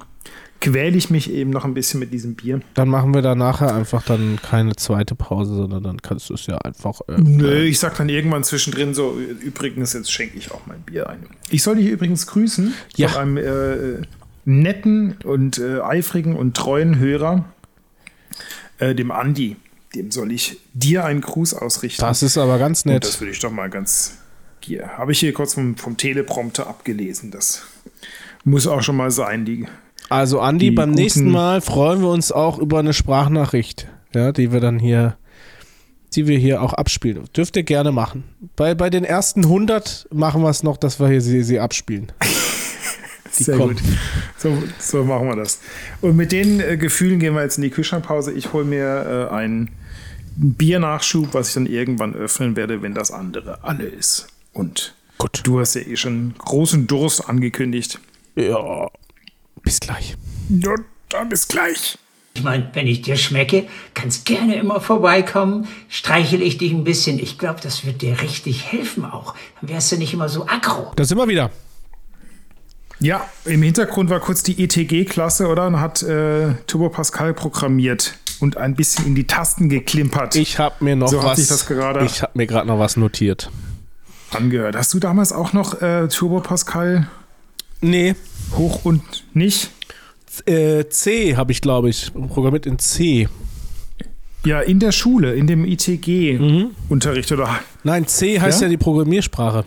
quäle 0.60 0.96
ich 0.96 1.10
mich 1.10 1.30
eben 1.30 1.50
noch 1.50 1.64
ein 1.64 1.74
bisschen 1.74 2.00
mit 2.00 2.12
diesem 2.12 2.34
Bier. 2.34 2.60
Dann 2.74 2.88
machen 2.88 3.14
wir 3.14 3.22
da 3.22 3.36
nachher 3.36 3.72
einfach 3.72 4.02
dann 4.02 4.40
keine 4.42 4.74
zweite 4.74 5.14
Pause, 5.14 5.54
sondern 5.54 5.84
dann 5.84 6.02
kannst 6.02 6.28
du 6.30 6.34
es 6.34 6.46
ja 6.46 6.58
einfach. 6.58 7.00
Äh, 7.06 7.20
Nö, 7.20 7.62
ich 7.62 7.78
sag 7.78 7.96
dann 7.96 8.08
irgendwann 8.08 8.42
zwischendrin 8.42 8.92
so, 8.94 9.16
übrigens, 9.40 9.92
jetzt 9.92 10.10
schenke 10.10 10.36
ich 10.36 10.50
auch 10.50 10.62
mein 10.66 10.80
Bier 10.80 11.08
ein. 11.08 11.20
Ich 11.50 11.62
soll 11.62 11.76
dich 11.76 11.86
übrigens 11.86 12.26
grüßen 12.26 12.74
Ja. 12.96 13.06
von 13.06 13.22
einem 13.22 13.36
äh, 13.36 14.02
netten 14.44 15.16
und 15.22 15.58
äh, 15.58 15.80
eifrigen 15.80 16.34
und 16.34 16.56
treuen 16.56 16.98
Hörer, 16.98 17.44
äh, 18.78 18.96
dem 18.96 19.12
Andi. 19.12 19.54
Dem 19.94 20.10
soll 20.10 20.32
ich 20.32 20.58
dir 20.74 21.04
einen 21.04 21.20
Gruß 21.20 21.54
ausrichten. 21.54 22.00
Das 22.00 22.22
ist 22.22 22.36
aber 22.38 22.58
ganz 22.58 22.84
nett. 22.84 22.96
Und 22.96 23.04
das 23.04 23.20
würde 23.20 23.32
ich 23.32 23.40
doch 23.40 23.50
mal 23.50 23.70
ganz. 23.70 24.18
Hier, 24.60 24.98
habe 24.98 25.12
ich 25.12 25.20
hier 25.20 25.32
kurz 25.32 25.54
vom, 25.54 25.76
vom 25.76 25.96
Teleprompter 25.96 26.66
abgelesen. 26.66 27.30
Das 27.30 27.62
muss 28.44 28.66
auch 28.66 28.82
schon 28.82 28.96
mal 28.96 29.10
sein. 29.10 29.44
Die, 29.44 29.66
also, 30.08 30.40
Andi, 30.40 30.70
beim 30.70 30.90
nächsten 30.90 31.30
Mal 31.30 31.60
freuen 31.60 32.00
wir 32.00 32.08
uns 32.08 32.32
auch 32.32 32.58
über 32.58 32.78
eine 32.78 32.92
Sprachnachricht, 32.92 33.88
ja, 34.14 34.32
die 34.32 34.52
wir 34.52 34.60
dann 34.60 34.78
hier, 34.78 35.16
die 36.14 36.26
wir 36.26 36.38
hier 36.38 36.62
auch 36.62 36.74
abspielen. 36.74 37.24
Dürft 37.34 37.56
ihr 37.56 37.62
gerne 37.62 37.92
machen. 37.92 38.24
Bei, 38.56 38.74
bei 38.74 38.90
den 38.90 39.04
ersten 39.04 39.44
100 39.44 40.08
machen 40.12 40.42
wir 40.42 40.50
es 40.50 40.62
noch, 40.62 40.76
dass 40.76 41.00
wir 41.00 41.08
hier 41.08 41.20
sie, 41.20 41.42
sie 41.42 41.60
abspielen. 41.60 42.12
Die 43.38 43.44
Sehr 43.44 43.56
kommt. 43.56 43.82
gut. 43.82 43.92
So, 44.36 44.62
so 44.78 45.04
machen 45.04 45.28
wir 45.28 45.36
das. 45.36 45.60
Und 46.00 46.16
mit 46.16 46.32
den 46.32 46.60
äh, 46.60 46.76
Gefühlen 46.76 47.18
gehen 47.18 47.34
wir 47.34 47.42
jetzt 47.42 47.56
in 47.58 47.62
die 47.62 47.70
Kühlschrankpause. 47.70 48.32
Ich 48.32 48.52
hole 48.52 48.64
mir 48.64 49.28
äh, 49.30 49.34
einen 49.34 49.70
Biernachschub, 50.36 51.34
was 51.34 51.48
ich 51.48 51.54
dann 51.54 51.66
irgendwann 51.66 52.14
öffnen 52.14 52.56
werde, 52.56 52.82
wenn 52.82 52.94
das 52.94 53.10
andere 53.10 53.64
alle 53.64 53.84
ist. 53.84 54.28
Und 54.52 54.94
Gut. 55.18 55.40
du 55.44 55.58
hast 55.58 55.74
ja 55.74 55.80
eh 55.80 55.96
schon 55.96 56.34
großen 56.38 56.86
Durst 56.86 57.28
angekündigt. 57.28 57.98
Ja, 58.36 58.88
bis 59.62 59.80
gleich. 59.80 60.16
Ja, 60.48 60.74
dann 61.08 61.28
bis 61.28 61.48
gleich. 61.48 61.98
Ich 62.34 62.44
meine, 62.44 62.70
wenn 62.72 62.86
ich 62.86 63.02
dir 63.02 63.16
schmecke, 63.16 63.66
kannst 63.94 64.24
gerne 64.24 64.54
immer 64.54 64.80
vorbeikommen, 64.80 65.66
streichel 65.88 66.40
ich 66.40 66.56
dich 66.56 66.70
ein 66.72 66.84
bisschen. 66.84 67.18
Ich 67.18 67.36
glaube, 67.36 67.58
das 67.60 67.84
wird 67.84 68.00
dir 68.00 68.22
richtig 68.22 68.70
helfen 68.70 69.04
auch. 69.04 69.34
Dann 69.60 69.70
wärst 69.70 69.90
du 69.90 69.96
nicht 69.96 70.14
immer 70.14 70.28
so 70.28 70.46
aggro. 70.46 70.92
Da 70.94 71.04
sind 71.04 71.18
wir 71.18 71.26
wieder. 71.26 71.50
Ja, 73.00 73.28
im 73.44 73.62
Hintergrund 73.62 74.10
war 74.10 74.20
kurz 74.20 74.42
die 74.42 74.62
ETG-Klasse, 74.62 75.46
oder? 75.48 75.66
Und 75.68 75.80
hat 75.80 76.02
äh, 76.02 76.54
Turbo 76.66 76.88
Pascal 76.88 77.32
programmiert 77.32 78.14
und 78.40 78.56
ein 78.56 78.74
bisschen 78.74 79.06
in 79.06 79.14
die 79.14 79.24
Tasten 79.26 79.68
geklimpert. 79.68 80.34
Ich 80.36 80.58
habe 80.58 80.84
mir 80.84 80.96
noch 80.96 81.08
So 81.08 81.22
was. 81.22 81.38
ich 81.38 82.22
habe 82.22 82.32
mir 82.34 82.46
gerade 82.46 82.66
noch 82.66 82.78
was 82.78 82.96
notiert. 82.96 83.50
angehört. 84.32 84.76
Hast 84.76 84.92
du 84.94 84.98
damals 84.98 85.32
auch 85.32 85.52
noch 85.52 85.80
äh, 85.80 86.08
Turbo 86.08 86.40
Pascal 86.40 87.08
Nee, 87.80 88.16
hoch 88.56 88.84
und 88.84 89.02
nicht? 89.32 89.70
äh, 90.46 90.84
C 90.88 91.36
habe 91.36 91.52
ich, 91.52 91.60
glaube 91.60 91.88
ich, 91.90 92.12
programmiert 92.28 92.66
in 92.66 92.78
C. 92.80 93.28
Ja, 94.44 94.60
in 94.60 94.80
der 94.80 94.90
Schule, 94.92 95.34
in 95.34 95.46
dem 95.46 95.64
ITG-Unterricht, 95.64 97.30
oder? 97.32 97.60
Nein, 97.84 98.06
C 98.08 98.40
heißt 98.40 98.60
ja, 98.60 98.66
Ja? 98.66 98.70
die 98.70 98.76
Programmiersprache. 98.76 99.64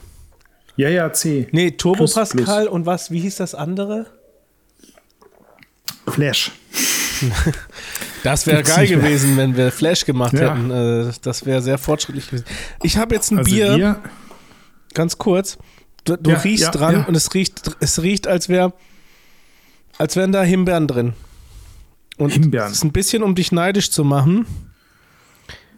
Ja, 0.77 0.89
ja, 0.89 1.11
C. 1.13 1.47
Nee, 1.51 1.71
Turbo 1.71 1.97
Plus, 1.97 2.13
Pascal 2.13 2.67
und 2.67 2.85
was, 2.85 3.11
wie 3.11 3.19
hieß 3.19 3.35
das 3.37 3.55
andere? 3.55 4.07
Flash. 6.07 6.51
Das 8.23 8.45
wäre 8.45 8.61
geil 8.61 8.87
gewesen, 8.87 9.35
wenn 9.35 9.57
wir 9.57 9.71
Flash 9.71 10.05
gemacht 10.05 10.33
Ja. 10.33 10.53
hätten. 10.55 10.69
Äh, 10.69 11.11
das 11.23 11.43
wäre 11.47 11.59
sehr 11.63 11.79
fortschrittlich 11.79 12.27
gewesen. 12.29 12.45
Ich 12.83 12.97
habe 12.97 13.15
jetzt 13.15 13.31
ein 13.31 13.39
Also 13.39 13.49
Bier, 13.51 13.75
wir, 13.77 13.99
ganz 14.93 15.17
kurz. 15.17 15.57
Du, 16.03 16.17
du 16.17 16.29
Ja, 16.29 16.37
riechst 16.37 16.65
ja, 16.65 16.69
dran 16.71 17.05
und 17.05 17.15
es 17.15 17.33
riecht, 17.33 17.75
es 17.79 17.99
riecht, 18.03 18.27
als 18.27 18.47
wäre, 18.47 18.73
als 19.97 20.15
wären 20.15 20.31
da 20.31 20.43
Himbeeren 20.43 20.87
drin. 20.87 21.13
Und 22.19 22.31
Himbeeren. 22.31 22.67
es 22.67 22.77
ist 22.77 22.83
ein 22.83 22.91
bisschen, 22.91 23.23
um 23.23 23.33
dich 23.33 23.51
neidisch 23.51 23.89
zu 23.89 24.03
machen. 24.03 24.45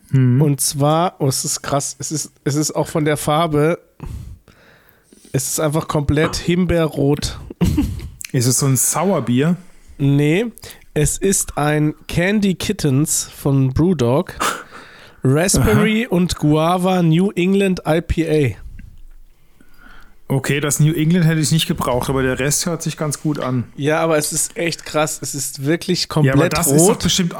Mhm. 0.09 0.41
Und 0.41 0.59
zwar, 0.59 1.15
oh, 1.19 1.27
es 1.27 1.45
ist 1.45 1.61
krass, 1.61 1.95
es 1.99 2.11
ist, 2.11 2.31
es 2.43 2.55
ist 2.55 2.71
auch 2.71 2.89
von 2.89 3.05
der 3.05 3.15
Farbe, 3.15 3.79
es 5.33 5.47
ist 5.49 5.59
einfach 5.59 5.87
komplett 5.87 6.35
Himbeerrot. 6.37 7.37
ist 8.31 8.45
es 8.47 8.59
so 8.59 8.65
ein 8.67 8.77
Sauerbier? 8.77 9.57
Nee, 9.97 10.45
es 10.93 11.17
ist 11.17 11.57
ein 11.57 11.93
Candy 12.07 12.55
Kittens 12.55 13.23
von 13.35 13.73
Brewdog. 13.73 14.35
Raspberry 15.23 16.05
und 16.05 16.35
Guava 16.37 17.01
New 17.01 17.31
England 17.31 17.81
IPA. 17.85 18.57
Okay, 20.27 20.59
das 20.59 20.79
New 20.79 20.93
England 20.93 21.25
hätte 21.25 21.39
ich 21.39 21.51
nicht 21.51 21.67
gebraucht, 21.67 22.09
aber 22.09 22.23
der 22.23 22.39
Rest 22.39 22.65
hört 22.65 22.81
sich 22.81 22.97
ganz 22.97 23.21
gut 23.21 23.39
an. 23.39 23.65
Ja, 23.75 23.99
aber 24.01 24.17
es 24.17 24.33
ist 24.33 24.57
echt 24.57 24.85
krass. 24.85 25.19
Es 25.21 25.35
ist 25.35 25.63
wirklich 25.65 26.03
Ja, 26.03 26.15
aber 26.17 26.31
komplett 26.31 26.53
das 26.57 26.67
ist 26.67 26.79
doch 26.81 26.89
rot. 26.89 27.03
bestimmt. 27.03 27.35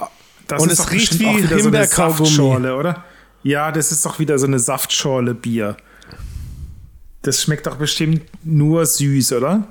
Das 0.48 0.62
Und 0.62 0.72
ist 0.72 0.80
es 0.80 0.92
riecht 0.92 1.20
wie 1.20 1.42
so 1.42 1.56
Himbeerkaugummi. 1.56 2.26
Saftschorle, 2.28 2.76
oder? 2.76 3.04
Ja, 3.44 3.72
das 3.72 3.92
ist 3.92 4.06
doch 4.06 4.20
wieder 4.20 4.38
so 4.40 4.46
eine 4.48 4.60
Saftschorle 4.60 5.34
Bier. 5.34 5.76
Das 7.24 7.42
schmeckt 7.42 7.66
doch 7.68 7.78
bestimmt 7.78 8.22
nur 8.44 8.86
süß, 8.86 9.34
oder? 9.34 9.68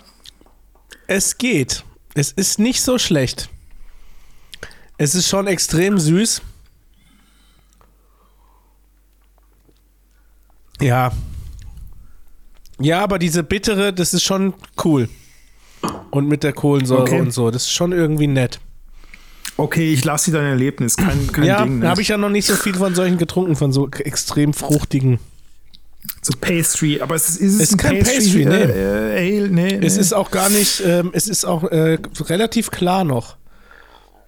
Es 1.07 1.39
geht. 1.39 1.85
Es 2.15 2.33
ist 2.33 2.59
nicht 2.59 2.83
so 2.83 2.99
schlecht. 2.99 3.49
Es 4.99 5.15
ist 5.15 5.29
schon 5.29 5.47
extrem 5.47 5.99
süß. 5.99 6.43
Ja. 10.81 11.13
Ja, 12.81 13.01
aber 13.03 13.19
diese 13.19 13.43
bittere, 13.43 13.93
das 13.93 14.15
ist 14.15 14.25
schon 14.25 14.55
cool. 14.85 15.09
Und 16.11 16.29
mit 16.29 16.43
der 16.43 16.53
Kohlensäure 16.53 17.03
Okay. 17.03 17.21
und 17.21 17.33
so, 17.33 17.51
das 17.51 17.63
ist 17.65 17.73
schon 17.73 17.93
irgendwie 17.93 18.27
nett. 18.27 18.61
Okay, 19.57 19.93
ich 19.93 20.05
lasse 20.05 20.31
dir 20.31 20.39
dein 20.39 20.47
Erlebnis. 20.47 20.97
Kein, 20.97 21.27
kein 21.31 21.45
ja, 21.45 21.63
Ding. 21.65 21.81
da 21.81 21.85
Ne? 21.87 21.91
habe 21.91 22.01
ich 22.03 22.09
ja 22.09 22.17
noch 22.17 22.31
nicht 22.31 22.47
so 22.47 22.55
viel 22.55 22.75
von 22.75 22.95
solchen 22.95 23.19
getrunken, 23.19 23.57
von 23.57 23.73
so 23.73 23.89
extrem 23.91 24.53
fruchtigen. 24.55 25.19
So 26.23 26.33
Pastry, 26.41 27.01
aber 27.01 27.15
es 27.17 27.31
ist, 27.31 27.41
ist 27.41 27.55
es 27.55 27.61
Ist 27.61 27.73
ein 27.73 27.77
kein 27.79 27.99
Pastry, 28.01 28.45
Pastry, 28.45 28.45
nee. 28.45 28.63
äh, 28.63 29.39
Ale? 29.41 29.49
Nee, 29.49 29.75
Es 29.85 29.95
nee. 29.97 30.01
ist 30.01 30.13
auch 30.13 30.31
gar 30.31 30.49
nicht, 30.51 30.81
ähm, 30.85 31.11
es 31.13 31.27
ist 31.29 31.45
auch 31.45 31.65
äh, 31.65 31.99
relativ 32.21 32.71
klar 32.71 33.03
noch. 33.05 33.37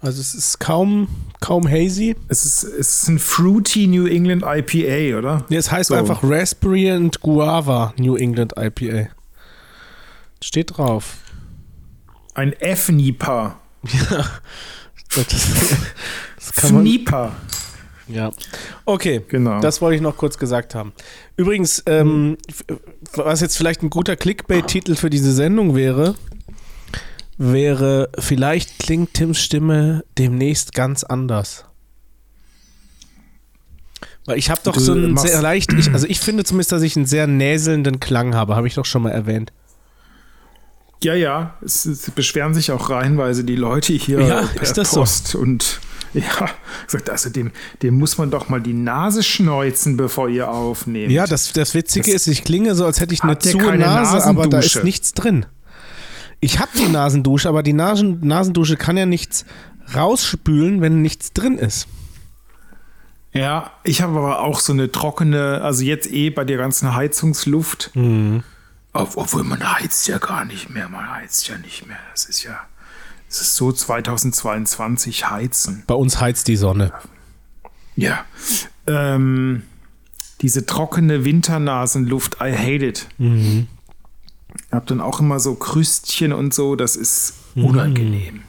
Also 0.00 0.20
es 0.20 0.34
ist 0.34 0.60
kaum, 0.60 1.08
kaum 1.40 1.66
hazy. 1.68 2.14
es 2.28 2.44
ist, 2.44 2.62
es 2.64 3.02
ist 3.02 3.08
ein 3.08 3.18
Fruity 3.18 3.86
New 3.86 4.06
England 4.06 4.42
IPA, 4.46 5.18
oder? 5.18 5.46
Nee, 5.48 5.56
es 5.56 5.70
heißt 5.70 5.88
So. 5.88 5.94
einfach 5.94 6.20
Raspberry 6.22 6.90
and 6.90 7.20
Guava 7.20 7.94
New 7.96 8.16
England 8.16 8.52
IPA. 8.58 9.08
Steht 10.42 10.76
drauf. 10.76 11.14
Ein 12.34 12.52
F-Nipa. 12.54 13.60
Das, 15.14 15.26
das 16.36 16.52
kann 16.56 16.74
man. 16.74 16.84
Ja. 18.08 18.30
Okay, 18.84 19.22
Genau. 19.28 19.60
das 19.60 19.80
wollte 19.80 19.96
ich 19.96 20.02
noch 20.02 20.16
kurz 20.16 20.38
gesagt 20.38 20.74
haben. 20.74 20.92
Übrigens, 21.36 21.82
ähm, 21.86 22.36
f- 22.48 22.64
was 23.14 23.40
jetzt 23.40 23.56
vielleicht 23.56 23.82
ein 23.82 23.90
guter 23.90 24.16
Clickbait-Titel 24.16 24.94
für 24.94 25.10
diese 25.10 25.32
Sendung 25.32 25.74
wäre, 25.74 26.14
wäre, 27.38 28.10
vielleicht 28.18 28.78
klingt 28.78 29.14
Tims 29.14 29.40
Stimme 29.40 30.04
demnächst 30.18 30.72
ganz 30.74 31.02
anders. 31.04 31.64
Weil 34.26 34.38
ich 34.38 34.48
habe 34.50 34.60
doch 34.64 34.74
Du 34.74 34.80
so 34.80 34.92
einen 34.92 35.16
sehr 35.16 35.42
leicht, 35.42 35.72
ich, 35.74 35.90
also 35.92 36.06
ich 36.06 36.18
finde 36.20 36.44
zumindest, 36.44 36.72
dass 36.72 36.82
ich 36.82 36.96
einen 36.96 37.06
sehr 37.06 37.26
näselnden 37.26 38.00
Klang 38.00 38.34
habe, 38.34 38.56
habe 38.56 38.66
ich 38.66 38.74
doch 38.74 38.86
schon 38.86 39.02
mal 39.02 39.10
erwähnt. 39.10 39.52
Ja, 41.02 41.12
ja, 41.14 41.58
es, 41.62 41.84
es 41.84 42.10
beschweren 42.10 42.54
sich 42.54 42.72
auch 42.72 42.88
reihenweise 42.88 43.44
die 43.44 43.56
Leute 43.56 43.92
hier 43.92 44.20
Ja, 44.22 44.42
per 44.46 44.62
ist 44.62 44.78
das 44.78 44.92
so? 44.92 45.00
Post 45.00 45.34
und 45.34 45.80
ja, 46.20 46.48
sagt 46.86 47.10
also 47.10 47.28
dem, 47.30 47.50
dem 47.82 47.94
muss 47.98 48.16
man 48.18 48.30
doch 48.30 48.48
mal 48.48 48.60
die 48.60 48.72
Nase 48.72 49.22
schneuzen, 49.22 49.96
bevor 49.96 50.28
ihr 50.28 50.48
aufnehmt. 50.50 51.10
Ja, 51.12 51.26
das, 51.26 51.52
das 51.52 51.74
Witzige 51.74 52.12
Das- 52.12 52.22
ist, 52.22 52.26
ich 52.28 52.44
klinge 52.44 52.74
so, 52.74 52.86
als 52.86 53.00
hätte 53.00 53.12
ich 53.14 53.22
eine 53.22 53.38
zu 53.38 53.58
Nase, 53.58 54.24
aber 54.24 54.46
da 54.46 54.60
ist 54.60 54.82
nichts 54.84 55.12
drin. 55.12 55.44
Ich 56.40 56.58
habe 56.60 56.70
die 56.78 56.88
Nasendusche, 56.88 57.48
aber 57.48 57.62
die 57.62 57.72
Nasen, 57.72 58.20
Nasendusche 58.22 58.76
kann 58.76 58.96
ja 58.96 59.06
nichts 59.06 59.44
rausspülen, 59.94 60.80
wenn 60.80 61.02
nichts 61.02 61.32
drin 61.32 61.58
ist. 61.58 61.86
Ja, 63.32 63.72
ich 63.82 64.00
habe 64.02 64.16
aber 64.18 64.40
auch 64.42 64.60
so 64.60 64.72
eine 64.72 64.92
trockene, 64.92 65.60
also 65.62 65.82
jetzt 65.82 66.06
eh 66.10 66.30
bei 66.30 66.44
der 66.44 66.56
ganzen 66.56 66.94
Heizungsluft. 66.94 67.90
Mhm. 67.94 68.44
Ob- 68.92 69.16
Obwohl 69.16 69.42
man 69.42 69.74
heizt 69.74 70.06
ja 70.06 70.18
gar 70.18 70.44
nicht 70.44 70.70
mehr, 70.70 70.88
man 70.88 71.10
heizt 71.10 71.48
ja 71.48 71.58
nicht 71.58 71.86
mehr. 71.88 71.96
Das 72.12 72.26
ist 72.26 72.44
ja, 72.44 72.60
es 73.34 73.40
ist 73.40 73.56
so 73.56 73.72
2022 73.72 75.28
heizen. 75.30 75.82
Bei 75.86 75.94
uns 75.94 76.20
heizt 76.20 76.48
die 76.48 76.56
Sonne. 76.56 76.92
Ja. 77.96 78.24
Ähm, 78.86 79.62
diese 80.40 80.66
trockene 80.66 81.24
Winternasenluft, 81.24 82.36
I 82.40 82.52
hate 82.52 82.84
it. 82.86 83.06
Mhm. 83.18 83.66
Ich 84.66 84.72
habe 84.72 84.86
dann 84.86 85.00
auch 85.00 85.20
immer 85.20 85.40
so 85.40 85.54
Krüstchen 85.54 86.32
und 86.32 86.54
so, 86.54 86.76
das 86.76 86.96
ist 86.96 87.34
Mhm. 87.54 87.64
unangenehm. 87.64 88.42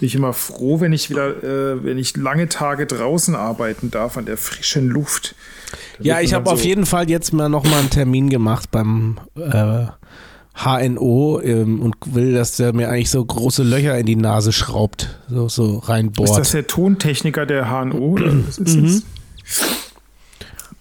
Bin 0.00 0.06
ich 0.06 0.14
immer 0.14 0.32
froh, 0.32 0.80
wenn 0.80 0.92
ich 0.92 1.10
wieder, 1.10 1.42
äh, 1.42 1.82
wenn 1.84 1.98
ich 1.98 2.16
lange 2.16 2.48
Tage 2.48 2.86
draußen 2.86 3.34
arbeiten 3.34 3.90
darf 3.90 4.16
an 4.16 4.26
der 4.26 4.36
frischen 4.36 4.88
Luft. 4.88 5.34
Da 5.98 6.04
Ja, 6.04 6.20
ich 6.20 6.34
habe 6.34 6.44
dann 6.44 6.54
auf 6.54 6.60
so- 6.60 6.66
jeden 6.66 6.86
Fall 6.86 7.10
jetzt 7.10 7.32
mal 7.32 7.48
nochmal 7.48 7.80
einen 7.80 7.90
Termin 7.90 8.30
gemacht 8.30 8.70
beim 8.70 9.18
äh, 9.36 9.86
HNO 10.64 11.40
ähm, 11.42 11.80
und 11.80 11.94
will, 12.06 12.32
dass 12.34 12.56
der 12.56 12.72
mir 12.72 12.88
eigentlich 12.88 13.10
so 13.10 13.24
große 13.24 13.62
Löcher 13.62 13.96
in 13.98 14.06
die 14.06 14.16
Nase 14.16 14.52
schraubt, 14.52 15.18
so, 15.28 15.48
so 15.48 15.78
Ist 15.78 15.88
reinbohrt. 15.88 16.36
das 16.38 16.50
der 16.52 16.66
Tontechniker 16.66 17.46
der 17.46 17.66
HNO? 17.70 17.96
Oder 17.98 18.32
was 18.46 18.58
ist 18.58 18.76
Mhm. 18.76 18.82
das? 18.84 19.02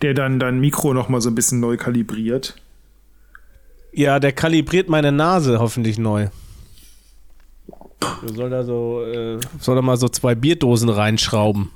Der 0.01 0.13
dann 0.13 0.39
dein 0.39 0.59
Mikro 0.59 0.93
noch 0.93 1.09
mal 1.09 1.21
so 1.21 1.29
ein 1.29 1.35
bisschen 1.35 1.59
neu 1.59 1.77
kalibriert. 1.77 2.55
Ja, 3.93 4.19
der 4.19 4.31
kalibriert 4.31 4.89
meine 4.89 5.11
Nase 5.11 5.59
hoffentlich 5.59 5.97
neu. 5.97 6.27
Der 8.23 8.33
soll 8.35 8.49
da 8.49 8.63
so, 8.63 9.03
äh, 9.03 9.39
soll 9.59 9.75
da 9.75 9.81
mal 9.81 9.97
so 9.97 10.07
zwei 10.07 10.35
Bierdosen 10.35 10.89
reinschrauben. 10.89 11.69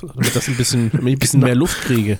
damit, 0.00 0.34
das 0.36 0.48
ein 0.48 0.56
bisschen, 0.56 0.90
damit 0.92 1.06
ich 1.08 1.16
ein 1.16 1.18
bisschen 1.18 1.40
mehr 1.40 1.54
Luft 1.56 1.80
kriege. 1.82 2.18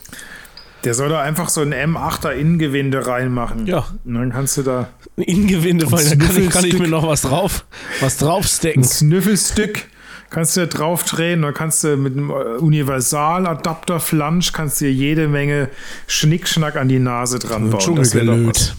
Der 0.83 0.95
soll 0.95 1.09
da 1.09 1.23
einfach 1.23 1.49
so 1.49 1.61
ein 1.63 1.73
M8er 1.73 2.33
Innengewinde 2.33 3.07
reinmachen. 3.07 3.67
Ja. 3.67 3.87
Und 4.05 4.15
dann 4.15 4.31
kannst 4.33 4.57
du 4.59 4.63
da 4.63 4.89
Innengewinde, 5.17 5.91
weil 5.93 6.05
da 6.05 6.17
kann 6.17 6.43
ich, 6.43 6.51
kann 6.51 6.65
ich 6.65 6.79
mir 6.79 6.89
noch 6.89 7.07
was 7.07 7.23
drauf, 7.23 7.65
was 8.01 8.17
draufstecken. 8.17 8.83
ein 8.83 8.85
Snüffelstück 8.87 9.87
kannst 10.31 10.57
du 10.57 10.61
da 10.61 10.67
drauf 10.67 11.05
drehen, 11.05 11.43
dann 11.43 11.55
kannst 11.55 11.85
du 11.85 11.97
mit 11.97 12.15
einem 12.15 12.31
äh, 12.31 12.59
Universaladapter 12.59 14.01
Flansch 14.01 14.53
kannst 14.53 14.81
du 14.81 14.87
dir 14.87 14.93
jede 14.93 15.29
Menge 15.29 15.71
Schnickschnack 16.09 16.77
an 16.77 16.89
die 16.89 16.99
Nase 16.99 17.39
dran 17.39 17.71
bauen. 17.71 17.97
Das 17.97 18.15
wär 18.15 18.25
doch 18.25 18.47
was. 18.47 18.75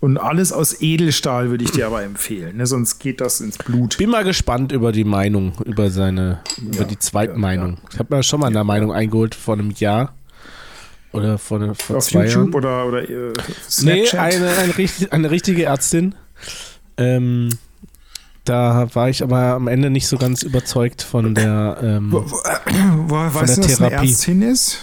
Und 0.00 0.18
alles 0.18 0.52
aus 0.52 0.82
Edelstahl 0.82 1.50
würde 1.50 1.62
ich 1.62 1.70
dir 1.70 1.86
aber 1.86 2.02
empfehlen, 2.02 2.56
ne? 2.56 2.66
sonst 2.66 2.98
geht 2.98 3.20
das 3.20 3.40
ins 3.40 3.56
Blut. 3.56 3.98
Bin 3.98 4.10
mal 4.10 4.24
gespannt 4.24 4.72
über 4.72 4.90
die 4.90 5.04
Meinung, 5.04 5.52
über 5.64 5.90
seine, 5.90 6.40
über 6.60 6.84
die 6.84 6.98
Zweitmeinung. 6.98 7.78
Ich 7.92 8.00
habe 8.00 8.16
mir 8.16 8.24
schon 8.24 8.40
mal 8.40 8.48
eine 8.48 8.64
Meinung 8.64 8.92
eingeholt 8.92 9.36
vor 9.36 9.54
einem 9.54 9.70
Jahr. 9.70 10.12
Oder 11.12 11.38
vor, 11.38 11.74
vor 11.74 11.96
Auf 11.98 12.06
zwei 12.06 12.24
YouTube 12.26 12.54
Jahren. 12.54 12.54
oder, 12.54 12.86
oder 12.86 13.08
äh, 13.08 13.32
Nee, 13.82 14.06
Snapchat? 14.06 14.20
eine, 14.20 14.48
eine, 14.56 14.78
richtig, 14.78 15.12
eine 15.12 15.30
richtige 15.30 15.64
Ärztin. 15.64 16.14
Ähm, 16.96 17.50
da 18.44 18.88
war 18.94 19.08
ich 19.08 19.22
aber 19.22 19.38
am 19.54 19.68
Ende 19.68 19.90
nicht 19.90 20.08
so 20.08 20.16
ganz 20.18 20.42
überzeugt 20.42 21.02
von 21.02 21.34
der. 21.34 21.78
Ähm, 21.82 22.10
Wo, 22.12 22.24
wo, 22.28 22.36
wo, 23.06 23.14
weißt 23.34 23.56
der 23.58 23.64
du, 23.64 23.70
was 23.70 23.80
eine 23.80 23.88
Therapie. 23.90 24.08
Ärztin 24.10 24.42
ist? 24.42 24.78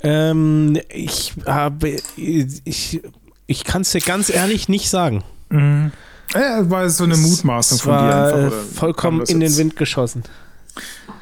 ähm, 0.00 0.78
ich 0.88 1.34
habe. 1.46 1.96
Ich, 2.16 3.00
ich 3.46 3.64
kann 3.64 3.82
es 3.82 3.90
dir 3.92 4.00
ganz 4.00 4.30
ehrlich 4.30 4.68
nicht 4.68 4.90
sagen. 4.90 5.22
Äh, 5.50 5.90
war 6.34 6.88
so 6.90 7.04
eine 7.04 7.16
Mutmaßung 7.16 7.78
von 7.78 7.92
dir 7.98 8.14
einfach. 8.16 8.52
äh, 8.58 8.74
vollkommen 8.74 9.22
in 9.26 9.40
den? 9.40 9.56
Wind 9.56 9.76
geschossen. 9.76 10.24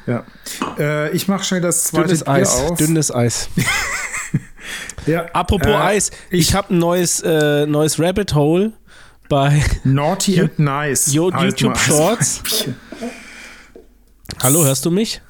Ja. 0.05 0.23
Äh, 0.79 1.11
ich 1.15 1.27
mache 1.27 1.43
schnell 1.43 1.61
das 1.61 1.85
zweite 1.85 2.07
Dünnes 2.07 2.23
Bier 2.23 2.33
Eis, 2.33 2.55
auf. 2.55 2.77
dünnes 2.77 3.13
Eis. 3.13 3.49
ja. 5.07 5.25
Apropos 5.33 5.67
Äh, 5.67 5.75
Eis, 5.75 6.11
ich, 6.29 6.39
ich- 6.49 6.53
habe 6.55 6.73
ein 6.73 6.79
neues, 6.79 7.21
äh, 7.21 7.65
neues 7.65 7.99
Rabbit 7.99 8.33
Hole 8.35 8.73
bei 9.29 9.61
Naughty 9.83 10.39
and 10.39 10.57
Nice. 10.59 11.13
Jo- 11.13 11.31
heißt 11.33 11.59
YouTube. 11.61 11.77
Shorts. 11.77 12.41
Hallo, 14.41 14.63
hörst 14.63 14.85
du 14.85 14.91
mich? 14.91 15.21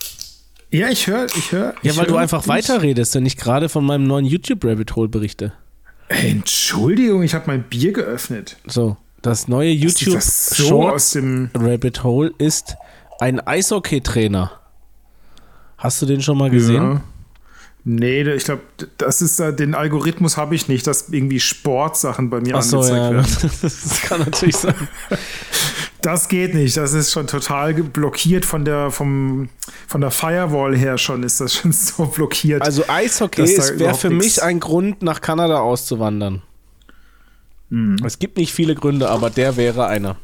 Ja, 0.72 0.90
ich 0.90 1.08
höre, 1.08 1.26
ich 1.28 1.52
höre. 1.52 1.74
Ja, 1.82 1.96
weil 1.96 2.08
du 2.08 2.18
einfach 2.18 2.48
weiterredest 2.48 3.16
und 3.16 3.26
ich 3.26 3.38
gerade 3.38 3.70
von 3.70 3.86
meinem 3.86 4.04
neuen 4.06 4.26
YouTube 4.26 4.66
Rabbit 4.66 4.96
Hole 4.96 5.08
berichte. 5.08 5.54
Entschuldigung, 6.10 7.24
ich 7.24 7.34
habe 7.34 7.46
mein 7.48 7.64
Bier 7.64 7.94
geöffnet. 7.94 8.58
So, 8.66 8.98
das 9.22 9.48
neue 9.48 9.70
YouTube 9.72 10.16
das 10.16 10.48
so 10.48 10.68
Shorts 10.68 10.94
aus 10.96 11.12
dem. 11.12 11.50
Rabbit 11.54 12.04
Hole 12.04 12.34
ist 12.38 12.76
ein 13.20 13.40
Eishockey-Trainer. 13.46 14.52
Hast 15.78 16.02
du 16.02 16.06
den 16.06 16.22
schon 16.22 16.38
mal 16.38 16.50
gesehen? 16.50 16.76
Ja. 16.84 17.02
Nee, 17.90 18.24
ich 18.24 18.44
glaube, 18.44 18.64
das 18.98 19.22
ist 19.22 19.40
den 19.40 19.74
Algorithmus 19.74 20.36
habe 20.36 20.56
ich 20.56 20.68
nicht, 20.68 20.86
dass 20.88 21.08
irgendwie 21.08 21.40
Sportsachen 21.40 22.30
bei 22.30 22.42
mir 22.42 22.56
Ach 22.56 22.62
so, 22.62 22.82
angezeigt 22.82 23.02
ja, 23.02 23.12
werden. 23.12 23.52
das 23.62 24.02
kann 24.02 24.20
natürlich 24.20 24.58
sein. 24.58 24.76
Das 26.02 26.28
geht 26.28 26.54
nicht. 26.54 26.78
Das 26.78 26.94
ist 26.94 27.12
schon 27.12 27.28
total 27.28 27.74
blockiert 27.74 28.46
von 28.46 28.64
der, 28.66 28.92
vom, 28.92 29.50
von 29.88 30.00
der 30.00 30.12
Firewall 30.12 30.78
her 30.78 30.98
schon, 30.98 31.24
ist 31.24 31.42
das 31.42 31.56
schon 31.56 31.72
so 31.74 32.06
blockiert. 32.06 32.62
Also 32.62 32.84
Eishockey 32.88 33.44
wäre 33.80 33.96
für 33.96 34.10
mich 34.10 34.44
ein 34.44 34.60
Grund, 34.60 35.02
nach 35.02 35.22
Kanada 35.22 35.60
auszuwandern. 35.60 36.44
Es 38.06 38.20
gibt 38.20 38.38
nicht 38.38 38.54
viele 38.54 38.76
Gründe, 38.76 39.10
aber 39.10 39.30
der 39.30 39.58
wäre 39.58 39.88
einer. 39.88 40.18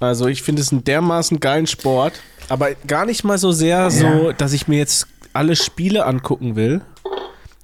Also 0.00 0.26
ich 0.26 0.42
finde 0.42 0.62
es 0.62 0.72
einen 0.72 0.84
dermaßen 0.84 1.38
geilen 1.38 1.66
Sport, 1.66 2.20
aber 2.48 2.74
gar 2.86 3.04
nicht 3.04 3.24
mal 3.24 3.38
so 3.38 3.52
sehr 3.52 3.90
so, 3.90 4.32
dass 4.32 4.52
ich 4.52 4.68
mir 4.68 4.78
jetzt 4.78 5.06
alle 5.32 5.56
Spiele 5.56 6.06
angucken 6.06 6.56
will, 6.56 6.82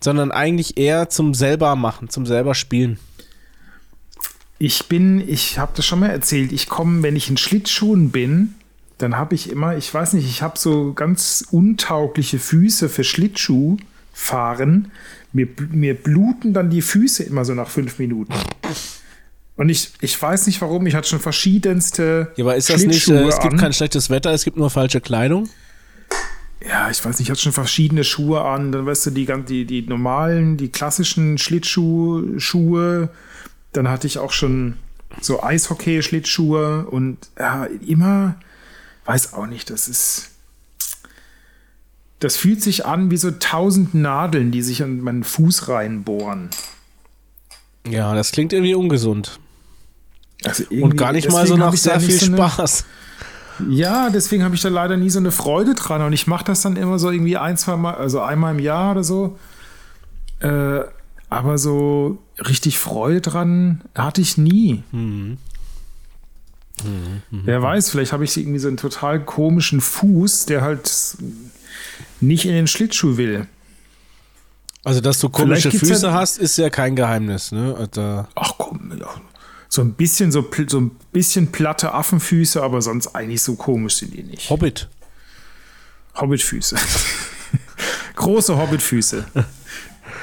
sondern 0.01 0.31
eigentlich 0.31 0.77
eher 0.77 1.09
zum 1.09 1.35
selber 1.35 1.77
machen, 1.77 2.09
zum 2.09 2.27
selber 2.27 2.55
spielen. 2.55 2.99
Ich 4.59 4.87
bin, 4.87 5.27
ich 5.27 5.59
habe 5.59 5.73
das 5.77 5.87
schon 5.87 6.01
mal 6.01 6.11
erzählt, 6.11 6.53
ich 6.53 6.69
komme, 6.69 7.03
wenn 7.03 7.15
ich 7.15 7.31
in 7.31 7.37
Schlittschuhen 7.37 8.11
bin, 8.11 8.55
dann 8.99 9.17
habe 9.17 9.35
ich 9.37 9.51
immer, 9.51 9.77
ich 9.77 9.93
weiß 9.93 10.15
nicht, 10.15 10.27
ich 10.27 10.43
habe 10.43 10.59
so 10.59 10.93
ganz 10.93 11.45
untaugliche 11.51 12.41
Füße 12.41 12.89
für 12.89 13.05
Schlittschuhfahren. 13.05 14.91
Mir, 15.33 15.47
mir 15.71 15.95
bluten 15.95 16.53
dann 16.53 16.71
die 16.71 16.83
Füße 16.83 17.23
immer 17.23 17.45
so 17.45 17.55
nach 17.55 17.69
fünf 17.69 17.99
Minuten. 18.01 18.35
Und 19.57 19.69
ich, 19.69 19.91
ich 20.01 20.21
weiß 20.21 20.47
nicht 20.47 20.61
warum, 20.61 20.87
ich 20.87 20.95
hatte 20.95 21.09
schon 21.09 21.21
verschiedenste 21.21 22.33
Ja, 22.37 22.45
aber 22.45 22.57
ist 22.57 22.71
das 22.71 22.85
nicht, 22.85 23.09
äh, 23.09 23.25
es 23.25 23.41
gibt 23.41 23.59
kein 23.59 23.73
schlechtes 23.73 24.11
Wetter, 24.11 24.33
es 24.33 24.45
gibt 24.45 24.57
nur 24.57 24.71
falsche 24.71 25.01
Kleidung? 25.01 25.49
Ja, 26.67 26.91
ich 26.91 27.05
weiß 27.05 27.19
nicht, 27.19 27.27
ich 27.29 27.31
hatte 27.31 27.41
schon 27.41 27.53
verschiedene 27.53 28.03
Schuhe 28.05 28.43
an. 28.45 28.73
Dann 28.73 28.85
weißt 28.87 29.07
du, 29.07 29.11
die, 29.11 29.27
die, 29.47 29.65
die 29.65 29.83
normalen, 29.83 30.57
die 30.57 30.71
klassischen 30.71 31.39
Schlittschuhe. 31.39 33.09
Dann 33.73 33.89
hatte 33.89 34.07
ich 34.07 34.19
auch 34.19 34.33
schon 34.33 34.77
so 35.21 35.43
Eishockey-Schlittschuhe 35.43 36.87
und 36.87 37.19
ja, 37.39 37.65
immer, 37.87 38.37
weiß 39.05 39.35
auch 39.35 39.47
nicht, 39.47 39.71
das 39.71 39.89
ist. 39.89 40.31
Das 42.21 42.37
fühlt 42.37 42.61
sich 42.63 42.85
an 42.85 43.13
wie 43.13 43.17
so 43.17 43.31
tausend 43.31 43.95
Nadeln, 43.95 44.51
die 44.51 44.63
sich 44.63 44.83
an 44.83 45.01
meinen 45.01 45.23
Fuß 45.23 45.69
reinbohren. 45.69 46.51
Ja, 47.89 48.15
das 48.15 48.33
klingt 48.33 48.53
irgendwie 48.53 48.75
ungesund. 48.75 49.39
Also 50.45 50.65
Und 50.65 50.73
irgendwie- 50.73 50.97
gar 50.97 51.13
nicht 51.13 51.31
mal 51.31 51.47
so 51.47 51.57
nach 51.57 51.75
sehr 51.75 52.01
viel 52.01 52.19
so 52.19 52.27
eine- 52.27 52.37
Spaß. 52.37 52.85
Ja, 53.69 54.11
deswegen 54.11 54.45
habe 54.45 54.55
ich 54.55 54.63
da 54.63 54.69
leider 54.69 54.97
nie 54.97 55.11
so 55.11 55.19
eine 55.19 55.31
Freude 55.31 55.75
dran. 55.75 56.03
Und 56.03 56.13
ich 56.13 56.27
mache 56.27 56.45
das 56.45 56.63
dann 56.63 56.77
immer 56.77 56.99
so 56.99 57.11
irgendwie 57.11 57.37
ein, 57.37 57.57
zwei 57.57 57.77
Mal, 57.77 57.95
also 57.95 58.21
einmal 58.21 58.55
im 58.55 58.61
Jahr 58.61 58.93
oder 58.93 59.05
so. 59.05 59.39
Äh, 60.41 60.81
aber 61.31 61.59
so 61.59 62.19
richtig 62.39 62.79
Freude 62.79 63.21
dran 63.21 63.83
hatte 63.95 64.21
ich 64.21 64.39
nie. 64.39 64.83
Wer 67.31 67.63
weiß, 67.63 67.91
vielleicht 67.91 68.13
habe 68.13 68.25
ich 68.25 68.37
irgendwie 68.37 68.59
so 68.61 68.69
einen 68.69 68.77
total 68.77 69.25
komischen 69.25 69.81
Fuß, 69.81 70.47
der 70.47 70.63
halt 70.63 71.17
nicht 72.21 72.45
in 72.47 72.53
den 72.53 72.67
Schlittschuh 72.67 73.17
will. 73.17 73.47
Also, 74.85 75.01
dass 75.01 75.19
du 75.19 75.29
komische 75.29 75.71
Füße 75.71 76.07
ja- 76.07 76.13
hast, 76.13 76.39
ist 76.39 76.57
ja 76.57 76.71
kein 76.71 76.97
Geheimnis, 76.97 77.53
ne? 77.53 77.75
Also, 77.77 78.27
Ach 78.37 78.53
komm. 78.57 78.93
So 79.69 79.83
ein 79.83 79.93
bisschen 79.93 80.33
so, 80.33 80.49
so 80.67 80.81
ein 80.81 80.91
bisschen 81.13 81.53
platte 81.53 81.93
Affenfüße, 81.93 82.63
aber 82.63 82.81
sonst 82.83 83.15
eigentlich 83.15 83.43
so 83.43 83.55
komisch 83.55 83.97
sind 83.97 84.15
die 84.15 84.23
nicht. 84.23 84.49
Hobbit. 84.51 84.89
Hobbitfüße. 86.17 86.77
Große 88.17 88.57
Hobbitfüße. 88.57 89.27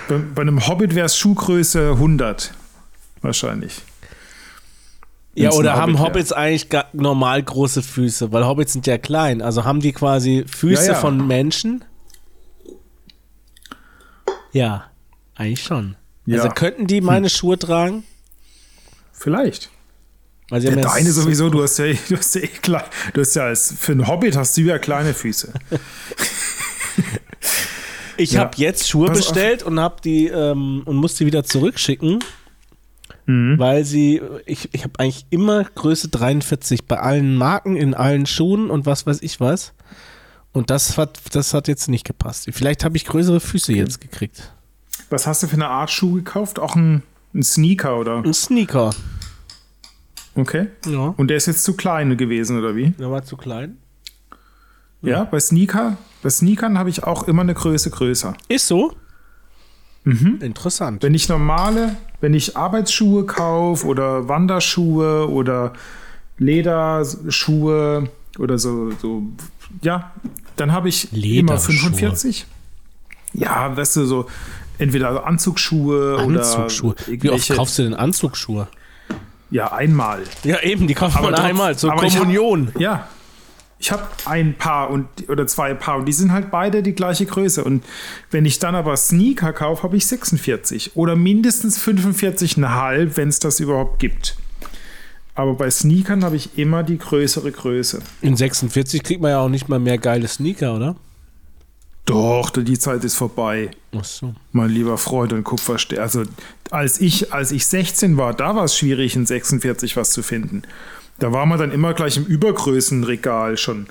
bei, 0.10 0.18
bei 0.18 0.42
einem 0.42 0.68
Hobbit 0.68 0.96
wäre 0.96 1.06
es 1.06 1.18
Schuhgröße 1.18 1.92
100. 1.92 2.54
Wahrscheinlich. 3.22 3.82
Ja, 5.36 5.52
oder 5.52 5.74
ein 5.74 5.80
haben 5.80 6.00
Hobbit 6.00 6.00
wär. 6.00 6.06
Hobbits 6.08 6.32
eigentlich 6.32 6.68
normal 6.94 7.44
große 7.44 7.84
Füße? 7.84 8.32
Weil 8.32 8.46
Hobbits 8.46 8.74
sind 8.74 8.88
ja 8.88 8.98
klein. 8.98 9.42
Also 9.42 9.64
haben 9.64 9.80
die 9.80 9.92
quasi 9.92 10.46
Füße 10.48 10.88
Ja, 10.88 10.94
ja. 10.94 11.00
von 11.00 11.28
Menschen? 11.28 11.84
Ja, 14.52 14.86
eigentlich 15.36 15.62
schon. 15.62 15.96
Ja. 16.26 16.38
Also 16.38 16.50
könnten 16.50 16.88
die 16.88 17.02
meine 17.02 17.30
Schuhe 17.30 17.60
tragen? 17.60 18.04
Vielleicht. 19.26 19.70
Sie 20.52 20.58
Ja, 20.68 20.76
deine 20.76 21.12
so- 21.12 21.24
sowieso, 21.24 21.50
du 21.50 21.64
hast 21.64 21.80
ja, 21.80 21.86
du 22.08 22.16
hast 22.18 22.36
ja 22.36 22.42
eh 22.42 22.48
klar, 22.48 22.86
du 23.16 23.22
hast 23.22 23.36
ja 23.36 23.46
als, 23.46 23.74
für 23.78 23.94
einen 23.94 24.08
Hobbit 24.08 24.38
hast 24.38 24.56
du 24.56 24.62
ja 24.62 24.78
kleine 24.78 25.14
Füße. 25.16 25.52
Ich 28.18 28.32
Ja. 28.34 28.42
habe 28.42 28.52
jetzt 28.58 28.88
Schuhe 28.88 29.08
Pass 29.08 29.20
auf. 29.20 29.26
bestellt 29.34 29.64
und 29.64 29.80
habe 29.80 29.98
die 30.04 30.28
ähm, 30.28 30.84
und 30.86 30.96
musste 30.96 31.20
die 31.20 31.26
wieder 31.26 31.44
zurückschicken, 31.44 32.20
Mhm. 33.26 33.58
weil 33.60 33.84
sie 33.84 34.22
ich, 34.46 34.70
ich 34.72 34.84
habe 34.84 35.00
eigentlich 35.00 35.26
immer 35.32 35.64
Größe 35.66 36.08
43 36.10 36.86
bei 36.86 36.98
allen 37.00 37.36
Marken 37.36 37.76
in 37.76 37.94
allen 37.94 38.26
Schuhen 38.26 38.70
und 38.70 38.86
was 38.86 39.06
weiß 39.06 39.22
ich 39.22 39.40
was. 39.42 39.74
Und 40.54 40.70
das 40.70 40.98
hat 40.98 41.20
das 41.34 41.54
hat 41.54 41.68
jetzt 41.68 41.90
nicht 41.90 42.06
gepasst. 42.06 42.48
Vielleicht 42.52 42.86
habe 42.86 42.96
ich 42.96 43.04
größere 43.06 43.40
Füße 43.42 43.74
jetzt 43.74 44.00
gekriegt. 44.00 44.54
Was 45.10 45.28
hast 45.28 45.44
du 45.44 45.48
für 45.48 45.56
eine 45.56 45.68
Art 45.68 45.92
Schuh 45.92 46.14
gekauft? 46.14 46.58
Auch 46.60 46.76
ein, 46.76 47.04
ein 47.34 47.44
Sneaker 47.44 47.98
oder? 48.00 48.18
Ein 48.24 48.34
Sneaker. 48.34 48.92
Okay. 50.36 50.68
Ja. 50.86 51.14
Und 51.18 51.30
der 51.30 51.38
ist 51.38 51.46
jetzt 51.46 51.64
zu 51.64 51.76
klein 51.76 52.18
gewesen, 52.18 52.60
oder 52.60 52.76
wie? 52.76 52.90
Der 52.92 53.10
war 53.10 53.24
zu 53.24 53.38
klein. 53.38 53.78
Ja, 55.02 55.24
bei 55.24 55.40
Sneaker, 55.40 55.98
bei 56.24 56.30
Sneakern 56.30 56.80
habe 56.80 56.90
ich 56.90 57.04
auch 57.04 57.28
immer 57.28 57.44
eine 57.44 57.54
Größe 57.54 57.92
größer. 57.92 58.34
Ist 58.48 58.68
so? 58.68 58.94
Mhm. 60.04 60.40
Interessant. 60.42 61.04
Wenn 61.04 61.14
ich 61.14 61.30
normale, 61.30 61.96
wenn 62.22 62.34
ich 62.34 62.58
Arbeitsschuhe 62.58 63.26
kaufe 63.26 63.86
oder 63.86 64.28
Wanderschuhe 64.28 65.30
oder 65.30 65.74
Lederschuhe 66.38 68.10
oder 68.40 68.58
so, 68.58 68.92
so 69.00 69.24
ja, 69.82 70.12
dann 70.56 70.72
habe 70.72 70.90
ich 70.90 71.12
immer 71.12 71.22
Lederschuhe. 71.22 71.74
45. 71.74 72.46
Ja, 73.34 73.76
weißt 73.76 73.98
du, 73.98 74.06
so 74.06 74.28
entweder 74.78 75.26
Anzugsschuhe, 75.26 76.18
Anzugsschuhe. 76.20 76.96
oder 77.08 77.24
Wie 77.24 77.30
oft 77.30 77.50
kaufst 77.50 77.80
du 77.80 77.84
denn 77.84 77.94
Anzugsschuhe? 77.94 78.68
Ja, 79.52 79.72
einmal. 79.72 80.24
Ja, 80.44 80.62
eben, 80.64 80.88
die 80.88 80.94
kauft 80.96 81.16
Aber 81.18 81.28
man 81.32 81.36
trotz- 81.36 81.46
einmal 81.46 81.78
zur 81.78 81.94
ich 81.94 82.02
hab- 82.02 82.20
Kommunion. 82.20 82.72
Ja. 82.80 83.08
Ich 83.78 83.92
habe 83.92 84.04
ein 84.26 84.56
Paar 84.58 84.90
und, 84.90 85.08
oder 85.28 85.46
zwei 85.48 85.74
Paar 85.74 85.98
und 85.98 86.06
die 86.06 86.14
sind 86.14 86.32
halt 86.32 86.50
beide 86.50 86.82
die 86.82 86.94
gleiche 86.94 87.26
Größe. 87.26 87.64
Und 87.64 87.84
wenn 88.32 88.46
ich 88.46 88.58
dann 88.60 88.74
aber 88.74 88.96
Sneaker 88.98 89.52
kaufe, 89.54 89.84
habe 89.84 89.98
ich 89.98 90.08
46 90.08 90.96
oder 90.96 91.16
mindestens 91.16 91.78
45,5, 91.80 93.18
wenn 93.18 93.28
es 93.30 93.40
das 93.40 93.60
überhaupt 93.60 94.00
gibt. 94.00 94.38
Aber 95.36 95.56
bei 95.56 95.70
Sneakern 95.70 96.24
habe 96.24 96.38
ich 96.38 96.58
immer 96.58 96.84
die 96.84 96.98
größere 96.98 97.52
Größe. 97.52 98.00
In 98.22 98.38
46 98.38 99.04
kriegt 99.04 99.22
man 99.22 99.32
ja 99.32 99.40
auch 99.40 99.50
nicht 99.50 99.68
mal 99.68 99.80
mehr 99.80 99.98
geile 99.98 100.30
Sneaker, 100.30 100.76
oder? 100.76 100.96
Doch, 102.06 102.52
die 102.52 102.78
Zeit 102.78 103.04
ist 103.04 103.16
vorbei. 103.16 103.72
Ach 103.98 104.04
so. 104.04 104.34
Mein 104.52 104.70
lieber 104.70 104.98
Freund 104.98 105.34
und 105.34 105.44
Kupferstern. 105.44 106.00
Also 106.00 106.24
als 106.70 107.02
ich, 107.02 107.34
als 107.34 107.52
ich 107.52 107.66
16 107.66 108.16
war, 108.18 108.34
da 108.34 108.56
war 108.56 108.66
es 108.66 108.78
schwierig, 108.78 109.16
in 109.16 109.26
46 109.26 109.98
was 109.98 110.12
zu 110.12 110.22
finden. 110.22 110.64
Da 111.18 111.32
war 111.32 111.46
man 111.46 111.58
dann 111.58 111.72
immer 111.72 111.94
gleich 111.94 112.18
im 112.18 112.26
Übergrößenregal 112.26 113.58
schon 113.58 113.88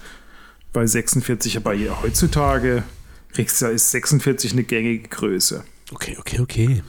bei 0.72 0.87
46. 0.87 1.57
Aber 1.57 1.72
hier 1.74 2.00
heutzutage 2.03 2.85
kriegst 3.33 3.61
du, 3.62 3.66
ist 3.66 3.90
46 3.90 4.53
eine 4.53 4.62
gängige 4.62 5.09
Größe. 5.09 5.64
Okay, 5.92 6.16
okay, 6.18 6.40
okay. 6.40 6.83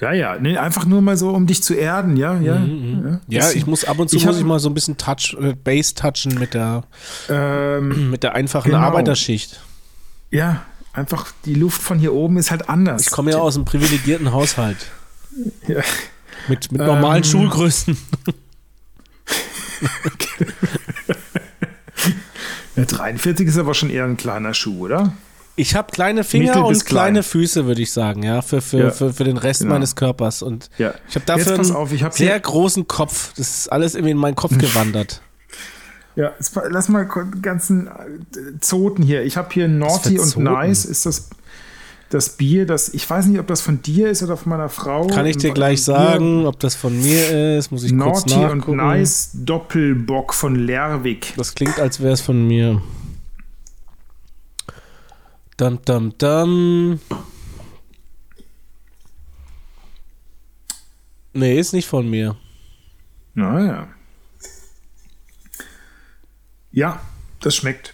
Ja, 0.00 0.12
ja, 0.12 0.38
nee, 0.38 0.56
einfach 0.56 0.86
nur 0.86 1.02
mal 1.02 1.16
so, 1.16 1.30
um 1.30 1.46
dich 1.48 1.60
zu 1.62 1.74
erden, 1.74 2.16
ja, 2.16 2.38
ja. 2.40 2.58
Mhm, 2.60 3.18
Ja, 3.28 3.40
Das- 3.40 3.54
ich 3.54 3.66
muss 3.66 3.84
ab 3.84 3.98
und 3.98 4.08
zu 4.08 4.16
ich 4.16 4.24
muss 4.24 4.38
ich 4.38 4.44
mal 4.44 4.60
so 4.60 4.68
ein 4.70 4.74
bisschen 4.74 4.96
Touch, 4.96 5.36
äh, 5.40 5.54
Bass 5.54 5.94
touchen 5.94 6.38
mit 6.38 6.54
der, 6.54 6.84
Ähm, 7.28 8.10
mit 8.10 8.22
der 8.22 8.34
einfachen 8.34 8.70
Genau. 8.70 8.78
Arbeiterschicht. 8.82 9.60
Ja, 10.30 10.62
einfach 10.92 11.32
die 11.44 11.54
Luft 11.54 11.80
von 11.82 11.98
hier 11.98 12.12
oben 12.12 12.36
ist 12.38 12.50
halt 12.50 12.68
anders. 12.68 13.02
Ich 13.02 13.10
komme 13.10 13.30
ja 13.32 13.38
aus 13.38 13.56
einem 13.56 13.64
privilegierten 13.64 14.32
Haushalt. 14.32 14.78
Ja. 15.66 15.82
Mit, 16.48 16.70
mit 16.72 16.80
normalen 16.80 17.22
Ähm, 17.22 17.28
Schulgrößen. 17.30 17.96
Ja, 22.76 22.84
43 22.84 23.48
ist 23.48 23.58
aber 23.58 23.74
schon 23.74 23.90
eher 23.90 24.04
ein 24.04 24.16
kleiner 24.16 24.54
Schuh, 24.54 24.84
oder? 24.86 25.12
Ich 25.56 25.74
habe 25.74 25.90
kleine 25.90 26.22
Finger 26.22 26.54
Mittel 26.54 26.62
und 26.62 26.86
kleine 26.86 27.12
klein. 27.20 27.22
Füße, 27.24 27.66
würde 27.66 27.82
ich 27.82 27.90
sagen, 27.90 28.22
ja, 28.22 28.40
für, 28.42 28.60
für, 28.60 28.78
Ja. 28.78 28.90
für, 28.90 29.12
für 29.12 29.24
den 29.24 29.36
Rest 29.36 29.62
Genau. 29.62 29.74
meines 29.74 29.96
Körpers. 29.96 30.42
Und 30.42 30.70
Ja. 30.78 30.94
ich 31.08 31.16
habe 31.16 31.26
dafür 31.26 31.54
einen 31.58 31.72
auf, 31.72 31.90
ich 31.92 32.04
hab 32.04 32.12
sehr 32.12 32.30
hier- 32.30 32.40
großen 32.40 32.86
Kopf. 32.86 33.32
Das 33.36 33.48
ist 33.58 33.72
alles 33.72 33.94
irgendwie 33.96 34.12
in 34.12 34.16
meinen 34.18 34.36
Kopf 34.36 34.52
gewandert. 34.58 35.20
Ja, 36.18 36.32
jetzt 36.36 36.58
lass 36.68 36.88
mal 36.88 37.04
ganzen 37.40 37.86
äh, 37.86 38.58
Zoten 38.58 39.04
hier. 39.04 39.22
Ich 39.22 39.36
habe 39.36 39.50
hier 39.52 39.68
Naughty 39.68 40.18
und? 40.18 40.36
Nice 40.38 40.84
ist 40.84 41.06
das 41.06 41.30
das 42.10 42.30
Bier, 42.30 42.66
das 42.66 42.92
ich 42.92 43.08
weiß 43.08 43.26
nicht, 43.26 43.38
ob 43.38 43.46
das 43.46 43.60
von 43.60 43.82
dir 43.82 44.10
ist 44.10 44.24
oder 44.24 44.36
von 44.36 44.50
meiner 44.50 44.68
Frau. 44.68 45.06
Kann 45.06 45.26
ich 45.26 45.36
dir 45.36 45.52
gleich 45.52 45.84
sagen, 45.84 46.44
ob 46.44 46.58
das 46.58 46.74
von 46.74 47.00
mir 47.00 47.56
ist, 47.56 47.70
muss 47.70 47.84
ich 47.84 47.96
kurz 47.96 48.26
Naughty 48.26 48.34
und 48.34 48.58
nachgucken. 48.58 48.78
Nice 48.78 49.30
Doppelbock 49.32 50.34
von 50.34 50.56
Lerwick. 50.56 51.34
Das 51.36 51.54
klingt, 51.54 51.78
als 51.78 52.00
wäre 52.00 52.14
es 52.14 52.20
von 52.20 52.48
mir. 52.48 52.82
Dum, 55.56 55.78
dum, 55.84 56.18
dum. 56.18 56.98
Nee, 61.32 61.60
ist 61.60 61.74
nicht 61.74 61.86
von 61.86 62.10
mir. 62.10 62.34
Naja. 63.34 63.86
Ja, 66.78 67.00
das 67.40 67.56
schmeckt. 67.56 67.92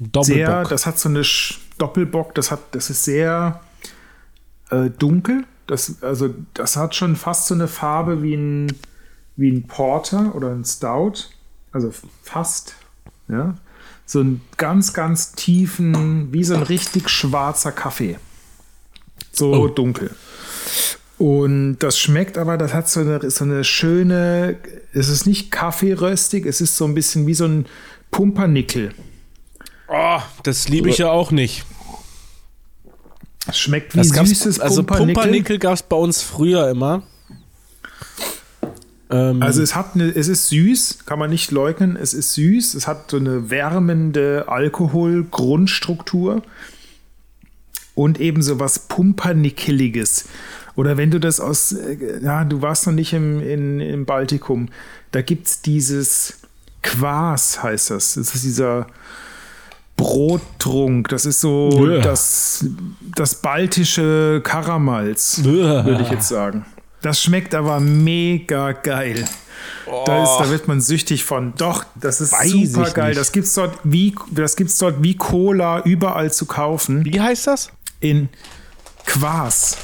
Sehr, 0.00 0.46
Doppelbock. 0.48 0.68
das 0.70 0.84
hat 0.86 0.98
so 0.98 1.08
eine 1.08 1.22
Sch 1.22 1.60
Doppelbock, 1.78 2.34
das 2.34 2.50
hat, 2.50 2.58
das 2.72 2.90
ist 2.90 3.04
sehr 3.04 3.60
äh, 4.70 4.90
dunkel. 4.90 5.44
Das, 5.68 6.02
also, 6.02 6.34
das 6.54 6.76
hat 6.76 6.96
schon 6.96 7.14
fast 7.14 7.46
so 7.46 7.54
eine 7.54 7.68
Farbe 7.68 8.20
wie 8.24 8.34
ein, 8.34 8.76
wie 9.36 9.50
ein 9.52 9.68
Porter 9.68 10.34
oder 10.34 10.50
ein 10.50 10.64
Stout. 10.64 11.26
Also 11.70 11.92
fast, 12.24 12.74
ja. 13.28 13.54
So 14.04 14.18
einen 14.18 14.40
ganz, 14.56 14.92
ganz 14.92 15.32
tiefen, 15.32 16.32
wie 16.32 16.42
so 16.42 16.54
ein 16.56 16.62
richtig 16.64 17.08
schwarzer 17.08 17.70
Kaffee. 17.70 18.18
So 19.30 19.52
Oh. 19.54 19.68
dunkel. 19.68 20.10
Und 21.20 21.76
das 21.80 21.98
schmeckt 21.98 22.38
aber, 22.38 22.56
das 22.56 22.72
hat 22.72 22.88
so 22.88 23.00
eine, 23.00 23.30
so 23.30 23.44
eine 23.44 23.62
schöne, 23.62 24.56
es 24.94 25.10
ist 25.10 25.26
nicht 25.26 25.50
kaffeeröstig, 25.50 26.46
es 26.46 26.62
ist 26.62 26.78
so 26.78 26.86
ein 26.86 26.94
bisschen 26.94 27.26
wie 27.26 27.34
so 27.34 27.44
ein 27.44 27.66
Pumpernickel. 28.10 28.94
oh, 29.88 30.20
das 30.44 30.70
liebe 30.70 30.88
ich 30.88 30.96
ja 30.96 31.10
auch 31.10 31.30
nicht. 31.30 31.66
Es 33.46 33.58
schmeckt 33.58 33.92
wie 33.92 33.98
Das 33.98 34.08
süßes 34.08 34.60
also 34.60 34.82
Pumpernickel. 34.82 35.14
Pumpernickel 35.14 35.58
gab 35.58 35.74
es 35.74 35.82
bei 35.82 35.96
uns 35.96 36.22
früher 36.22 36.70
immer. 36.70 37.02
Ähm, 39.10 39.42
Also 39.42 39.62
es 39.62 39.74
hat 39.74 39.96
eine, 39.96 40.04
es 40.04 40.26
ist 40.26 40.48
süß, 40.48 41.00
kann 41.04 41.18
man 41.18 41.28
nicht 41.28 41.50
leugnen. 41.50 41.96
Es 41.96 42.14
ist 42.14 42.32
süß, 42.32 42.72
es 42.72 42.86
hat 42.86 43.10
so 43.10 43.18
eine 43.18 43.50
wärmende 43.50 44.46
Alkohol-Grundstruktur 44.48 46.40
und 47.94 48.20
eben 48.20 48.40
so 48.40 48.58
was 48.58 48.78
Pumpernickeliges. 48.78 50.24
Oder 50.80 50.96
wenn 50.96 51.10
du 51.10 51.20
das 51.20 51.40
aus, 51.40 51.72
äh, 51.72 52.22
ja, 52.22 52.42
du 52.42 52.62
warst 52.62 52.86
noch 52.86 52.94
nicht 52.94 53.12
im, 53.12 53.42
in, 53.42 53.80
im 53.80 54.06
Baltikum, 54.06 54.70
da 55.12 55.20
gibt 55.20 55.46
es 55.46 55.60
dieses 55.60 56.38
Quas, 56.82 57.62
heißt 57.62 57.90
das. 57.90 58.14
Das 58.14 58.34
ist 58.34 58.44
dieser 58.44 58.86
Brottrunk. 59.98 61.08
Das 61.08 61.26
ist 61.26 61.42
so 61.42 61.98
das, 62.00 62.64
das 63.14 63.34
baltische 63.34 64.40
Karamalz, 64.42 65.44
würde 65.44 66.00
ich 66.00 66.10
jetzt 66.10 66.28
sagen. 66.28 66.64
Das 67.02 67.20
schmeckt 67.20 67.54
aber 67.54 67.78
mega 67.78 68.72
geil. 68.72 69.28
Da, 70.06 70.22
ist, 70.22 70.38
da 70.38 70.48
wird 70.48 70.66
man 70.66 70.80
süchtig 70.80 71.24
von. 71.24 71.52
Doch, 71.58 71.84
das 71.94 72.22
ist 72.22 72.32
Weiß 72.32 72.72
super 72.72 72.90
geil. 72.92 73.14
Das 73.14 73.32
gibt's 73.32 73.52
dort 73.52 73.78
wie 73.84 74.14
das 74.30 74.56
gibt's 74.56 74.78
dort 74.78 75.02
wie 75.02 75.14
Cola 75.14 75.82
überall 75.82 76.32
zu 76.32 76.46
kaufen 76.46 77.04
wie 77.04 77.20
heißt 77.20 77.48
das? 77.48 77.70
in 78.00 78.30
Quas. 79.04 79.76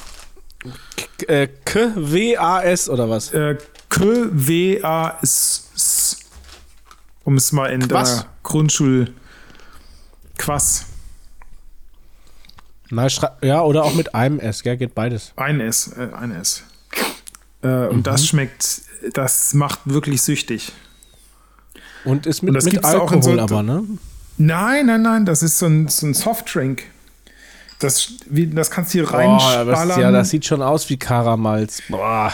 K 0.96 1.24
äh, 1.28 1.48
K-W-A-S 1.64 2.88
oder 2.88 3.09
was? 3.11 3.32
Äh, 3.32 3.56
K 3.88 4.04
W 4.30 4.82
A 4.82 5.18
S 5.22 5.70
S. 5.74 6.16
Um 7.24 7.37
es 7.37 7.52
mal 7.52 7.66
in 7.72 7.87
Quass. 7.87 8.20
der 8.22 8.26
Grundschul 8.42 9.12
Quass. 10.38 10.87
Na, 12.90 13.09
ja, 13.42 13.62
oder 13.62 13.82
auch 13.85 13.94
mit 13.94 14.14
einem 14.14 14.38
S, 14.38 14.62
gell, 14.62 14.76
geht 14.76 14.94
beides. 14.94 15.32
Ein 15.37 15.61
S, 15.61 15.88
äh, 15.96 16.09
ein 16.14 16.30
S. 16.32 16.62
Äh, 17.62 17.87
und 17.88 18.06
das 18.06 18.26
schmeckt, 18.26 18.82
das 19.12 19.54
macht 19.54 19.80
wirklich 19.87 20.22
süchtig. 20.22 20.72
Und 22.04 22.26
ist 22.26 22.42
mit, 22.42 22.54
Und 22.54 22.64
mit 22.64 22.85
Alkohol 22.85 23.22
so- 23.22 23.40
aber, 23.40 23.62
ne? 23.64 23.82
Nein, 24.38 24.87
nein, 24.87 25.02
nein, 25.02 25.24
das 25.26 25.42
ist 25.42 25.59
so 25.59 25.66
ein, 25.66 25.88
so 25.88 26.06
ein 26.06 26.14
Softdrink. 26.14 26.85
Das, 27.78 28.12
wie, 28.30 28.46
das 28.46 28.70
kannst 28.70 28.94
du 28.94 28.98
hier 29.00 29.06
das, 29.64 29.96
ja, 29.98 30.10
das 30.10 30.30
sieht 30.30 30.44
schon 30.46 30.62
aus 30.62 30.88
wie 30.88 30.96
Karamalz. 30.96 31.82
Boah. 31.88 32.32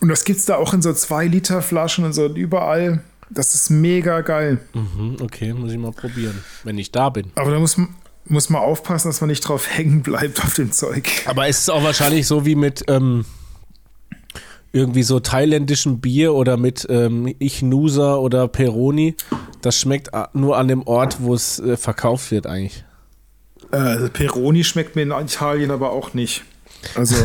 und 0.00 0.08
das 0.08 0.24
gibt's 0.24 0.44
da 0.44 0.56
auch 0.56 0.74
in 0.74 0.82
so 0.82 0.92
2 0.92 1.26
Liter 1.26 1.62
Flaschen 1.62 2.04
und 2.04 2.12
so 2.12 2.26
überall. 2.26 3.00
Das 3.30 3.54
ist 3.54 3.70
mega 3.70 4.20
geil. 4.20 4.60
Mhm, 4.74 5.16
okay, 5.22 5.52
muss 5.52 5.72
ich 5.72 5.78
mal 5.78 5.90
probieren, 5.92 6.44
wenn 6.64 6.78
ich 6.78 6.92
da 6.92 7.08
bin. 7.08 7.32
Aber 7.34 7.50
da 7.50 7.58
muss, 7.58 7.76
man- 7.76 7.88
muss 8.26 8.50
man 8.50 8.60
aufpassen, 8.62 9.08
dass 9.08 9.20
man 9.20 9.28
nicht 9.30 9.40
drauf 9.40 9.66
hängen 9.68 10.02
bleibt 10.02 10.42
auf 10.44 10.54
dem 10.54 10.70
Zeug. 10.70 11.08
Aber 11.26 11.48
es 11.48 11.60
ist 11.60 11.70
auch 11.70 11.82
wahrscheinlich 11.82 12.26
so 12.26 12.44
wie 12.44 12.54
mit 12.56 12.84
ähm, 12.88 13.24
irgendwie 14.72 15.02
so 15.02 15.18
thailändischem 15.20 16.00
Bier 16.00 16.34
oder 16.34 16.56
mit 16.56 16.86
ähm, 16.90 17.34
Ichnusa 17.38 18.16
oder 18.16 18.46
Peroni. 18.48 19.16
Das 19.62 19.78
schmeckt 19.80 20.10
nur 20.34 20.56
an 20.58 20.68
dem 20.68 20.82
Ort, 20.86 21.16
wo 21.20 21.34
es 21.34 21.58
äh, 21.58 21.76
verkauft 21.76 22.30
wird 22.30 22.46
eigentlich. 22.46 22.84
Äh, 23.72 24.08
Peroni 24.10 24.64
schmeckt 24.64 24.96
mir 24.96 25.02
in 25.02 25.10
Italien 25.10 25.70
aber 25.70 25.92
auch 25.92 26.14
nicht. 26.14 26.44
Also, 26.94 27.16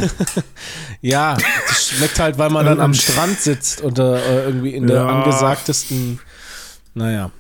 Ja, 1.01 1.38
das 1.67 1.89
schmeckt 1.89 2.19
halt, 2.19 2.38
weil 2.38 2.49
man 2.49 2.65
dann 2.65 2.80
am 2.80 2.92
Und- 2.92 2.96
Strand 2.98 3.39
sitzt 3.39 3.83
oder 3.83 4.23
äh, 4.23 4.44
irgendwie 4.46 4.73
in 4.73 4.87
der 4.87 4.98
Ja. 4.98 5.08
angesagtesten. 5.08 6.19
Naja. 6.94 7.31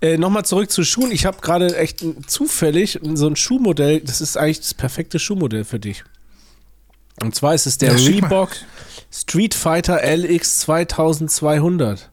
Äh, 0.00 0.16
Nochmal 0.16 0.44
zurück 0.44 0.70
zu 0.70 0.82
Schuhen. 0.84 1.10
Ich 1.10 1.26
habe 1.26 1.40
gerade 1.40 1.76
echt 1.76 2.04
zufällig 2.26 3.00
so 3.14 3.26
ein 3.26 3.36
Schuhmodell. 3.36 4.00
Das 4.00 4.20
ist 4.20 4.36
eigentlich 4.36 4.60
das 4.60 4.74
perfekte 4.74 5.18
Schuhmodell 5.18 5.64
für 5.64 5.78
dich. 5.78 6.04
Und 7.22 7.34
zwar 7.34 7.54
ist 7.54 7.66
es 7.66 7.78
der 7.78 7.94
Ja. 7.96 8.06
Reebok 8.08 8.50
Street 9.12 9.54
Fighter 9.54 10.00
LX 10.02 10.60
2200. 10.60 12.10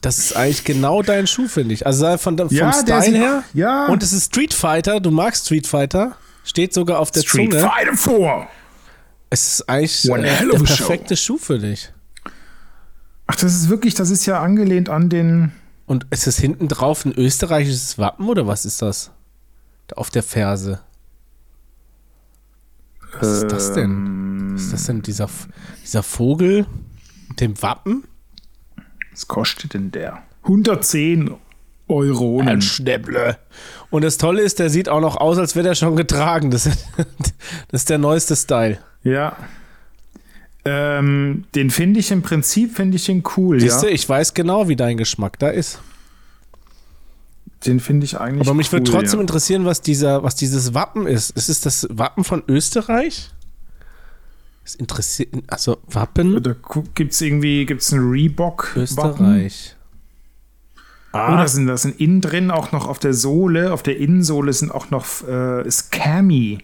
Das 0.00 0.18
ist 0.18 0.36
eigentlich 0.36 0.64
genau 0.64 1.02
dein 1.02 1.26
Schuh, 1.26 1.48
finde 1.48 1.74
ich. 1.74 1.86
Also 1.86 2.16
von, 2.18 2.36
vom 2.38 2.48
Ja, 2.50 2.72
Style 2.72 3.16
her. 3.16 3.44
ja. 3.54 3.86
Und 3.86 4.02
es 4.02 4.12
ist 4.12 4.26
Street 4.26 4.54
Fighter. 4.54 5.00
Du 5.00 5.10
magst 5.10 5.46
Street 5.46 5.66
Fighter. 5.66 6.16
Steht 6.44 6.72
sogar 6.74 7.00
auf 7.00 7.10
der 7.10 7.22
Street 7.22 7.50
Zunge. 7.52 7.62
Fighter 7.68 7.96
4. 7.96 8.48
Es 9.30 9.46
ist 9.48 9.68
eigentlich 9.68 10.08
One 10.10 10.20
äh, 10.28 10.46
der 10.46 10.54
a 10.54 10.58
show. 10.58 10.64
perfekte 10.64 11.16
Schuh 11.16 11.38
für 11.38 11.58
dich. 11.58 11.92
Ach, 13.26 13.34
das 13.34 13.54
ist 13.54 13.68
wirklich, 13.68 13.94
das 13.94 14.10
ist 14.10 14.26
ja 14.26 14.40
angelehnt 14.40 14.88
an 14.88 15.08
den. 15.08 15.50
Und 15.86 16.06
ist 16.10 16.26
es 16.28 16.38
hinten 16.38 16.68
drauf 16.68 17.04
ein 17.04 17.12
österreichisches 17.12 17.98
Wappen 17.98 18.28
oder 18.28 18.46
was 18.46 18.64
ist 18.64 18.82
das? 18.82 19.10
Da 19.88 19.96
auf 19.96 20.10
der 20.10 20.22
Ferse. 20.22 20.80
Was 23.18 23.28
ist 23.42 23.50
das 23.50 23.72
denn? 23.72 24.52
Was 24.54 24.62
ist 24.64 24.72
das 24.72 24.84
denn? 24.86 25.02
Dieser, 25.02 25.28
dieser 25.82 26.02
Vogel 26.02 26.66
mit 27.28 27.40
dem 27.40 27.60
Wappen? 27.62 28.04
Was 29.16 29.28
kostet 29.28 29.72
denn 29.72 29.90
der? 29.92 30.22
110 30.42 31.30
Euronen. 31.88 32.48
Ein 32.48 32.60
Schnäpple. 32.60 33.38
Und 33.88 34.04
das 34.04 34.18
Tolle 34.18 34.42
ist, 34.42 34.58
der 34.58 34.68
sieht 34.68 34.90
auch 34.90 35.00
noch 35.00 35.16
aus, 35.16 35.38
als 35.38 35.56
wäre 35.56 35.68
er 35.68 35.74
schon 35.74 35.96
getragen. 35.96 36.50
Das, 36.50 36.64
das 37.68 37.80
ist 37.80 37.88
der 37.88 37.96
neueste 37.96 38.36
Style. 38.36 38.76
Ja. 39.04 39.38
Ähm, 40.66 41.44
den 41.54 41.70
finde 41.70 42.00
ich 42.00 42.10
im 42.10 42.20
Prinzip, 42.20 42.76
finde 42.76 42.96
ich 42.96 43.06
den 43.06 43.22
cool, 43.38 43.58
Siehst 43.58 43.82
du, 43.82 43.86
ja. 43.86 43.92
ich 43.94 44.06
weiß 44.06 44.34
genau, 44.34 44.68
wie 44.68 44.76
dein 44.76 44.98
Geschmack 44.98 45.38
da 45.38 45.48
ist. 45.48 45.78
Den 47.64 47.80
finde 47.80 48.04
ich 48.04 48.20
eigentlich 48.20 48.46
Aber 48.46 48.54
mich 48.54 48.66
cool, 48.68 48.80
würde 48.80 48.90
trotzdem 48.90 49.20
ja. 49.20 49.22
interessieren, 49.22 49.64
was, 49.64 49.80
dieser, 49.80 50.22
was 50.24 50.34
dieses 50.34 50.74
Wappen 50.74 51.06
ist. 51.06 51.30
Ist 51.30 51.48
es 51.48 51.62
das 51.62 51.86
Wappen 51.90 52.22
von 52.22 52.42
Österreich? 52.48 53.30
Das 54.66 54.74
interessiert. 54.74 55.32
Also, 55.46 55.78
Wappen 55.86 56.42
Da 56.42 56.56
gibt 56.96 57.12
es 57.12 57.20
irgendwie 57.20 57.64
gibt's 57.66 57.92
ein 57.92 58.00
Reebok. 58.00 58.72
Österreich. 58.74 59.76
Oh, 61.12 61.18
Ah, 61.18 61.36
da 61.36 61.46
sind, 61.46 61.68
da 61.68 61.76
sind 61.76 62.00
innen 62.00 62.20
drin 62.20 62.50
auch 62.50 62.72
noch 62.72 62.88
auf 62.88 62.98
der 62.98 63.14
Sohle, 63.14 63.72
auf 63.72 63.84
der 63.84 63.96
Innensohle 63.96 64.52
sind 64.52 64.72
auch 64.72 64.90
noch 64.90 65.06
äh, 65.26 65.70
Scammy. 65.70 66.58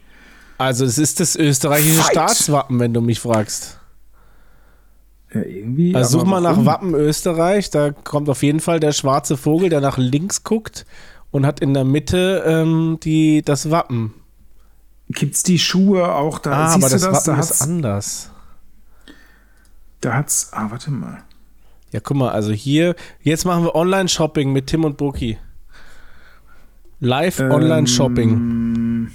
also, 0.59 0.85
es 0.85 0.99
ist 0.99 1.21
das 1.21 1.37
österreichische 1.37 2.03
Fight. 2.03 2.11
Staatswappen, 2.11 2.81
wenn 2.81 2.93
du 2.93 3.01
mich 3.01 3.21
fragst. 3.21 3.79
Ja, 5.33 5.43
irgendwie. 5.43 5.95
Also, 5.95 6.19
such 6.19 6.27
mal 6.27 6.41
nach? 6.41 6.67
Wappen 6.67 6.95
Österreich. 6.95 7.71
Da 7.71 7.93
kommt 7.93 8.29
auf 8.29 8.43
jeden 8.43 8.59
Fall 8.59 8.81
der 8.81 8.91
schwarze 8.91 9.37
Vogel, 9.37 9.69
der 9.69 9.81
nach 9.81 9.97
links 9.97 10.43
guckt 10.43 10.87
und 11.31 11.47
hat 11.47 11.61
in 11.61 11.73
der 11.73 11.85
Mitte 11.85 12.43
ähm, 12.45 12.99
die, 13.01 13.43
das 13.43 13.71
Wappen. 13.71 14.13
Gibt 15.13 15.35
es 15.35 15.43
die 15.43 15.59
Schuhe 15.59 16.15
auch 16.15 16.39
da? 16.39 16.53
Ah, 16.53 16.69
Siehst 16.73 16.85
aber 16.85 16.89
du 16.89 16.93
das 16.95 17.03
das? 17.03 17.25
Da 17.25 17.33
Wappen 17.33 17.41
ist 17.41 17.51
hat's, 17.51 17.63
anders. 17.63 18.31
da 20.01 20.15
hat's. 20.15 20.49
Ah, 20.53 20.71
warte 20.71 20.91
mal. 20.91 21.23
Ja, 21.93 22.01
guck 22.01 22.17
mal, 22.17 22.31
also 22.31 22.53
hier, 22.53 22.95
jetzt 23.23 23.45
machen 23.45 23.65
wir 23.65 23.75
Online-Shopping 23.75 24.53
mit 24.53 24.67
Tim 24.69 24.85
und 24.85 24.97
Buki. 24.97 25.39
Live 27.01 27.41
Ähm, 27.41 27.51
Online-Shopping. 27.51 29.11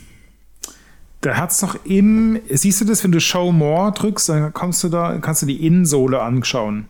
Da 1.22 1.38
hat's 1.38 1.62
noch 1.62 1.84
im. 1.86 2.40
Siehst 2.50 2.82
du 2.82 2.86
das, 2.86 3.04
wenn 3.04 3.12
du 3.12 3.20
Show 3.20 3.52
More 3.52 3.92
drückst, 3.92 4.30
dann 4.30 4.54
kommst 4.54 4.84
du 4.84 4.90
da, 4.90 5.18
kannst 5.18 5.42
du 5.42 5.46
die 5.48 5.66
Innensohle 5.66 6.22
anschauen. 6.22 6.86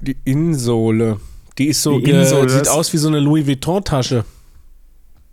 Die 0.00 0.16
Innensohle. 0.24 1.20
Die 1.58 1.68
ist 1.68 1.82
so, 1.82 2.00
Die 2.00 2.10
Innensohle, 2.10 2.48
sieht 2.48 2.68
aus 2.68 2.92
wie 2.92 2.96
so 2.96 3.08
eine 3.08 3.20
Louis 3.20 3.46
Vuitton-Tasche. 3.46 4.24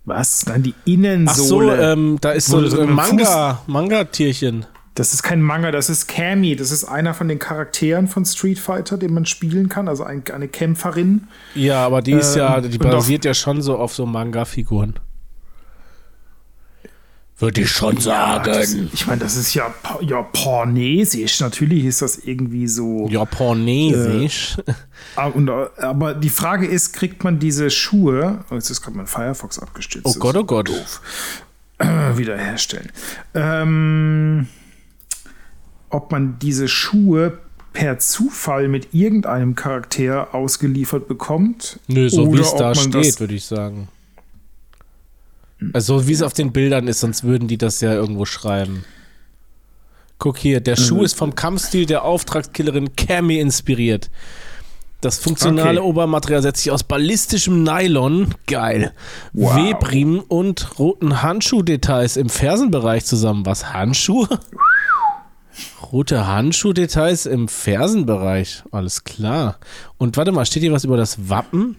Was? 0.08 0.46
Nein, 0.46 0.64
die 0.64 0.74
Ach 0.74 0.86
so, 0.86 0.92
Innensohle. 0.94 1.92
ähm, 1.92 2.18
da 2.22 2.32
ist 2.32 2.46
so 2.48 2.66
so 2.66 2.80
ein 2.80 2.82
mit 2.82 2.90
dem 2.90 2.96
Manga, 2.96 3.62
Manga-Tierchen. 3.68 4.66
Das 4.96 5.14
ist 5.14 5.22
kein 5.22 5.42
Manga, 5.42 5.70
das 5.72 5.90
ist 5.90 6.08
Cammy. 6.08 6.56
Das 6.56 6.72
ist 6.72 6.86
einer 6.86 7.14
von 7.14 7.28
den 7.28 7.40
Charakteren 7.40 8.08
von 8.08 8.24
Street 8.24 8.58
Fighter, 8.58 8.98
den 8.98 9.14
man 9.14 9.26
spielen 9.26 9.68
kann. 9.68 9.90
Also 9.90 10.06
ein, 10.06 10.24
eine 10.34 10.48
Kämpferin. 10.48 11.28
Ja, 11.56 11.86
aber 11.86 12.02
die 12.02 12.14
ist 12.14 12.36
Ähm, 12.36 12.40
ja, 12.40 12.62
die 12.62 12.78
basiert 12.78 13.26
ja 13.26 13.34
schon 13.34 13.62
so 13.62 13.78
auf 13.78 13.94
so 13.94 14.06
Manga-Figuren. 14.06 14.94
Würde 17.40 17.62
ich 17.62 17.70
schon 17.70 17.98
Ja, 17.98 18.40
das, 18.40 18.74
ich 18.74 19.06
meine, 19.06 19.22
das 19.22 19.36
ist 19.38 19.54
ja 19.54 19.70
pa- 19.84 20.02
japanesisch. 20.02 21.40
Natürlich 21.40 21.86
ist 21.86 22.02
das 22.02 22.18
irgendwie 22.18 22.68
so. 22.68 23.08
Japanesisch. 23.10 24.58
Ah, 25.16 25.28
Und, 25.28 25.48
äh, 25.48 25.68
aber 25.78 26.16
die 26.16 26.30
Frage 26.32 26.66
ist, 26.66 26.94
kriegt 26.94 27.24
man 27.24 27.38
diese 27.38 27.70
Schuhe, 27.70 28.44
oh, 28.50 28.56
jetzt 28.56 28.72
ist 28.72 28.82
gerade 28.82 28.98
mein 28.98 29.06
Firefox 29.08 29.60
abgestürzt. 29.60 30.08
oh 30.08 30.20
Gott, 30.20 30.36
oh 30.36 30.44
Gott. 30.46 30.70
doof. 30.70 31.02
Äh, 31.78 32.18
wiederherstellen. 32.18 32.92
Ähm, 33.36 34.48
ob 35.90 36.12
man 36.12 36.40
diese 36.40 36.68
Schuhe 36.68 37.38
per 37.74 38.00
Zufall 38.00 38.68
mit 38.68 38.96
irgendeinem 38.96 39.54
Charakter 39.54 40.34
ausgeliefert 40.34 41.08
bekommt. 41.08 41.80
Nö, 41.88 42.10
so 42.10 42.34
wie 42.34 42.40
es 42.40 42.56
da 42.56 42.74
steht, 42.74 43.20
würde 43.20 43.36
ich 43.36 43.46
sagen. 43.46 43.90
Also 45.74 46.00
so 46.00 46.08
wie 46.08 46.14
es 46.14 46.22
auf 46.22 46.34
den 46.34 46.52
Bildern 46.52 46.88
ist, 46.88 47.00
sonst 47.00 47.24
würden 47.24 47.48
die 47.48 47.58
das 47.58 47.82
ja 47.82 47.94
irgendwo 47.94 48.26
schreiben. 48.26 48.86
Guck 50.20 50.38
hier, 50.38 50.60
der 50.62 50.78
Mhm. 50.80 50.84
Schuh 50.84 51.04
ist 51.04 51.16
vom 51.16 51.36
Kampfstil 51.36 51.86
der 51.86 52.04
Auftragskillerin 52.04 52.96
Cammy 52.96 53.40
inspiriert. 53.40 54.10
Das 55.02 55.20
funktionale 55.20 55.80
Okay. 55.82 55.90
Obermaterial 55.90 56.42
setzt 56.42 56.64
sich 56.64 56.72
aus 56.72 56.84
ballistischem 56.84 57.62
Nylon, 57.64 58.34
geil, 58.48 58.94
Wow. 59.34 59.56
Webriemen 59.56 60.20
und 60.22 60.80
roten 60.80 61.22
Handschuhdetails 61.22 62.18
im 62.18 62.30
Fersenbereich 62.30 63.06
zusammen. 63.06 63.46
Was, 63.46 63.74
Handschuhe? 63.74 64.28
Rote 65.92 66.28
Handschuhdetails 66.28 67.26
im 67.28 67.48
Fersenbereich, 67.48 68.64
alles 68.72 69.04
klar. 69.04 69.58
Und 69.98 70.18
warte 70.18 70.32
mal, 70.32 70.46
steht 70.46 70.62
hier 70.64 70.72
was 70.72 70.84
über 70.84 70.98
das 70.98 71.30
Wappen? 71.30 71.78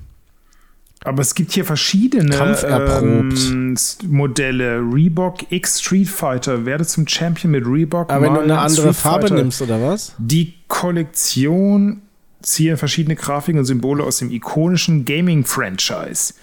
Aber 1.08 1.22
es 1.22 1.34
gibt 1.34 1.52
hier 1.52 1.64
verschiedene 1.64 2.36
ähm, 2.66 3.74
Modelle. 4.06 4.80
Reebok 4.80 5.50
X 5.50 5.80
Street 5.80 6.08
Fighter. 6.08 6.66
Werde 6.66 6.84
zum 6.84 7.08
Champion 7.08 7.52
mit 7.52 7.64
Reebok. 7.66 8.12
Aber 8.12 8.26
wenn 8.26 8.34
du 8.34 8.40
eine 8.40 8.58
andere 8.58 8.92
Street 8.92 8.96
Farbe 8.96 9.28
Fighter. 9.28 9.34
nimmst, 9.36 9.62
oder 9.62 9.80
was? 9.80 10.14
Die 10.18 10.54
Kollektion 10.68 12.02
ziehe 12.42 12.76
verschiedene 12.76 13.16
Grafiken 13.16 13.58
und 13.58 13.64
Symbole 13.64 14.04
aus 14.04 14.18
dem 14.18 14.30
ikonischen 14.30 15.06
Gaming-Franchise. 15.06 16.34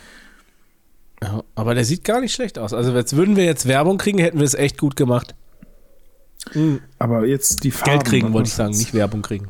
Ja, 1.21 1.43
aber 1.53 1.75
der 1.75 1.85
sieht 1.85 2.03
gar 2.03 2.19
nicht 2.19 2.33
schlecht 2.33 2.57
aus. 2.57 2.73
Also 2.73 2.91
jetzt 2.95 3.15
würden 3.15 3.35
wir 3.35 3.45
jetzt 3.45 3.67
Werbung 3.67 3.99
kriegen, 3.99 4.17
hätten 4.17 4.39
wir 4.39 4.45
es 4.45 4.55
echt 4.55 4.79
gut 4.79 4.95
gemacht. 4.95 5.35
Aber 6.97 7.25
jetzt 7.25 7.63
die 7.63 7.71
Farben. 7.71 7.91
Geld 7.91 8.05
kriegen, 8.05 8.23
warte 8.23 8.33
wollte 8.33 8.47
ich 8.47 8.55
sagen, 8.55 8.75
nicht 8.75 8.95
Werbung 8.95 9.21
kriegen. 9.21 9.49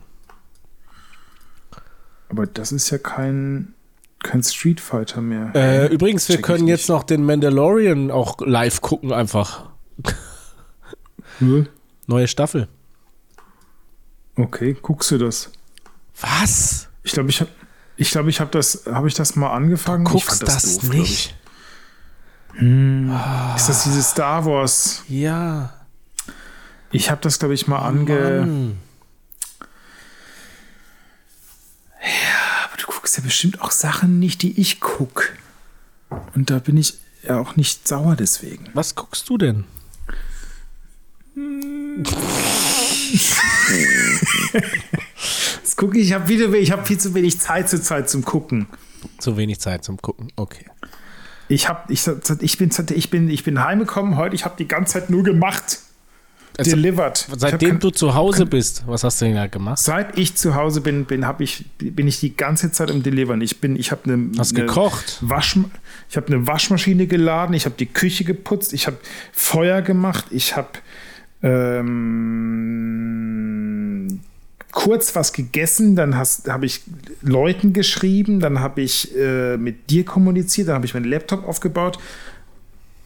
Aber 2.27 2.47
das 2.47 2.73
ist 2.73 2.89
ja 2.89 2.97
kein, 2.97 3.74
kein 4.25 4.43
Street 4.43 4.81
Fighter 4.81 5.21
mehr. 5.21 5.51
Äh, 5.55 5.87
übrigens, 5.93 6.27
wir 6.27 6.41
können 6.41 6.67
jetzt 6.67 6.89
noch 6.89 7.03
den 7.03 7.23
Mandalorian 7.25 8.11
auch 8.11 8.39
live 8.41 8.81
gucken, 8.81 9.13
einfach. 9.13 9.69
Hm? 11.39 11.67
Neue 12.07 12.27
Staffel. 12.27 12.67
Okay, 14.35 14.75
guckst 14.81 15.11
du 15.11 15.17
das? 15.17 15.51
Was? 16.19 16.87
Ich 17.03 17.11
glaube, 17.11 17.29
ich 17.29 17.41
habe 17.41 17.51
ich 17.97 18.11
glaube, 18.11 18.29
ich 18.29 18.39
habe 18.39 18.51
das 18.51 18.85
ich 19.05 19.13
das 19.13 19.35
mal 19.35 19.51
angefangen. 19.51 20.05
ich 20.05 20.11
Guckst 20.11 20.39
fand 20.39 20.47
das, 20.47 20.79
glaub 20.79 20.93
nicht? 20.93 21.35
Ich. 22.57 23.55
Ist 23.55 23.69
das 23.69 23.83
dieses 23.83 24.11
Star 24.11 24.45
Wars? 24.45 25.03
Ja. 25.07 25.73
Ich 26.91 27.11
habe 27.11 27.21
das 27.21 27.39
glaube 27.39 27.53
ich 27.53 27.67
mal 27.67 27.79
ange 27.79 28.39
Mann. 28.39 28.77
Du 31.99 32.44
guckst 33.05 33.17
ja 33.17 33.23
bestimmt 33.23 33.61
auch 33.61 33.69
Sachen 33.69 34.17
nicht, 34.17 34.41
die 34.41 34.59
ich 34.59 34.79
guck. 34.79 35.29
Und 36.33 36.49
da 36.49 36.57
bin 36.57 36.75
ich 36.75 36.95
ja 37.21 37.39
auch 37.39 37.55
nicht 37.55 37.87
sauer 37.87 38.15
deswegen. 38.15 38.65
Was 38.73 38.95
guckst 38.95 39.29
du 39.29 39.37
denn? 39.37 39.65
Das 45.61 45.75
gucke 45.75 45.99
ich, 45.99 46.07
ich 46.07 46.13
habe 46.13 46.27
wieder 46.29 46.51
ich 46.53 46.71
habe 46.71 46.83
viel 46.83 46.97
zu 46.97 47.13
wenig 47.13 47.39
Zeit 47.39 47.69
zur 47.69 47.83
Zeit 47.83 48.09
zum 48.09 48.25
gucken. 48.25 48.65
Zu 49.19 49.37
wenig 49.37 49.59
Zeit 49.59 49.83
zum 49.83 50.01
Gucken. 50.01 50.31
Okay. 50.35 50.65
Ich 51.47 51.69
habe 51.69 51.93
ich, 51.93 52.07
ich 52.41 52.57
bin 52.57 52.71
ich 52.95 53.09
bin 53.11 53.29
ich 53.29 53.43
bin 53.43 53.63
heimgekommen 53.63 54.15
heute, 54.17 54.33
ich 54.33 54.45
habe 54.45 54.55
die 54.57 54.67
ganze 54.67 54.93
Zeit 54.93 55.11
nur 55.11 55.21
gemacht. 55.21 55.77
Also, 56.57 56.71
delivered. 56.71 57.27
Seitdem 57.37 57.73
hab 57.73 57.79
du 57.81 57.89
zu 57.89 58.13
Hause 58.15 58.45
bist, 58.45 58.83
was 58.87 59.03
hast 59.03 59.21
du 59.21 59.25
denn 59.25 59.35
da 59.35 59.47
gemacht? 59.47 59.79
Seit 59.79 60.17
ich 60.17 60.35
zu 60.35 60.55
Hause 60.55 60.81
bin, 60.81 61.05
bin, 61.05 61.27
hab 61.27 61.41
ich, 61.41 61.65
bin 61.77 62.07
ich 62.07 62.19
die 62.19 62.37
ganze 62.37 62.71
Zeit 62.71 62.89
im 62.89 63.03
Delivern. 63.03 63.41
Ich 63.41 63.59
bin, 63.59 63.75
ich 63.75 63.91
habe 63.91 64.01
eine, 64.05 64.31
Hast 64.37 64.55
eine 64.55 64.65
gekocht? 64.65 65.17
Wasch, 65.21 65.57
ich 66.09 66.17
habe 66.17 66.27
eine 66.27 66.47
Waschmaschine 66.47 67.07
geladen, 67.07 67.53
ich 67.55 67.65
habe 67.65 67.75
die 67.77 67.87
Küche 67.87 68.23
geputzt, 68.23 68.73
ich 68.73 68.87
habe 68.87 68.97
Feuer 69.33 69.81
gemacht, 69.81 70.25
ich 70.31 70.55
habe 70.55 70.69
ähm, 71.43 72.55
kurz 74.71 75.15
was 75.15 75.33
gegessen, 75.33 75.95
dann 75.95 76.15
habe 76.17 76.65
ich 76.65 76.81
Leuten 77.21 77.73
geschrieben, 77.73 78.39
dann 78.39 78.59
habe 78.59 78.81
ich 78.81 79.15
äh, 79.15 79.57
mit 79.57 79.89
dir 79.89 80.05
kommuniziert, 80.05 80.67
dann 80.67 80.75
habe 80.75 80.85
ich 80.85 80.93
meinen 80.93 81.05
Laptop 81.05 81.47
aufgebaut 81.47 81.97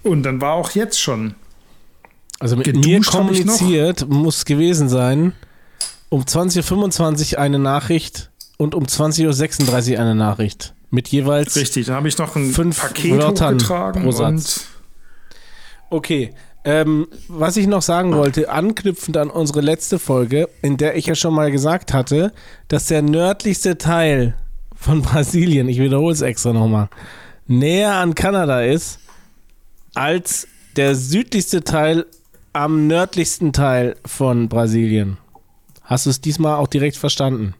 und 0.03 0.23
dann 0.23 0.41
war 0.41 0.53
auch 0.53 0.71
jetzt 0.71 0.99
schon. 0.99 1.35
Also 2.39 2.55
mit 2.55 2.65
Geduscht 2.65 2.87
mir 2.87 3.01
kommuniziert 3.01 4.07
muss 4.07 4.45
gewesen 4.45 4.89
sein, 4.89 5.33
um 6.07 6.23
20.25 6.23 7.33
Uhr 7.33 7.39
eine 7.39 7.59
Nachricht 7.59 8.31
und 8.57 8.75
um 8.75 8.85
20.36 8.85 9.93
Uhr 9.93 9.99
eine 9.99 10.15
Nachricht. 10.15 10.73
Mit 10.89 11.09
jeweils. 11.09 11.55
Richtig, 11.55 11.85
da 11.87 11.95
habe 11.95 12.07
ich 12.07 12.17
noch 12.17 12.35
ein 12.35 12.51
Fünf 12.51 12.79
Paket 12.81 13.11
Wörtern 13.11 13.57
pro 13.57 14.11
Satz. 14.11 14.65
Okay. 15.89 16.31
Ähm, 16.65 17.07
was 17.27 17.55
ich 17.55 17.67
noch 17.67 17.81
sagen 17.81 18.13
wollte, 18.13 18.49
anknüpfend 18.49 19.15
an 19.15 19.29
unsere 19.29 19.61
letzte 19.61 19.97
Folge, 19.97 20.49
in 20.61 20.75
der 20.75 20.97
ich 20.97 21.05
ja 21.05 21.15
schon 21.15 21.33
mal 21.33 21.51
gesagt 21.51 21.93
hatte, 21.93 22.33
dass 22.67 22.87
der 22.87 23.01
nördlichste 23.01 23.77
Teil 23.77 24.35
von 24.75 25.01
Brasilien, 25.03 25.69
ich 25.69 25.79
wiederhole 25.79 26.13
es 26.13 26.21
extra 26.21 26.51
nochmal, 26.51 26.89
näher 27.47 27.93
an 27.93 28.13
Kanada 28.13 28.61
ist 28.61 28.99
als 29.95 30.47
der 30.75 30.95
südlichste 30.95 31.63
Teil 31.63 32.05
am 32.53 32.87
nördlichsten 32.87 33.53
Teil 33.53 33.95
von 34.05 34.49
Brasilien. 34.49 35.17
Hast 35.83 36.05
du 36.05 36.09
es 36.09 36.21
diesmal 36.21 36.55
auch 36.55 36.67
direkt 36.67 36.97
verstanden? 36.97 37.55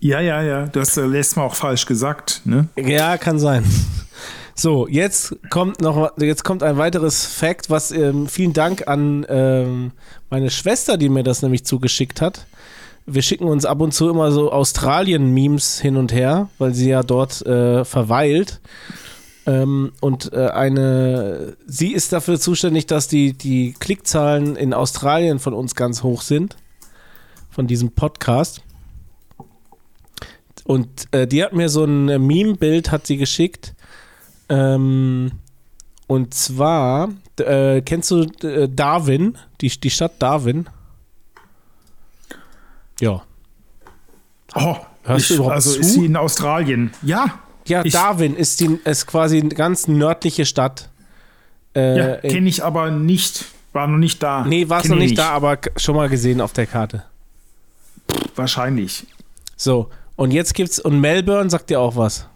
Ja, 0.00 0.20
ja, 0.20 0.42
ja. 0.42 0.66
Du 0.66 0.80
hast 0.80 0.96
äh, 0.96 1.06
letztes 1.06 1.36
Mal 1.36 1.44
auch 1.44 1.54
falsch 1.54 1.86
gesagt, 1.86 2.42
ne? 2.44 2.68
Ja, 2.76 3.16
kann 3.16 3.38
sein. 3.38 3.64
So, 4.56 4.86
jetzt 4.86 5.34
kommt 5.50 5.80
noch, 5.80 6.16
jetzt 6.18 6.44
kommt 6.44 6.62
ein 6.62 6.76
weiteres 6.78 7.26
Fact, 7.26 7.70
was 7.70 7.90
ähm, 7.90 8.28
vielen 8.28 8.52
Dank 8.52 8.86
an 8.86 9.26
ähm, 9.28 9.90
meine 10.30 10.48
Schwester, 10.50 10.96
die 10.96 11.08
mir 11.08 11.24
das 11.24 11.42
nämlich 11.42 11.64
zugeschickt 11.64 12.20
hat. 12.20 12.46
Wir 13.04 13.22
schicken 13.22 13.46
uns 13.48 13.66
ab 13.66 13.80
und 13.80 13.92
zu 13.92 14.08
immer 14.08 14.30
so 14.30 14.52
Australien-Memes 14.52 15.80
hin 15.80 15.96
und 15.96 16.12
her, 16.12 16.48
weil 16.58 16.72
sie 16.72 16.88
ja 16.88 17.02
dort 17.02 17.44
äh, 17.44 17.84
verweilt. 17.84 18.60
Ähm, 19.46 19.92
und 20.00 20.32
äh, 20.32 20.48
eine, 20.48 21.56
sie 21.66 21.92
ist 21.92 22.12
dafür 22.12 22.40
zuständig, 22.40 22.86
dass 22.86 23.08
die, 23.08 23.34
die 23.34 23.74
Klickzahlen 23.78 24.56
in 24.56 24.72
Australien 24.72 25.38
von 25.38 25.52
uns 25.54 25.74
ganz 25.74 26.02
hoch 26.02 26.22
sind. 26.22 26.56
Von 27.50 27.66
diesem 27.66 27.92
Podcast. 27.92 28.62
Und 30.64 30.88
äh, 31.12 31.26
die 31.26 31.44
hat 31.44 31.52
mir 31.52 31.68
so 31.68 31.84
ein 31.84 32.06
Meme-Bild 32.26 32.90
hat 32.90 33.06
sie 33.06 33.16
geschickt. 33.16 33.74
Ähm, 34.48 35.32
und 36.06 36.34
zwar, 36.34 37.10
äh, 37.38 37.82
kennst 37.82 38.10
du 38.10 38.22
äh, 38.42 38.68
Darwin, 38.68 39.38
die, 39.60 39.68
die 39.68 39.90
Stadt 39.90 40.14
Darwin? 40.20 40.68
Ja. 43.00 43.22
Oh, 44.54 44.76
Hörst 45.04 45.30
du 45.30 45.34
ich, 45.34 45.38
überhaupt 45.38 45.54
also 45.54 45.72
zu? 45.72 45.80
ist 45.80 45.92
sie 45.92 46.06
in 46.06 46.16
Australien? 46.16 46.92
Ja. 47.02 47.40
Ja, 47.66 47.84
Ich- 47.84 47.92
Darwin 47.92 48.36
ist, 48.36 48.60
die, 48.60 48.78
ist 48.84 49.06
quasi 49.06 49.38
eine 49.40 49.48
ganz 49.50 49.88
nördliche 49.88 50.44
Stadt. 50.46 50.90
Äh, 51.74 51.98
Ja, 51.98 52.16
kenne 52.16 52.48
ich 52.48 52.62
aber 52.64 52.90
nicht. 52.90 53.46
War 53.72 53.86
noch 53.88 53.98
nicht 53.98 54.22
da. 54.22 54.44
nee, 54.44 54.68
warst 54.68 54.86
Kenn 54.86 54.96
noch 54.96 55.02
ich 55.02 55.10
nicht 55.10 55.18
da, 55.18 55.30
aber 55.30 55.58
schon 55.76 55.96
mal 55.96 56.08
gesehen 56.08 56.40
auf 56.40 56.52
der 56.52 56.66
Karte. 56.66 57.02
Wahrscheinlich. 58.36 59.06
So, 59.56 59.88
und 60.16 60.32
jetzt 60.32 60.54
gibt's, 60.54 60.78
und 60.78 61.00
Melbourne 61.00 61.50
sagt 61.50 61.70
dir 61.70 61.80
auch 61.80 61.96
was. 61.96 62.26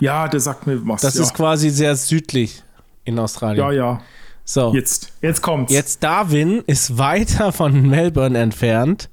Ja, 0.00 0.28
der 0.28 0.40
sagt 0.40 0.66
mir 0.66 0.80
was. 0.86 1.00
Das 1.02 1.14
ja. 1.14 1.22
ist 1.22 1.34
quasi 1.34 1.70
sehr 1.70 1.94
südlich 1.96 2.62
in 3.04 3.18
Australien. 3.18 3.64
Ja, 3.64 3.72
ja. 3.72 4.00
So, 4.44 4.72
Jetzt, 4.74 5.12
jetzt 5.22 5.42
kommt's. 5.42 5.72
jetzt 5.72 6.02
Darwin 6.02 6.62
ist 6.66 6.98
weiter 6.98 7.52
von 7.52 7.88
Melbourne 7.88 8.36
entfernt, 8.38 9.08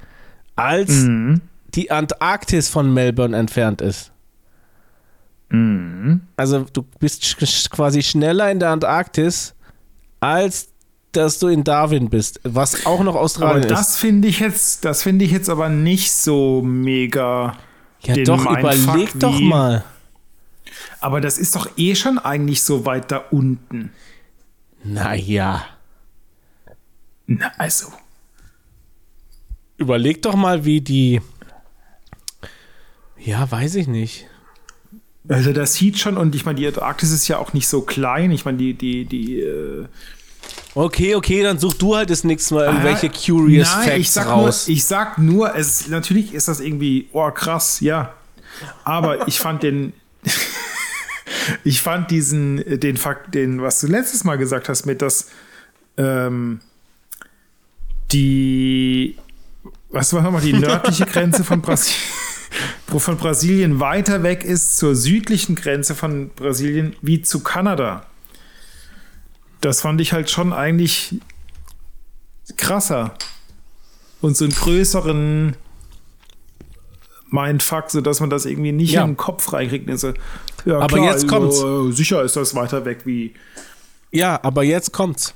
als 0.56 0.90
Mhm. 0.90 1.42
die 1.76 1.92
Antarktis 1.92 2.70
von 2.70 2.92
Melbourne 2.94 3.38
entfernt 3.38 3.82
ist. 3.82 4.12
Mhm. 5.50 6.22
Also 6.36 6.66
du 6.74 6.84
bist 7.00 7.24
sch- 7.24 7.70
quasi 7.70 8.02
schneller 8.04 8.52
in 8.52 8.60
der 8.60 8.70
Antarktis, 8.70 9.54
als 10.20 10.70
dass 11.14 11.40
du 11.40 11.48
in 11.48 11.64
Darwin 11.64 12.10
bist, 12.10 12.40
was 12.44 12.86
auch 12.86 13.00
noch 13.02 13.14
Aber 13.16 13.22
Australien 13.22 13.64
ist. 13.64 13.72
das 13.72 13.98
finde 13.98 14.28
ich 14.28 14.40
jetzt, 14.40 14.84
das 14.86 15.04
finde 15.04 15.26
ich 15.26 15.32
jetzt 15.32 15.50
aber 15.50 15.70
nicht 15.70 16.12
so 16.12 16.62
mega. 16.62 17.58
Ja, 18.02 18.14
den 18.14 18.26
doch, 18.26 18.44
Mindfuck 18.44 18.60
überleg 18.96 19.20
doch 19.20 19.38
wie- 19.40 19.48
mal. 19.48 19.84
Aber 21.00 21.22
das 21.22 21.38
ist 21.38 21.56
doch 21.56 21.70
eh 21.78 21.96
schon 21.96 22.20
eigentlich 22.20 22.62
so 22.62 22.86
weit 22.86 23.12
da 23.12 23.18
unten. 23.32 23.92
Naja. 24.84 25.64
Na, 27.26 27.52
also. 27.58 27.88
Überleg 29.78 30.22
doch 30.22 30.36
mal, 30.36 30.66
wie 30.66 30.82
die. 30.82 31.22
Ja, 33.18 33.50
weiß 33.50 33.76
ich 33.76 33.88
nicht. 33.88 34.28
Also 35.30 35.52
das 35.52 35.74
sieht 35.74 36.00
schon, 36.00 36.18
und 36.18 36.36
ich 36.36 36.46
meine, 36.46 36.60
die 36.60 36.68
Antarktis 36.68 37.12
ist 37.12 37.28
ja 37.28 37.38
auch 37.38 37.54
nicht 37.54 37.68
so 37.68 37.82
klein. 37.82 38.32
Ich 38.32 38.46
meine, 38.46 38.58
die, 38.58 38.74
die, 38.74 39.06
die. 39.06 39.42
Äh, 39.42 39.86
Okay, 40.76 41.16
okay, 41.16 41.42
dann 41.42 41.58
such 41.58 41.74
du 41.74 41.96
halt 41.96 42.10
das 42.12 42.24
nächste 42.24 42.54
Mal 42.54 42.66
irgendwelche 42.66 43.10
Curious 43.10 43.68
Nein, 43.68 43.84
Facts 43.84 44.00
ich 44.00 44.12
sag 44.12 44.28
raus. 44.28 44.68
Nur, 44.68 44.76
ich 44.76 44.86
sag 44.86 45.18
nur, 45.18 45.56
es, 45.56 45.88
natürlich 45.88 46.34
ist 46.36 46.48
das 46.48 46.60
irgendwie, 46.60 47.10
oh 47.14 47.32
krass, 47.32 47.80
ja. 47.80 48.14
Aber 48.84 49.28
ich 49.28 49.40
fand 49.40 49.64
den. 49.64 49.94
ich 51.64 51.82
fand 51.82 52.12
diesen, 52.12 52.80
den 52.80 52.96
Fakt, 52.98 53.34
den, 53.34 53.62
was 53.62 53.80
du 53.80 53.88
letztes 53.88 54.24
Mal 54.24 54.38
gesagt 54.38 54.70
hast, 54.70 54.86
mit 54.86 55.02
dass 55.02 55.30
ähm, 55.98 56.60
die, 58.12 59.18
was 59.90 60.14
war 60.14 60.22
nochmal, 60.22 60.42
die 60.42 60.54
nördliche 60.54 61.06
Grenze 61.06 61.44
von 61.44 61.62
Brasilien, 61.64 62.02
von 62.88 63.18
Brasilien 63.18 63.80
weiter 63.80 64.24
weg 64.24 64.44
ist 64.44 64.78
zur 64.78 64.96
südlichen 64.96 65.56
Grenze 65.56 65.96
von 65.96 66.30
Brasilien 66.30 66.96
wie 67.02 67.22
zu 67.22 67.42
Kanada. 67.42 68.06
Das 69.62 69.82
fand 69.82 70.00
ich 70.02 70.14
halt 70.14 70.30
schon 70.30 70.54
eigentlich 70.54 71.16
krasser 72.58 73.14
und 74.22 74.38
so 74.38 74.46
einen 74.46 74.54
größeren 74.54 75.56
Mindfuck, 77.30 77.90
sodass 77.92 78.20
man 78.20 78.30
das 78.30 78.46
irgendwie 78.46 78.72
nicht 78.72 78.92
Ja. 78.94 79.02
in 79.04 79.12
den 79.12 79.18
Kopf 79.18 79.52
reinkriegt. 79.52 79.90
Also, 79.90 80.14
ja, 80.66 80.80
Aber 80.80 81.00
jetzt 81.00 81.28
kommt's. 81.28 81.62
äh, 81.62 81.92
sicher 81.92 82.24
ist 82.24 82.36
das 82.36 82.56
weiter 82.56 82.86
weg 82.86 83.02
wie. 83.06 83.34
ja, 84.12 84.40
aber 84.44 84.64
jetzt 84.64 84.94
kommt's. 84.94 85.34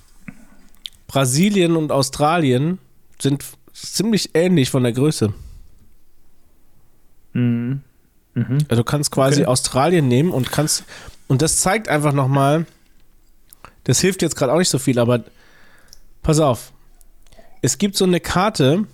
Brasilien 1.08 1.76
und 1.76 1.92
Australien 1.92 2.80
sind 3.20 3.44
ziemlich 3.74 4.30
ähnlich 4.34 4.70
von 4.70 4.84
der 4.84 4.94
Größe. 4.94 5.34
Also 7.34 8.82
du 8.82 8.84
kannst 8.84 9.12
quasi 9.12 9.42
Okay. 9.42 9.46
Australien 9.50 10.08
nehmen 10.08 10.32
und 10.32 10.52
kannst 10.52 10.84
und 11.28 11.42
das 11.42 11.58
zeigt 11.58 11.88
einfach 11.90 12.14
noch 12.14 12.28
mal. 12.28 12.66
Das 13.84 14.00
hilft 14.00 14.22
jetzt 14.22 14.36
gerade 14.36 14.54
auch 14.54 14.58
nicht 14.60 14.70
so 14.70 14.80
viel, 14.80 15.00
aber 15.00 15.24
pass 16.24 16.40
auf. 16.40 16.72
Es 17.62 17.78
gibt 17.78 17.96
so 17.98 18.06
eine 18.06 18.20
Karte, 18.20 18.86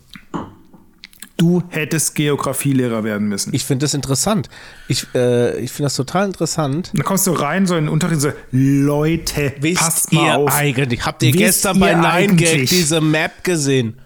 Du 1.39 1.61
hättest 1.69 2.15
Geografielehrer 2.15 3.03
werden 3.03 3.27
müssen. 3.27 3.53
ich 3.53 3.63
finde 3.63 3.83
das 3.83 3.93
interessant. 3.93 4.49
Ich, 4.87 5.05
äh, 5.13 5.59
ich 5.59 5.71
finde 5.71 5.83
das 5.85 5.95
total 5.95 6.25
interessant. 6.25 6.89
dann 6.95 7.03
kommst 7.05 7.27
du 7.27 7.31
rein, 7.31 7.67
so 7.67 7.75
in 7.75 7.83
den 7.85 7.89
Unterricht, 7.89 8.21
so, 8.21 8.31
Leute, 8.51 9.53
passt 9.75 10.11
mal 10.13 10.35
auf. 10.37 10.51
eigentlich? 10.51 11.05
Habt 11.05 11.21
ihr 11.21 11.31
Wisst 11.33 11.37
gestern 11.43 11.79
bei 11.79 11.91
ihr 11.91 11.97
9gag 11.99 12.05
eigentlich? 12.07 12.69
diese 12.71 13.01
Map 13.01 13.43
gesehen? 13.43 13.99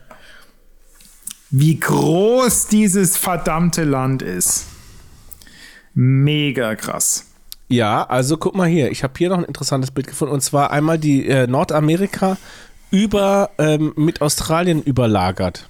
Wie 1.51 1.79
groß 1.79 2.67
dieses 2.67 3.17
verdammte 3.17 3.83
Land 3.83 4.21
ist. 4.21 4.65
Mega 5.93 6.75
krass. 6.75 7.25
Ja, 7.67 8.03
also 8.03 8.37
guck 8.37 8.55
mal 8.55 8.67
hier. 8.67 8.91
Ich 8.91 9.03
habe 9.03 9.13
hier 9.17 9.29
noch 9.29 9.37
ein 9.37 9.43
interessantes 9.45 9.91
Bild 9.91 10.07
gefunden. 10.07 10.33
Und 10.33 10.41
zwar 10.41 10.71
einmal 10.71 10.97
die 10.97 11.27
äh, 11.27 11.47
Nordamerika 11.47 12.37
über 12.89 13.51
ähm, 13.57 13.93
mit 13.95 14.21
Australien 14.21 14.81
überlagert. 14.83 15.69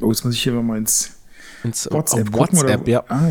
Oh, 0.00 0.08
jetzt 0.10 0.24
muss 0.24 0.34
ich 0.34 0.42
hier 0.42 0.52
mal 0.52 0.78
ins 0.78 1.12
Ins, 1.64 1.88
WhatsApp 1.90 2.32
gucken, 2.32 2.58
WhatsApp, 2.58 2.80
oder? 2.82 2.90
ja. 2.90 3.04
Ah, 3.08 3.28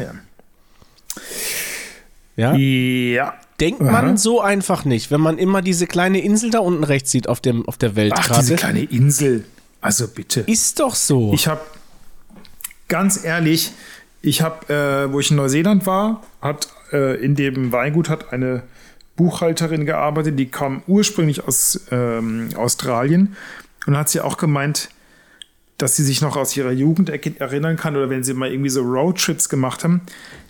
ja. 2.37 2.53
ja. 2.53 2.55
Ja. 2.55 3.33
Denkt 3.59 3.81
Aha. 3.81 3.91
man 3.91 4.17
so 4.17 4.41
einfach 4.41 4.85
nicht, 4.85 5.11
wenn 5.11 5.21
man 5.21 5.37
immer 5.37 5.61
diese 5.61 5.85
kleine 5.85 6.21
Insel 6.21 6.49
da 6.49 6.59
unten 6.59 6.83
rechts 6.83 7.11
sieht 7.11 7.27
auf, 7.27 7.41
dem, 7.41 7.67
auf 7.67 7.77
der 7.77 7.91
Ach, 7.91 7.95
Weltkarte. 7.95 8.39
diese 8.39 8.55
kleine 8.55 8.83
Insel. 8.83 9.45
Also 9.81 10.07
bitte. 10.07 10.41
Ist 10.41 10.79
doch 10.79 10.95
so. 10.95 11.33
Ich 11.33 11.47
habe 11.47 11.61
ganz 12.87 13.23
ehrlich, 13.25 13.71
ich 14.21 14.41
habe, 14.41 14.71
äh, 14.73 15.11
wo 15.11 15.19
ich 15.19 15.31
in 15.31 15.37
Neuseeland 15.37 15.85
war, 15.85 16.23
hat 16.41 16.69
äh, 16.93 17.23
in 17.23 17.35
dem 17.35 17.71
Weingut 17.71 18.09
hat 18.09 18.31
eine 18.31 18.63
Buchhalterin 19.15 19.85
gearbeitet, 19.85 20.39
die 20.39 20.47
kam 20.47 20.83
ursprünglich 20.87 21.43
aus 21.47 21.79
ähm, 21.91 22.49
Australien 22.55 23.35
und 23.85 23.97
hat 23.97 24.09
sie 24.09 24.21
auch 24.21 24.37
gemeint, 24.37 24.89
dass 25.81 25.95
sie 25.95 26.03
sich 26.03 26.21
noch 26.21 26.37
aus 26.37 26.55
ihrer 26.55 26.71
Jugend 26.71 27.09
er- 27.09 27.41
erinnern 27.41 27.75
kann 27.75 27.95
oder 27.95 28.09
wenn 28.09 28.23
sie 28.23 28.33
mal 28.33 28.51
irgendwie 28.51 28.69
so 28.69 28.81
Roadtrips 28.81 29.49
gemacht 29.49 29.83
haben, 29.83 30.01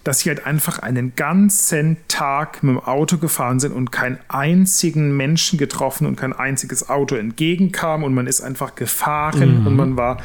dass 0.04 0.20
sie 0.20 0.30
halt 0.30 0.46
einfach 0.46 0.80
einen 0.80 1.14
ganzen 1.16 1.98
Tag 2.08 2.64
mit 2.64 2.76
dem 2.76 2.80
Auto 2.80 3.18
gefahren 3.18 3.60
sind 3.60 3.72
und 3.72 3.92
keinen 3.92 4.18
einzigen 4.28 5.16
Menschen 5.16 5.58
getroffen 5.60 6.08
und 6.08 6.16
kein 6.18 6.34
einziges 6.34 6.90
Auto 6.90 7.16
entgegenkam 7.16 8.04
und 8.04 8.14
man 8.14 8.28
ist 8.28 8.42
einfach 8.42 8.76
gefahren 8.76 9.66
und 9.66 9.76
man 9.76 9.98
war 9.98 10.18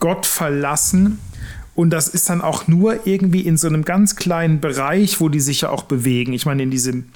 Gott 0.00 0.26
verlassen. 0.26 1.18
Und 1.76 1.90
das 1.90 2.08
ist 2.08 2.28
dann 2.30 2.40
auch 2.40 2.68
nur 2.68 3.06
irgendwie 3.06 3.40
in 3.40 3.56
so 3.56 3.66
einem 3.66 3.84
ganz 3.84 4.14
kleinen 4.14 4.60
Bereich, 4.60 5.20
wo 5.20 5.28
die 5.28 5.40
sich 5.40 5.62
ja 5.62 5.70
auch 5.70 5.82
bewegen. 5.84 6.32
Ich 6.32 6.46
meine, 6.46 6.62
in 6.62 6.70
diesem, 6.70 7.06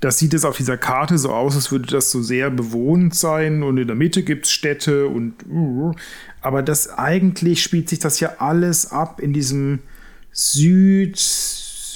das 0.00 0.18
sieht 0.18 0.34
es 0.34 0.44
auf 0.44 0.56
dieser 0.56 0.76
Karte 0.76 1.16
so 1.18 1.32
aus, 1.32 1.56
als 1.56 1.72
würde 1.72 1.86
das 1.88 2.10
so 2.10 2.22
sehr 2.22 2.50
bewohnt 2.50 3.14
sein 3.14 3.62
und 3.62 3.78
in 3.78 3.86
der 3.86 3.96
Mitte 3.96 4.22
gibt 4.22 4.46
es 4.46 4.52
Städte 4.52 5.06
und 5.06 5.34
uh, 5.50 5.94
aber 6.42 6.62
das 6.62 6.90
eigentlich 6.90 7.62
spielt 7.62 7.88
sich 7.88 7.98
das 7.98 8.20
ja 8.20 8.34
alles 8.38 8.90
ab 8.92 9.20
in 9.20 9.32
diesem 9.32 9.80
Süd, 10.32 11.16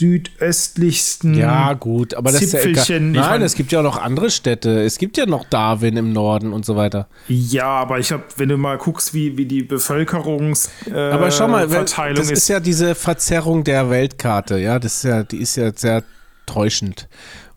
südöstlichsten 0.00 1.34
ja, 1.34 1.74
gut, 1.74 2.14
aber 2.14 2.32
das 2.32 2.40
ist 2.40 2.54
ja. 2.54 2.60
Zipfelchen. 2.60 3.12
Nein, 3.12 3.42
es 3.42 3.54
gibt 3.54 3.70
ja 3.70 3.80
auch 3.80 3.84
noch 3.84 4.00
andere 4.00 4.30
Städte. 4.30 4.82
Es 4.82 4.96
gibt 4.96 5.18
ja 5.18 5.26
noch 5.26 5.44
Darwin 5.44 5.98
im 5.98 6.14
Norden 6.14 6.54
und 6.54 6.64
so 6.64 6.74
weiter. 6.74 7.06
Ja, 7.28 7.66
aber 7.66 7.98
ich 7.98 8.10
habe, 8.10 8.24
wenn 8.36 8.48
du 8.48 8.56
mal 8.56 8.78
guckst, 8.78 9.12
wie, 9.12 9.36
wie 9.36 9.44
die 9.44 9.62
Bevölkerungs 9.62 10.70
äh, 10.90 10.98
Aber 10.98 11.30
schau 11.30 11.48
mal, 11.48 11.68
Verteilung 11.68 12.16
das 12.16 12.30
ist. 12.30 12.38
ist 12.38 12.48
ja 12.48 12.60
diese 12.60 12.94
Verzerrung 12.94 13.62
der 13.62 13.90
Weltkarte, 13.90 14.56
ja, 14.58 14.78
das 14.78 14.96
ist 14.96 15.02
ja, 15.04 15.22
die 15.22 15.36
ist 15.36 15.56
ja 15.56 15.70
sehr 15.74 16.02
täuschend. 16.46 17.06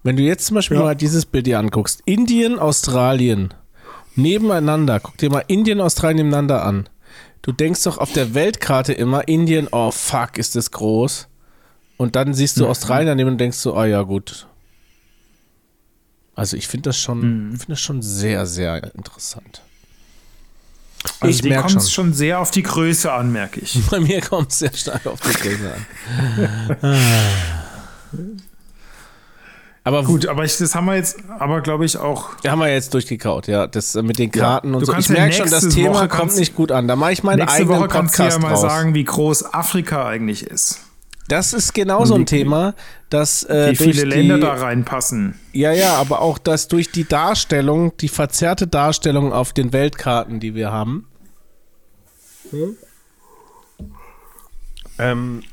Wenn 0.03 0.17
du 0.17 0.23
jetzt 0.23 0.45
zum 0.47 0.55
Beispiel 0.55 0.77
Ja. 0.77 0.83
mal 0.83 0.95
dieses 0.95 1.25
Bild 1.25 1.47
hier 1.47 1.59
anguckst, 1.59 2.01
Indien, 2.05 2.59
Australien, 2.59 3.53
nebeneinander, 4.15 4.99
guck 4.99 5.17
dir 5.17 5.29
mal 5.31 5.43
Indien, 5.47 5.79
Australien 5.81 6.17
nebeneinander 6.17 6.63
an. 6.65 6.89
du 7.41 7.51
denkst 7.51 7.83
doch 7.83 7.97
auf 7.97 8.11
der 8.13 8.33
Weltkarte 8.35 8.93
immer, 8.93 9.27
Indien, 9.27 9.67
oh 9.71 9.91
fuck, 9.91 10.37
ist 10.37 10.55
das 10.55 10.71
groß. 10.71 11.27
Und 11.97 12.15
dann 12.15 12.33
siehst 12.33 12.57
du 12.59 12.67
Australien 12.67 13.07
daneben 13.07 13.31
und 13.31 13.37
denkst 13.37 13.57
so, 13.57 13.75
ah 13.75 13.85
ja, 13.85 14.01
gut. 14.03 14.47
Also 16.35 16.55
ich 16.57 16.67
finde 16.69 16.89
das 16.89 16.97
schon, 16.97 17.19
Mhm. 17.49 17.51
finde 17.51 17.73
das 17.73 17.81
schon 17.81 18.01
sehr, 18.01 18.45
sehr 18.45 18.93
interessant. 18.95 19.61
Also 21.19 21.29
ich 21.35 21.41
die 21.41 21.49
merke 21.49 21.63
kommt 21.67 21.81
schon. 21.81 21.91
schon 21.91 22.13
sehr 22.13 22.39
auf 22.39 22.49
die 22.51 22.63
Größe 22.63 23.11
an, 23.11 23.31
merke 23.33 23.59
ich. 23.59 23.77
Bei 23.91 23.99
mir 23.99 24.21
kommt 24.21 24.51
es 24.51 24.59
sehr 24.59 24.73
stark 24.73 25.05
auf 25.05 25.19
die 25.19 25.33
Größe 25.33 25.73
an. 26.81 26.97
Aber 29.85 30.03
Gut, 30.03 30.27
aber 30.27 30.45
ich, 30.45 30.57
das 30.57 30.75
haben 30.75 30.85
wir 30.85 30.95
jetzt, 30.95 31.17
aber 31.39 31.59
glaube 31.59 31.83
ich 31.83 31.97
auch. 31.97 32.29
haben 32.47 32.59
wir 32.59 32.71
jetzt 32.71 32.93
durchgekaut, 32.93 33.47
ja. 33.47 33.67
Das 33.67 33.95
äh, 33.95 34.01
mit 34.01 34.17
den 34.17 34.31
Karten 34.31 34.69
Ja, 34.69 34.77
und 34.77 34.85
so. 34.85 34.93
Ich 34.95 35.09
ja 35.09 35.13
merke 35.15 35.33
schon, 35.35 35.49
das 35.49 35.67
Thema 35.69 35.95
Woche 35.95 36.07
kommt 36.07 36.35
nicht 36.37 36.55
gut 36.55 36.71
an. 36.71 36.87
Da 36.87 36.95
mache 36.95 37.11
ich 37.11 37.23
meinen 37.23 37.39
Nächste 37.39 37.63
eigenen 37.63 37.79
Woche 37.79 37.87
kannst 37.89 38.17
du 38.17 38.23
ja 38.23 38.29
Podcast 38.29 38.41
mal 38.41 38.49
draus. 38.49 38.61
sagen, 38.61 38.93
wie 38.93 39.03
groß 39.03 39.53
Afrika 39.53 40.07
eigentlich 40.07 40.47
ist. 40.47 40.79
Das 41.27 41.53
ist 41.53 41.73
genau 41.73 42.05
so 42.05 42.15
ein 42.15 42.25
Thema, 42.25 42.75
dass 43.09 43.43
äh, 43.43 43.71
Wie 43.71 43.75
viele 43.75 44.03
die, 44.03 44.09
Länder 44.09 44.39
da 44.39 44.53
reinpassen. 44.53 45.39
Ja, 45.53 45.71
ja, 45.71 45.95
aber 45.95 46.21
auch, 46.21 46.37
dass 46.37 46.67
durch 46.67 46.91
die 46.91 47.07
Darstellung, 47.07 47.95
die 47.97 48.09
verzerrte 48.09 48.67
Darstellung 48.67 49.31
auf 49.31 49.53
den 49.53 49.71
Weltkarten, 49.71 50.39
die 50.39 50.53
wir 50.53 50.71
haben, 50.71 51.07
ähm, 54.99 55.43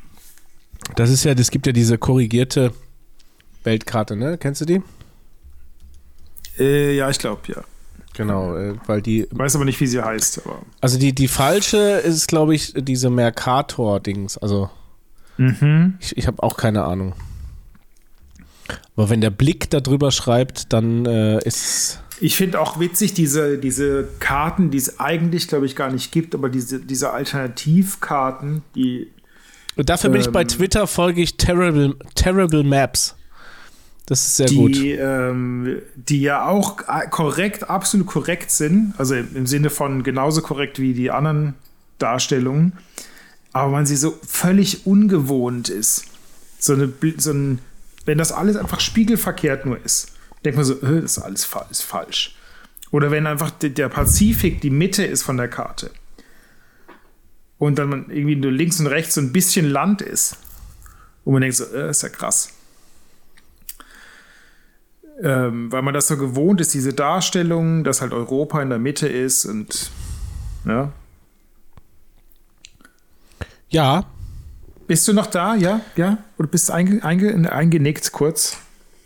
das 0.97 1.11
ist 1.11 1.25
ja, 1.25 1.33
es 1.33 1.51
gibt 1.51 1.67
ja 1.67 1.73
diese 1.73 1.99
korrigierte 1.99 2.73
Weltkarte, 3.65 4.17
ne? 4.17 4.39
Kennst 4.39 4.61
du 4.61 4.65
die? 4.65 4.83
Äh, 6.59 6.97
ja, 6.97 7.11
ich 7.11 7.19
glaube, 7.19 7.41
ja. 7.49 7.63
Genau, 8.15 8.57
äh, 8.57 8.75
weil 8.87 9.03
die, 9.03 9.27
Weiß 9.31 9.55
aber 9.55 9.65
nicht, 9.65 9.81
wie 9.81 9.87
sie 9.87 10.03
heißt. 10.03 10.45
Aber 10.45 10.63
also 10.81 10.99
die, 10.99 11.15
die 11.15 11.29
falsche 11.29 11.79
ist, 11.79 12.29
glaube 12.29 12.55
ich, 12.55 12.75
diese 12.77 13.09
Mercator-Dings. 13.09 14.37
Also 14.39 14.69
mhm. 15.37 15.95
ich, 16.01 16.17
ich 16.19 16.27
habe 16.27 16.43
auch 16.43 16.57
keine 16.57 16.85
Ahnung. 16.85 17.15
Aber 18.97 19.11
wenn 19.11 19.21
der 19.21 19.31
Blick 19.31 19.71
darüber 19.71 20.11
schreibt, 20.11 20.73
dann 20.73 21.07
äh, 21.07 21.39
ist 21.45 22.03
Ich 22.21 22.37
finde 22.37 22.61
auch 22.61 22.81
witzig, 22.81 23.15
diese, 23.15 23.59
diese 23.59 24.09
Karten, 24.19 24.71
die 24.71 24.79
es 24.79 25.01
eigentlich, 25.01 25.49
glaube 25.49 25.67
ich, 25.67 25.77
gar 25.77 25.91
nicht 25.91 26.13
gibt, 26.13 26.35
aber 26.35 26.49
diese, 26.49 26.81
diese 26.81 27.13
Alternativkarten, 27.13 28.63
die. 28.75 29.09
Und 29.77 29.89
dafür 29.89 30.11
bin 30.11 30.21
ich 30.21 30.31
bei 30.31 30.43
Ähm, 30.43 30.49
Twitter, 30.49 30.87
folge 30.87 31.23
ich 31.23 31.37
Terrible, 31.37 31.97
Terrible 32.17 32.65
Maps. 32.65 33.17
Das 34.11 34.27
ist 34.27 34.37
sehr 34.39 34.49
gut. 34.49 34.75
Die, 34.75 34.91
ähm, 34.91 35.81
die 35.95 36.21
ja 36.21 36.45
auch 36.49 36.79
korrekt, 37.11 37.71
absolut 37.71 38.09
korrekt 38.09 38.51
sind, 38.51 38.93
also 38.99 39.15
im 39.15 39.47
Sinne 39.47 39.71
von 39.71 40.03
genauso 40.03 40.43
korrekt 40.43 40.81
wie 40.81 40.95
die 40.95 41.13
anderen 41.13 41.55
Darstellungen, 41.99 42.73
aber 43.53 43.71
man 43.71 43.87
sie 43.87 43.95
so 43.97 44.19
völlig 44.27 44.85
ungewohnt 44.85 45.69
ist. 45.69 46.07
So, 46.59 46.73
eine, 46.73 46.93
so 47.19 47.33
ein, 47.33 47.61
wenn 48.05 48.19
das 48.19 48.33
alles 48.33 48.57
einfach 48.57 48.81
spiegelverkehrt 48.81 49.65
nur 49.65 49.79
ist, 49.85 50.09
denkt 50.45 50.57
man 50.57 50.65
so, 50.67 50.75
äh, 50.83 51.03
das 51.03 51.17
ist 51.17 51.19
alles 51.21 51.45
fa 51.45 51.67
ist 51.71 51.83
falsch. 51.83 52.35
Oder 52.91 53.13
wenn 53.13 53.29
einfach 53.29 53.51
de- 53.53 53.71
der 53.71 53.89
Pazifik 53.89 54.61
die 54.61 54.71
Mitte 54.71 55.05
ist 55.05 55.23
von 55.23 55.37
der 55.37 55.47
Karte 55.47 55.93
und 57.59 57.79
dann 57.79 57.89
man 57.89 58.11
irgendwie 58.11 58.35
nur 58.35 58.51
links 58.51 58.81
und 58.81 58.89
rechts 58.89 59.15
so 59.15 59.21
ein 59.21 59.33
bisschen 59.33 59.71
Land 59.71 60.03
ist 60.03 60.37
und 61.25 61.35
man 61.35 61.43
denkt 61.43 61.57
so, 61.59 61.65
äh, 61.67 61.91
ist 61.91 62.03
ja 62.03 62.09
krass 62.09 62.49
ähm, 65.23 65.71
weil 65.71 65.83
man 65.83 65.95
das 65.95 66.09
so 66.09 66.17
gewohnt 66.17 66.61
ist, 66.61 66.75
diese 66.75 66.93
Darstellung, 66.93 67.85
dass 67.85 68.01
halt 68.01 68.13
Europa 68.13 68.61
in 68.63 68.71
der 68.71 68.79
Mitte 68.79 69.09
ist 69.09 69.45
und 69.45 69.91
ja. 70.67 70.93
Ja, 73.69 74.05
Bist 74.87 75.07
du 75.07 75.13
noch 75.13 75.27
da? 75.27 75.55
Ja? 75.55 75.81
Ja? 75.95 76.19
Oder 76.37 76.49
bist 76.49 76.69
du 76.69 76.73
einge 76.73 77.05
einge 77.05 77.53
eingenickt 77.53 78.11
kurz? 78.13 78.57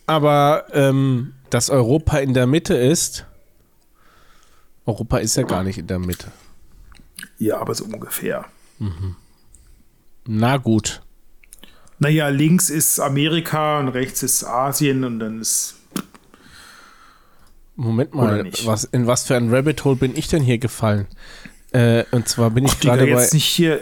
aber 0.06 0.66
ähm, 0.72 1.34
dass 1.50 1.70
Europa 1.70 2.18
in 2.18 2.34
der 2.34 2.46
Mitte 2.46 2.74
ist. 2.74 3.26
Europa 4.86 5.18
ist 5.18 5.36
ja 5.36 5.44
gar 5.44 5.62
nicht 5.62 5.78
in 5.78 5.86
der 5.86 5.98
Mitte. 5.98 6.30
Ja, 7.38 7.58
aber 7.58 7.74
so 7.74 7.84
ungefähr. 7.84 8.44
Na 10.26 10.56
gut. 10.58 11.00
Naja, 11.98 12.28
links 12.28 12.70
ist 12.70 13.00
Amerika 13.00 13.78
und 13.78 13.88
rechts 13.88 14.22
ist 14.22 14.44
Asien 14.44 15.04
und 15.04 15.20
dann 15.20 15.40
ist. 15.40 15.76
Moment 17.76 18.14
mal, 18.14 18.50
was, 18.64 18.84
in 18.84 19.06
was 19.06 19.24
für 19.24 19.36
ein 19.36 19.52
Rabbit 19.52 19.84
Hole 19.84 19.96
bin 19.96 20.16
ich 20.16 20.28
denn 20.28 20.42
hier 20.42 20.58
gefallen? 20.58 21.06
Äh, 21.72 22.04
und 22.12 22.28
zwar 22.28 22.50
bin 22.50 22.64
ich 22.64 22.78
gerade 22.78 23.02
bei 23.04 23.08
jetzt 23.08 23.34
nicht 23.34 23.46
hier. 23.46 23.80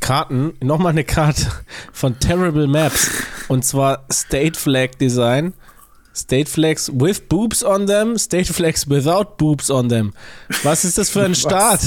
Karten, 0.00 0.54
nochmal 0.62 0.92
eine 0.92 1.04
Karte 1.04 1.46
von 1.92 2.18
Terrible 2.18 2.66
Maps. 2.66 3.10
Und 3.48 3.64
zwar 3.64 4.06
State 4.12 4.58
Flag 4.58 4.90
Design. 5.00 5.54
State 6.14 6.48
Flags 6.48 6.92
with 6.94 7.20
boobs 7.28 7.64
on 7.64 7.86
them, 7.86 8.16
State 8.18 8.52
Flags 8.52 8.88
without 8.88 9.36
boobs 9.36 9.70
on 9.70 9.88
them. 9.88 10.12
Was 10.62 10.84
ist 10.84 10.96
das 10.96 11.10
für 11.10 11.24
ein? 11.24 11.34
Staat? 11.34 11.80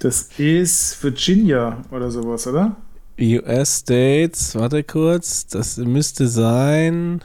Das 0.00 0.30
ist 0.36 1.00
Virginia 1.02 1.82
oder 1.92 2.10
sowas, 2.10 2.46
oder? 2.46 2.76
US 3.20 3.78
States, 3.80 4.56
warte 4.56 4.82
kurz, 4.82 5.46
das 5.46 5.76
müsste 5.76 6.26
sein. 6.26 7.22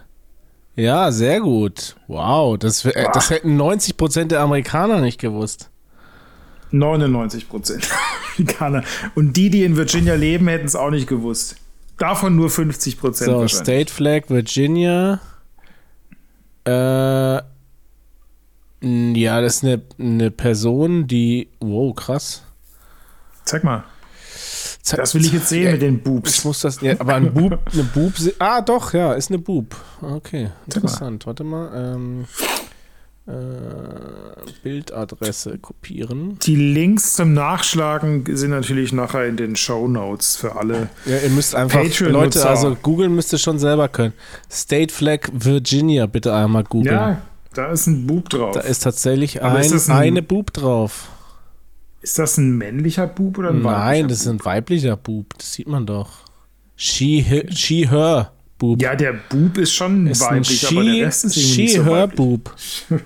Ja, 0.78 1.12
sehr 1.12 1.42
gut. 1.42 1.96
Wow, 2.08 2.58
das, 2.58 2.86
äh, 2.86 3.08
das 3.12 3.32
hätten 3.32 3.60
90% 3.60 4.26
der 4.26 4.42
Amerikaner 4.42 5.02
nicht 5.02 5.20
gewusst. 5.20 5.72
99 6.72 7.50
Prozent 7.50 7.90
Amerikaner. 8.38 8.84
Und 9.16 9.36
die, 9.36 9.50
die 9.50 9.64
in 9.64 9.76
Virginia 9.76 10.14
leben, 10.14 10.48
hätten 10.48 10.68
es 10.68 10.76
auch 10.76 10.92
nicht 10.92 11.08
gewusst. 11.08 11.56
Davon 11.98 12.36
nur 12.36 12.52
50 12.52 13.00
Prozent. 13.00 13.32
So, 13.32 13.48
State 13.48 13.92
Flag 13.92 14.30
Virginia. 14.30 15.20
Äh, 16.64 17.42
ja, 18.82 19.42
das 19.42 19.56
ist 19.56 19.64
eine, 19.64 19.82
eine 19.98 20.30
Person, 20.30 21.08
die. 21.08 21.50
Wow, 21.60 21.96
krass. 21.96 22.44
Zeig 23.46 23.64
mal. 23.64 23.84
Das 24.96 25.14
will 25.16 25.26
ich 25.26 25.34
jetzt 25.34 25.50
sehen 25.50 25.64
Ja, 25.66 25.72
mit 25.74 25.82
den 25.82 25.96
Ich 25.98 26.04
Boobs. 26.04 26.44
muss 26.46 26.62
das. 26.62 26.80
Ja, 26.82 26.94
aber 27.00 27.16
ein 27.16 27.34
Bub, 27.34 27.60
eine 27.74 28.12
se- 28.16 28.34
Ah, 28.40 28.62
doch, 28.62 28.94
ja, 28.94 29.14
ist 29.14 29.30
eine 29.30 29.40
Bub. 29.40 29.76
Okay, 30.02 30.50
interessant. 30.66 31.26
Warte 31.26 31.44
mal. 31.44 31.72
Ähm, 31.96 32.26
äh, 33.28 33.32
Bildadresse 34.64 35.58
kopieren. 35.58 36.40
Die 36.44 36.56
Links 36.56 37.16
zum 37.16 37.34
Nachschlagen 37.34 38.24
sind 38.38 38.52
natürlich 38.52 38.94
nachher 38.94 39.26
in 39.26 39.36
den 39.36 39.56
Show 39.58 39.88
Notes 39.88 40.38
für 40.38 40.56
alle. 40.56 40.90
Ja, 41.06 41.18
ihr 41.18 41.30
müsst 41.30 41.54
einfach. 41.54 41.84
Leute, 42.00 42.48
also 42.48 42.76
googeln 42.82 43.14
müsst 43.16 43.34
ihr 43.34 43.40
schon 43.40 43.60
selber 43.60 43.90
können. 43.90 44.14
State 44.50 44.94
Flag 44.94 45.28
Virginia, 45.34 46.06
bitte 46.06 46.34
einmal 46.34 46.64
googeln. 46.64 46.96
Ja, 46.96 47.22
da 47.54 47.72
ist 47.72 47.88
ein 47.88 48.08
Bub 48.08 48.30
drauf. 48.30 48.54
Da 48.54 48.62
ist 48.62 48.84
tatsächlich 48.84 49.42
ein, 49.42 49.56
ein- 49.58 49.92
eine 49.92 50.22
Bub 50.22 50.54
drauf. 50.54 51.10
Ist 52.08 52.20
das 52.20 52.38
ein 52.38 52.58
männlicher 52.58 53.08
Bub 53.08 53.38
oder 53.38 53.50
ein 53.50 53.62
Nein, 53.62 53.66
weiblicher 53.66 54.08
das 54.08 54.22
ist 54.22 54.28
ein 54.28 54.46
weiblicher 54.46 54.98
Bub. 54.98 55.34
Das 55.38 55.54
sieht 55.54 55.68
man 55.68 55.86
doch. 55.86 56.10
She, 56.76 57.22
he- 57.22 57.48
she 57.52 57.88
her 57.90 58.32
Bub. 58.58 58.82
Ja, 58.82 58.96
der 58.96 59.14
Bub 59.30 59.58
ist 59.58 59.74
schon 59.74 60.08
ist 60.08 60.22
ein 60.24 60.38
weiblich, 60.40 60.66
aber 60.68 60.84
der 60.84 60.94
she, 60.94 61.02
Rest 61.04 61.26
ist 61.26 61.38
irgendwie 61.38 61.54
she 61.54 61.62
nicht 61.64 61.76
so 61.76 61.84
her 61.86 61.92
weiblich. 61.92 62.16
Bub. 62.18 62.56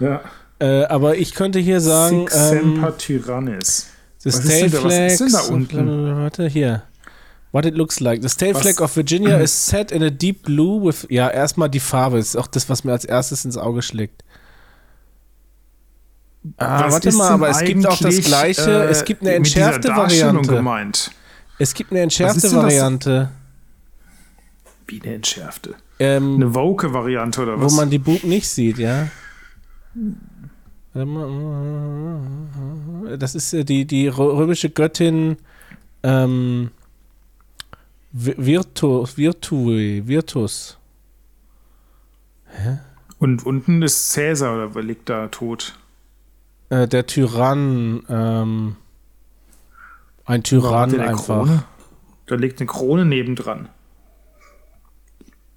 Ja. 0.00 0.20
Äh, 0.58 0.84
aber 0.86 1.16
ich 1.16 1.34
könnte 1.34 1.58
hier 1.60 1.80
sagen, 1.80 2.20
Six 2.28 2.34
ähm, 2.36 2.48
Semper 2.74 2.98
Tyrannis. 2.98 3.86
the 4.18 4.28
was 4.28 4.34
ist 4.36 4.44
state 4.44 4.70
denn 4.70 4.72
da- 4.72 4.84
was 4.84 4.94
ist 5.12 5.20
denn 5.20 5.32
da 5.32 5.40
unten? 5.54 6.16
Warte, 6.16 6.48
hier. 6.48 6.82
What 7.52 7.66
it 7.66 7.74
looks 7.76 8.00
like. 8.00 8.22
The 8.22 8.28
state 8.28 8.54
Was? 8.54 8.62
flag 8.62 8.80
of 8.80 8.96
Virginia 8.96 9.36
is 9.40 9.66
set 9.66 9.92
in 9.92 10.02
a 10.02 10.10
deep 10.10 10.42
blue 10.42 10.82
with. 10.84 11.06
Ja, 11.10 11.28
erstmal 11.30 11.68
die 11.68 11.80
Farbe. 11.80 12.18
Ist 12.18 12.36
auch 12.36 12.46
das, 12.48 12.68
was 12.68 12.82
mir 12.82 12.92
als 12.92 13.04
erstes 13.04 13.44
ins 13.44 13.56
Auge 13.56 13.82
schlägt. 13.82 14.24
Ah, 16.56 16.84
Was 16.86 16.94
warte 16.94 17.12
mal, 17.12 17.30
aber 17.30 17.48
es 17.50 17.60
gibt 17.62 17.86
auch 17.86 17.98
das 17.98 18.20
gleiche. 18.20 18.62
äh, 18.68 18.88
es 18.90 19.04
gibt 19.04 19.22
eine 19.22 19.32
entschärfte 19.34 19.88
Variante. 19.88 20.54
gemeint. 20.56 21.10
Es 21.58 21.72
gibt 21.74 21.92
eine 21.92 22.00
entschärfte 22.00 22.40
denn 22.40 22.50
das? 22.52 22.62
Variante. 22.64 23.30
Wie 24.88 25.00
eine 25.02 25.14
entschärfte. 25.14 25.74
Ähm, 26.00 26.34
Eine 26.34 26.54
Woke-Variante 26.54 27.42
oder 27.42 27.60
wo 27.60 27.64
was? 27.66 27.74
man 27.76 27.88
die 27.90 27.98
Bub 27.98 28.24
nicht 28.24 28.48
sieht, 28.48 28.78
ja. 28.78 29.06
Das 33.18 33.34
ist 33.34 33.52
äh, 33.54 33.64
die, 33.64 33.84
die 33.86 34.10
rö- 34.10 34.36
römische 34.36 34.68
Göttin 34.70 35.36
ähm, 36.02 36.70
Vi- 38.12 38.34
Virtu, 38.36 39.06
Virtui, 39.16 40.02
Virtus. 40.06 40.76
Und 43.18 43.46
unten 43.46 43.80
ist 43.82 44.10
Cäsar 44.10 44.54
oder 44.68 44.82
liegt 44.82 45.08
da 45.08 45.28
tot? 45.28 45.78
Äh, 46.72 46.88
der 46.88 47.06
Tyrann. 47.06 48.02
Ähm, 48.08 48.76
ein 50.24 50.42
Tyrann 50.42 50.98
einfach. 51.00 51.44
Krone? 51.44 51.64
Da 52.24 52.34
liegt 52.36 52.60
eine 52.60 52.66
Krone 52.66 53.04
nebendran. 53.04 53.68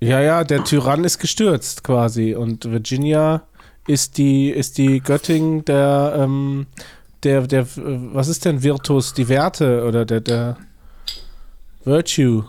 Ja, 0.01 0.19
ja, 0.19 0.43
der 0.43 0.65
Tyrann 0.65 1.05
ist 1.05 1.19
gestürzt 1.19 1.85
quasi. 1.85 2.35
Und 2.35 2.69
Virginia 2.69 3.43
ist 3.87 4.17
die, 4.17 4.49
ist 4.49 4.77
die 4.77 4.99
Göttin 4.99 5.63
der, 5.63 6.15
ähm, 6.17 6.65
der, 7.23 7.47
der, 7.47 7.65
was 7.75 8.27
ist 8.27 8.43
denn 8.43 8.61
Virtus? 8.61 9.13
Die 9.13 9.29
Werte 9.29 9.85
oder 9.85 10.03
der, 10.03 10.19
der 10.19 10.57
Virtue? 11.85 12.43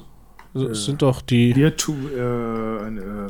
Das 0.55 0.87
sind 0.87 1.03
doch 1.03 1.23
die. 1.23 1.55
Virtu, 1.55 1.93
äh, 1.93 2.85
eine, 2.85 3.29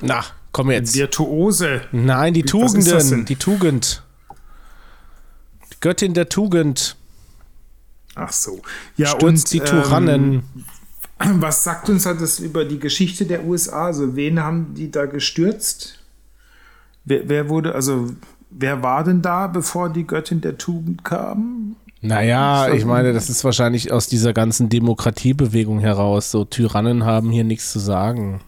Na, 0.00 0.22
komm 0.52 0.70
jetzt. 0.70 0.94
Virtuose. 0.94 1.80
Nein, 1.90 2.34
die 2.34 2.44
Tugenden. 2.44 3.24
Die 3.24 3.36
Tugend. 3.36 4.04
Göttin 5.84 6.14
der 6.14 6.30
Tugend. 6.30 6.96
Ach 8.14 8.32
so. 8.32 8.62
Ja, 8.96 9.08
Stürzt 9.08 9.52
die 9.52 9.60
Tyrannen. 9.60 10.42
Ähm, 11.20 11.42
was 11.42 11.62
sagt 11.62 11.90
uns 11.90 12.04
das 12.04 12.38
über 12.38 12.64
die 12.64 12.78
Geschichte 12.78 13.26
der 13.26 13.44
USA? 13.44 13.84
Also, 13.88 14.16
wen 14.16 14.40
haben 14.40 14.72
die 14.72 14.90
da 14.90 15.04
gestürzt? 15.04 15.98
Wer, 17.04 17.28
wer 17.28 17.50
wurde, 17.50 17.74
also, 17.74 18.06
wer 18.48 18.82
war 18.82 19.04
denn 19.04 19.20
da, 19.20 19.46
bevor 19.46 19.90
die 19.90 20.06
Göttin 20.06 20.40
der 20.40 20.56
Tugend 20.56 21.04
kam? 21.04 21.76
Naja, 22.00 22.72
ich 22.72 22.86
meine, 22.86 23.12
das 23.12 23.28
ist 23.28 23.44
wahrscheinlich 23.44 23.92
aus 23.92 24.06
dieser 24.06 24.32
ganzen 24.32 24.70
Demokratiebewegung 24.70 25.80
heraus. 25.80 26.30
So 26.30 26.46
Tyrannen 26.46 27.04
haben 27.04 27.30
hier 27.30 27.44
nichts 27.44 27.70
zu 27.70 27.78
sagen. 27.78 28.40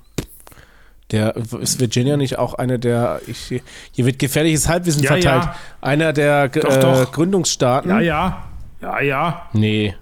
Der 1.12 1.36
ist 1.36 1.78
Virginia 1.78 2.16
nicht 2.16 2.38
auch 2.38 2.54
eine 2.54 2.78
der, 2.80 3.20
ich, 3.28 3.62
hier 3.92 4.07
wird 4.07 4.18
gefährliches 4.18 4.68
Halbwissen 4.68 5.02
Ja, 5.02 5.12
verteilt. 5.12 5.44
ja. 5.44 5.57
Einer 5.80 6.12
der 6.12 6.48
Doch, 6.48 6.64
äh, 6.76 6.80
doch. 6.80 7.12
Gründungsstaaten. 7.12 7.88
Ja, 7.90 8.00
ja. 8.00 8.44
Ja, 8.80 9.00
ja. 9.00 9.48
Nee, 9.52 9.94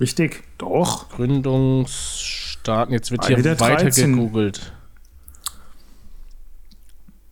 Richtig. 0.00 0.42
Doch. 0.58 1.08
Gründungsstaaten. 1.10 2.92
Jetzt 2.92 3.10
wird 3.10 3.24
Eine 3.26 3.36
hier 3.36 3.44
weiter 3.60 3.82
13. 3.84 4.12
gegoogelt. 4.16 4.72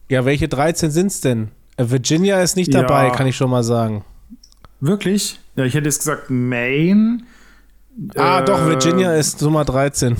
Ja, 0.08 0.24
welche 0.24 0.48
13 0.48 0.90
sind 0.90 1.08
es 1.08 1.20
denn? 1.20 1.50
Äh, 1.76 1.90
Virginia 1.90 2.40
ist 2.40 2.56
nicht 2.56 2.72
Ja. 2.74 2.82
dabei, 2.82 3.10
kann 3.10 3.26
ich 3.26 3.36
schon 3.36 3.50
mal 3.50 3.62
sagen. 3.64 4.04
Wirklich? 4.80 5.38
Ja, 5.56 5.64
ich 5.64 5.74
hätte 5.74 5.86
jetzt 5.86 5.98
gesagt 6.00 6.28
Maine. 6.30 7.18
Ah, 8.16 8.40
Äh, 8.40 8.44
doch, 8.44 8.66
Virginia 8.66 9.14
ist 9.14 9.40
Nummer 9.42 9.64
13. 9.64 10.16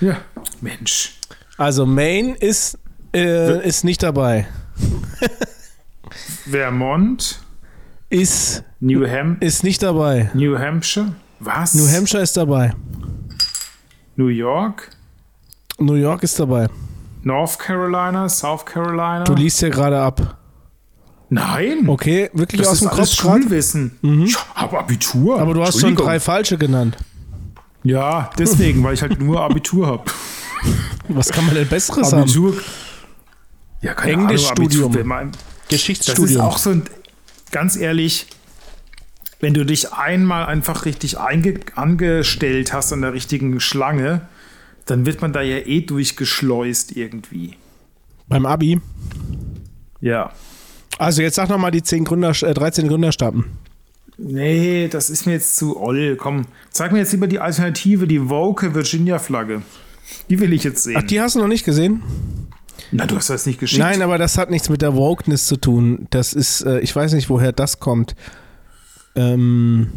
Ja. 0.00 0.18
Mensch. 0.60 1.14
Also 1.60 1.84
Maine 1.84 2.36
ist, 2.36 2.78
äh, 3.14 3.68
ist 3.68 3.84
nicht 3.84 4.02
dabei. 4.02 4.46
Vermont. 6.50 7.38
Ist, 8.08 8.64
New, 8.80 9.06
Ham 9.06 9.36
ist 9.40 9.62
nicht 9.62 9.82
dabei. 9.82 10.30
New 10.32 10.58
Hampshire. 10.58 11.12
Was? 11.38 11.74
New 11.74 11.86
Hampshire 11.86 12.22
ist 12.22 12.34
dabei. 12.34 12.72
New 14.16 14.28
York. 14.28 14.88
New 15.78 15.96
York 15.96 16.22
ist 16.22 16.40
dabei. 16.40 16.66
North 17.24 17.58
Carolina. 17.58 18.26
South 18.30 18.64
Carolina. 18.64 19.24
Du 19.24 19.34
liest 19.34 19.60
ja 19.60 19.68
gerade 19.68 20.00
ab. 20.00 20.38
Nein. 21.28 21.86
Okay, 21.90 22.30
wirklich 22.32 22.62
Das 22.62 22.68
aus 22.70 22.74
ist 22.76 22.80
dem 22.84 22.88
alles 22.88 23.16
Kopf 23.18 23.22
gerade? 23.22 23.42
Schulwissen. 23.42 23.98
Ich 24.24 24.34
habe 24.54 24.78
Abitur. 24.78 25.38
Aber 25.38 25.52
du 25.52 25.62
hast 25.62 25.78
schon 25.78 25.94
drei 25.94 26.20
falsche 26.20 26.56
genannt. 26.56 26.96
Ja, 27.82 28.30
deswegen, 28.38 28.82
weil 28.82 28.94
ich 28.94 29.02
halt 29.02 29.20
nur 29.20 29.42
Abitur 29.42 29.86
habe. 29.86 30.04
Was 31.08 31.28
kann 31.30 31.46
man 31.46 31.54
denn 31.54 31.68
Besseres 31.68 32.12
haben? 32.12 32.22
Abitur. 32.22 32.54
Ja, 33.82 33.94
keine 33.94 34.12
Englischstudium. 34.22 34.92
Man- 35.06 35.30
Das 35.32 35.40
ist 35.40 35.68
Geschichtsstudium. 35.68 36.40
auch 36.42 36.58
so 36.58 36.70
ein, 36.70 36.82
ganz 37.50 37.76
ehrlich, 37.76 38.26
wenn 39.40 39.54
du 39.54 39.64
dich 39.64 39.92
einmal 39.92 40.44
einfach 40.46 40.84
richtig 40.84 41.18
einge, 41.18 41.60
angestellt 41.74 42.72
hast 42.72 42.92
an 42.92 43.00
der 43.00 43.12
richtigen 43.14 43.58
Schlange, 43.60 44.22
dann 44.86 45.06
wird 45.06 45.22
man 45.22 45.32
da 45.32 45.40
ja 45.40 45.58
eh 45.58 45.80
durchgeschleust 45.80 46.96
irgendwie. 46.96 47.56
Beim 48.28 48.44
Abi. 48.46 48.80
Ja. 50.00 50.32
Also 50.98 51.22
jetzt 51.22 51.36
sag 51.36 51.48
noch 51.48 51.58
mal 51.58 51.70
die 51.70 51.82
10 51.82 52.04
Gründer, 52.04 52.30
äh, 52.42 52.54
13 52.54 52.88
Gründerstaaten. 52.88 53.44
Nee, 54.18 54.88
das 54.88 55.08
ist 55.08 55.24
mir 55.24 55.32
jetzt 55.32 55.56
zu 55.56 55.80
oll. 55.80 56.16
Komm, 56.16 56.44
zeig 56.70 56.92
mir 56.92 56.98
jetzt 56.98 57.12
lieber 57.12 57.26
die 57.26 57.38
Alternative, 57.38 58.06
die 58.06 58.28
Woke 58.28 58.74
Virginia-Flagge. 58.74 59.62
Die 60.28 60.40
will 60.40 60.52
ich 60.52 60.64
jetzt 60.64 60.84
sehen. 60.84 60.96
Ach, 60.98 61.02
die 61.02 61.20
hast 61.20 61.34
du 61.34 61.40
noch 61.40 61.48
nicht 61.48 61.64
gesehen? 61.64 62.02
Na, 62.92 63.06
du 63.06 63.16
hast 63.16 63.30
das 63.30 63.46
nicht 63.46 63.60
geschickt. 63.60 63.80
Nein, 63.80 64.02
aber 64.02 64.18
das 64.18 64.36
hat 64.36 64.50
nichts 64.50 64.68
mit 64.68 64.82
der 64.82 64.94
Wokeness 64.94 65.46
zu 65.46 65.56
tun. 65.56 66.06
Das 66.10 66.32
ist, 66.32 66.62
äh, 66.62 66.80
ich 66.80 66.94
weiß 66.94 67.12
nicht, 67.12 67.30
woher 67.30 67.52
das 67.52 67.78
kommt. 67.78 68.16
Ähm, 69.14 69.88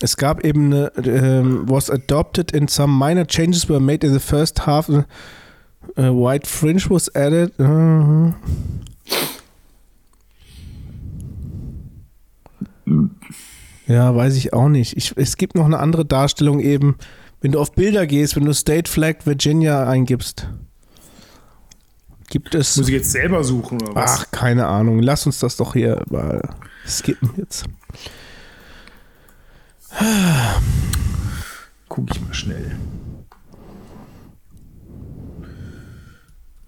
es 0.00 0.16
gab 0.16 0.44
eben 0.44 0.72
eine, 0.72 0.92
ähm, 1.04 1.64
was 1.68 1.90
adopted 1.90 2.52
in 2.52 2.68
some 2.68 2.96
minor 2.96 3.26
changes 3.26 3.68
were 3.68 3.80
made 3.80 4.06
in 4.06 4.12
the 4.12 4.20
first 4.20 4.66
half. 4.66 4.88
Uh, 4.88 5.04
white 5.96 6.46
fringe 6.46 6.88
was 6.90 7.08
added. 7.14 7.52
Uh, 7.58 8.32
ja, 13.88 14.14
weiß 14.14 14.36
ich 14.36 14.52
auch 14.52 14.68
nicht. 14.68 14.96
Ich, 14.96 15.14
es 15.16 15.36
gibt 15.36 15.54
noch 15.54 15.64
eine 15.64 15.78
andere 15.78 16.04
Darstellung 16.04 16.60
eben, 16.60 16.96
wenn 17.40 17.52
du 17.52 17.58
auf 17.58 17.72
Bilder 17.72 18.06
gehst, 18.06 18.36
wenn 18.36 18.44
du 18.44 18.52
State 18.52 18.90
Flag 18.90 19.24
Virginia 19.24 19.88
eingibst. 19.88 20.48
Gibt 22.28 22.54
es. 22.54 22.76
Muss 22.76 22.88
ich 22.88 22.94
jetzt 22.94 23.12
selber 23.12 23.42
suchen 23.42 23.80
oder 23.80 23.94
was? 23.94 24.20
Ach, 24.20 24.30
keine 24.30 24.66
Ahnung. 24.66 25.00
Lass 25.00 25.24
uns 25.24 25.38
das 25.38 25.56
doch 25.56 25.72
hier 25.72 26.04
mal 26.10 26.42
skippen 26.86 27.30
jetzt. 27.38 27.64
Guck 31.88 32.10
ich 32.10 32.20
mal 32.20 32.34
schnell. 32.34 32.76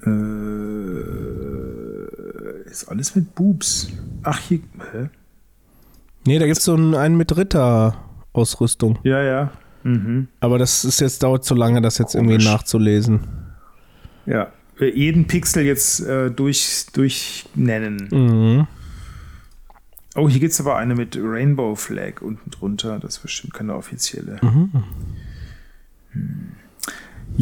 Äh, 0.07 0.11
ist 2.71 2.89
alles 2.89 3.15
mit 3.15 3.35
Boobs. 3.35 3.89
Ach, 4.23 4.39
hier. 4.39 4.61
Hä? 4.93 5.11
Nee, 6.27 6.39
da 6.39 6.47
gibt 6.47 6.59
es 6.59 6.65
so 6.65 6.75
einen, 6.75 6.95
einen 6.95 7.17
mit 7.17 7.37
Ritter-Ausrüstung. 7.37 8.99
Ja, 9.03 9.23
ja. 9.23 9.51
Mhm. 9.83 10.29
Aber 10.41 10.59
das 10.59 10.85
ist 10.85 11.01
jetzt, 11.01 11.23
dauert 11.23 11.45
zu 11.45 11.55
lange, 11.55 11.81
das 11.81 11.99
jetzt 11.99 12.15
irgendwie 12.15 12.35
Komisch. 12.35 12.47
nachzulesen. 12.47 13.21
Ja. 14.27 14.53
Äh, 14.79 14.91
Jeden 14.91 15.27
Pixel 15.27 15.65
jetzt 15.65 16.01
äh, 16.01 16.31
durch, 16.31 16.87
durchnennen. 16.93 18.09
Mhm. 18.11 18.67
Oh, 20.17 20.29
hier 20.29 20.41
gibt 20.41 20.53
es 20.53 20.61
aber 20.61 20.77
eine 20.77 20.95
mit 20.95 21.17
Rainbow 21.21 21.75
Flag 21.77 22.21
unten 22.21 22.51
drunter. 22.51 22.99
Das 22.99 23.17
ist 23.17 23.23
bestimmt 23.23 23.55
keine 23.55 23.75
offizielle. 23.75 24.39
Mhm. 24.43 24.71
Hm. 26.13 26.53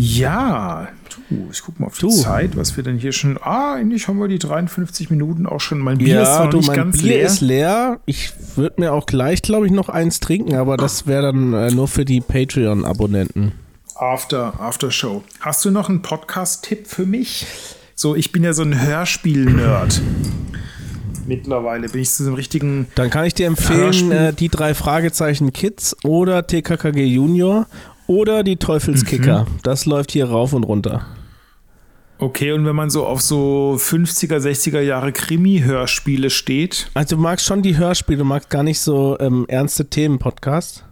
Ja, 0.01 0.87
du, 1.29 1.49
ich 1.51 1.61
guck 1.61 1.81
mal 1.81 1.87
auf 1.87 1.97
die 1.97 2.03
Du. 2.03 2.11
Zeit, 2.11 2.57
was 2.57 2.77
wir 2.77 2.85
denn 2.85 2.99
hier 2.99 3.11
schon. 3.11 3.37
Ah, 3.43 3.75
eigentlich 3.75 4.07
haben 4.07 4.21
wir 4.21 4.29
die 4.29 4.39
53 4.39 5.11
Minuten 5.11 5.45
auch 5.45 5.61
schon. 5.61 5.81
Mein 5.81 5.99
Bier 5.99 6.23
ist 6.23 6.29
Ja, 6.29 6.45
noch 6.45 6.51
du, 6.51 6.59
nicht 6.59 6.69
mein 6.69 6.77
ganz 6.77 6.99
Bier 7.03 7.09
leer. 7.17 7.27
ist 7.27 7.41
leer. 7.41 8.01
Ich 8.07 8.31
würde 8.55 8.81
mir 8.81 8.93
auch 8.93 9.07
gleich, 9.07 9.43
glaube 9.43 9.67
ich, 9.67 9.73
noch 9.73 9.89
eins 9.89 10.21
trinken, 10.21 10.55
aber 10.55 10.77
das 10.77 11.09
wäre 11.09 11.23
dann 11.23 11.53
äh, 11.53 11.73
nur 11.73 11.89
für 11.89 12.05
die 12.05 12.21
Patreon-Abonnenten. 12.21 13.53
After, 13.97 14.61
After 14.61 14.93
Show. 14.93 15.25
Hast 15.41 15.65
du 15.65 15.73
noch 15.73 15.89
einen 15.89 16.03
Podcast-Tipp 16.03 16.87
für 16.87 17.05
mich? 17.05 17.47
So, 17.97 18.15
ich 18.15 18.31
bin 18.31 18.45
ja 18.45 18.53
so 18.53 18.63
ein 18.63 18.81
Hörspiel-Nerd. 18.81 20.01
Mittlerweile 21.27 21.89
bin 21.89 22.03
ich 22.03 22.11
zu 22.11 22.23
einem 22.25 22.35
richtigen. 22.35 22.87
Dann 22.95 23.11
kann 23.11 23.25
ich 23.25 23.35
dir 23.35 23.49
empfehlen, 23.49 24.13
äh, 24.13 24.33
die 24.33 24.49
drei 24.49 24.75
Fragezeichen 24.75 25.53
Kids 25.53 25.97
oder 26.05 26.47
TKKG 26.47 27.05
Junior 27.05 27.67
oder 28.09 28.43
die 28.43 28.57
Teufelskicker. 28.57 29.45
Mhm. 29.45 29.59
Das 29.63 29.87
läuft 29.87 30.11
hier 30.11 30.29
rauf 30.29 30.53
und 30.53 30.65
runter. 30.65 31.07
Okay, 32.21 32.51
und 32.51 32.67
wenn 32.67 32.75
man 32.75 32.91
so 32.91 33.07
auf 33.07 33.21
so 33.21 33.77
50er, 33.79 34.39
60er 34.39 34.81
Jahre 34.81 35.13
Krimi-Hörspiele 35.13 36.31
steht, 36.31 36.91
Also 36.95 37.15
du 37.15 37.23
magst 37.23 37.47
schon 37.47 37.63
die 37.63 37.77
Hörspiele, 37.77 38.19
du 38.19 38.25
magst 38.25 38.51
gar 38.51 38.65
nicht 38.65 38.81
so 38.81 39.17
ähm, 39.21 39.45
ernste 39.47 39.89
Themen-Podcasts. 39.89 40.83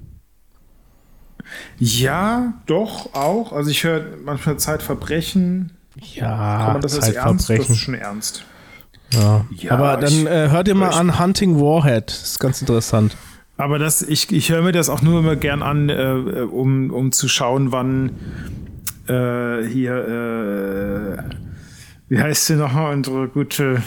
ja, 1.79 2.55
doch, 2.67 3.13
auch. 3.15 3.53
Also 3.53 3.71
ich 3.71 3.83
höre 3.85 4.05
manchmal 4.25 4.59
Zeitverbrechen. 4.59 5.73
Ja, 6.01 6.59
Kann 6.59 6.73
man 6.75 6.83
das 6.83 6.95
als 6.97 7.09
ernst? 7.09 7.17
Das 7.17 7.31
ist 7.41 7.47
Zeitverbrechen. 7.47 7.75
schon 7.77 7.95
ernst. 7.95 8.45
Ja. 9.13 9.47
Ja, 9.57 9.71
Aber 9.73 9.97
dann 9.97 10.27
äh, 10.27 10.49
hör 10.51 10.63
dir 10.65 10.75
mal 10.75 10.91
an 10.91 11.19
Hunting 11.19 11.61
Warhead. 11.61 12.09
Das 12.11 12.23
ist 12.23 12.39
ganz 12.39 12.61
interessant. 12.61 13.17
Aber 13.57 13.79
das, 13.79 14.03
ich, 14.03 14.31
ich 14.33 14.51
höre 14.51 14.63
mir 14.63 14.73
das 14.73 14.89
auch 14.89 15.03
nur 15.03 15.21
immer 15.21 15.37
gern 15.37 15.63
an, 15.63 15.89
äh, 15.89 16.43
um, 16.51 16.91
um 16.91 17.13
zu 17.13 17.29
schauen, 17.29 17.73
wann 17.73 18.11
äh, 19.09 19.63
hier, 19.67 19.97
äh, 19.97 21.23
wie 22.09 22.19
heißt 22.21 22.47
sie 22.47 22.57
nochmal, 22.57 22.93
unsere 22.93 23.29
gute 23.29 23.83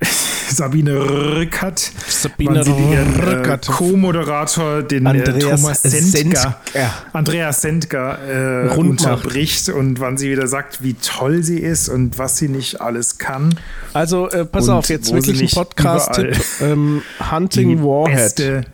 Sabine 0.58 0.98
Rückert, 0.98 1.78
Sabine 2.08 2.58
äh, 2.58 3.20
Rückert. 3.22 3.68
Co-Moderator, 3.68 4.82
den 4.82 5.06
äh, 5.06 5.10
Andreas 5.10 5.62
Thomas 5.62 5.82
Sendker, 5.82 6.56
Sendker. 6.72 6.92
Andreas 7.12 7.62
Sendker 7.62 8.66
äh, 8.66 8.76
unterbricht 8.76 9.68
und 9.68 10.00
wann 10.00 10.18
sie 10.18 10.32
wieder 10.32 10.48
sagt, 10.48 10.82
wie 10.82 10.94
toll 10.94 11.44
sie 11.44 11.60
ist 11.60 11.88
und 11.88 12.18
was 12.18 12.38
sie 12.38 12.48
nicht 12.48 12.80
alles 12.80 13.18
kann. 13.18 13.56
Also 13.92 14.28
äh, 14.30 14.44
pass 14.44 14.64
Und 14.66 14.74
auf, 14.74 14.88
jetzt 14.88 15.12
wirklich 15.14 15.40
ein 15.40 15.48
Podcast-Tipp. 15.48 16.36
Ähm, 16.60 17.02
Hunting 17.30 17.80
Warhead. 17.84 18.66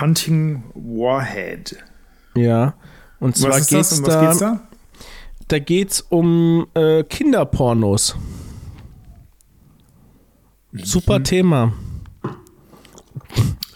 Hunting 0.00 0.62
Warhead. 0.72 1.76
Ja. 2.34 2.72
Und 3.20 3.36
zwar 3.36 3.50
Was 3.50 3.60
ist 3.60 3.68
geht's 3.68 3.90
das? 3.90 3.98
Um 3.98 4.04
da, 4.06 4.14
was 4.14 4.28
geht's 4.28 4.38
da? 4.38 4.60
da 5.48 5.58
geht's 5.58 6.00
um 6.00 6.66
äh, 6.72 7.04
Kinderpornos. 7.04 8.16
Super 10.72 11.22
Thema. 11.22 11.72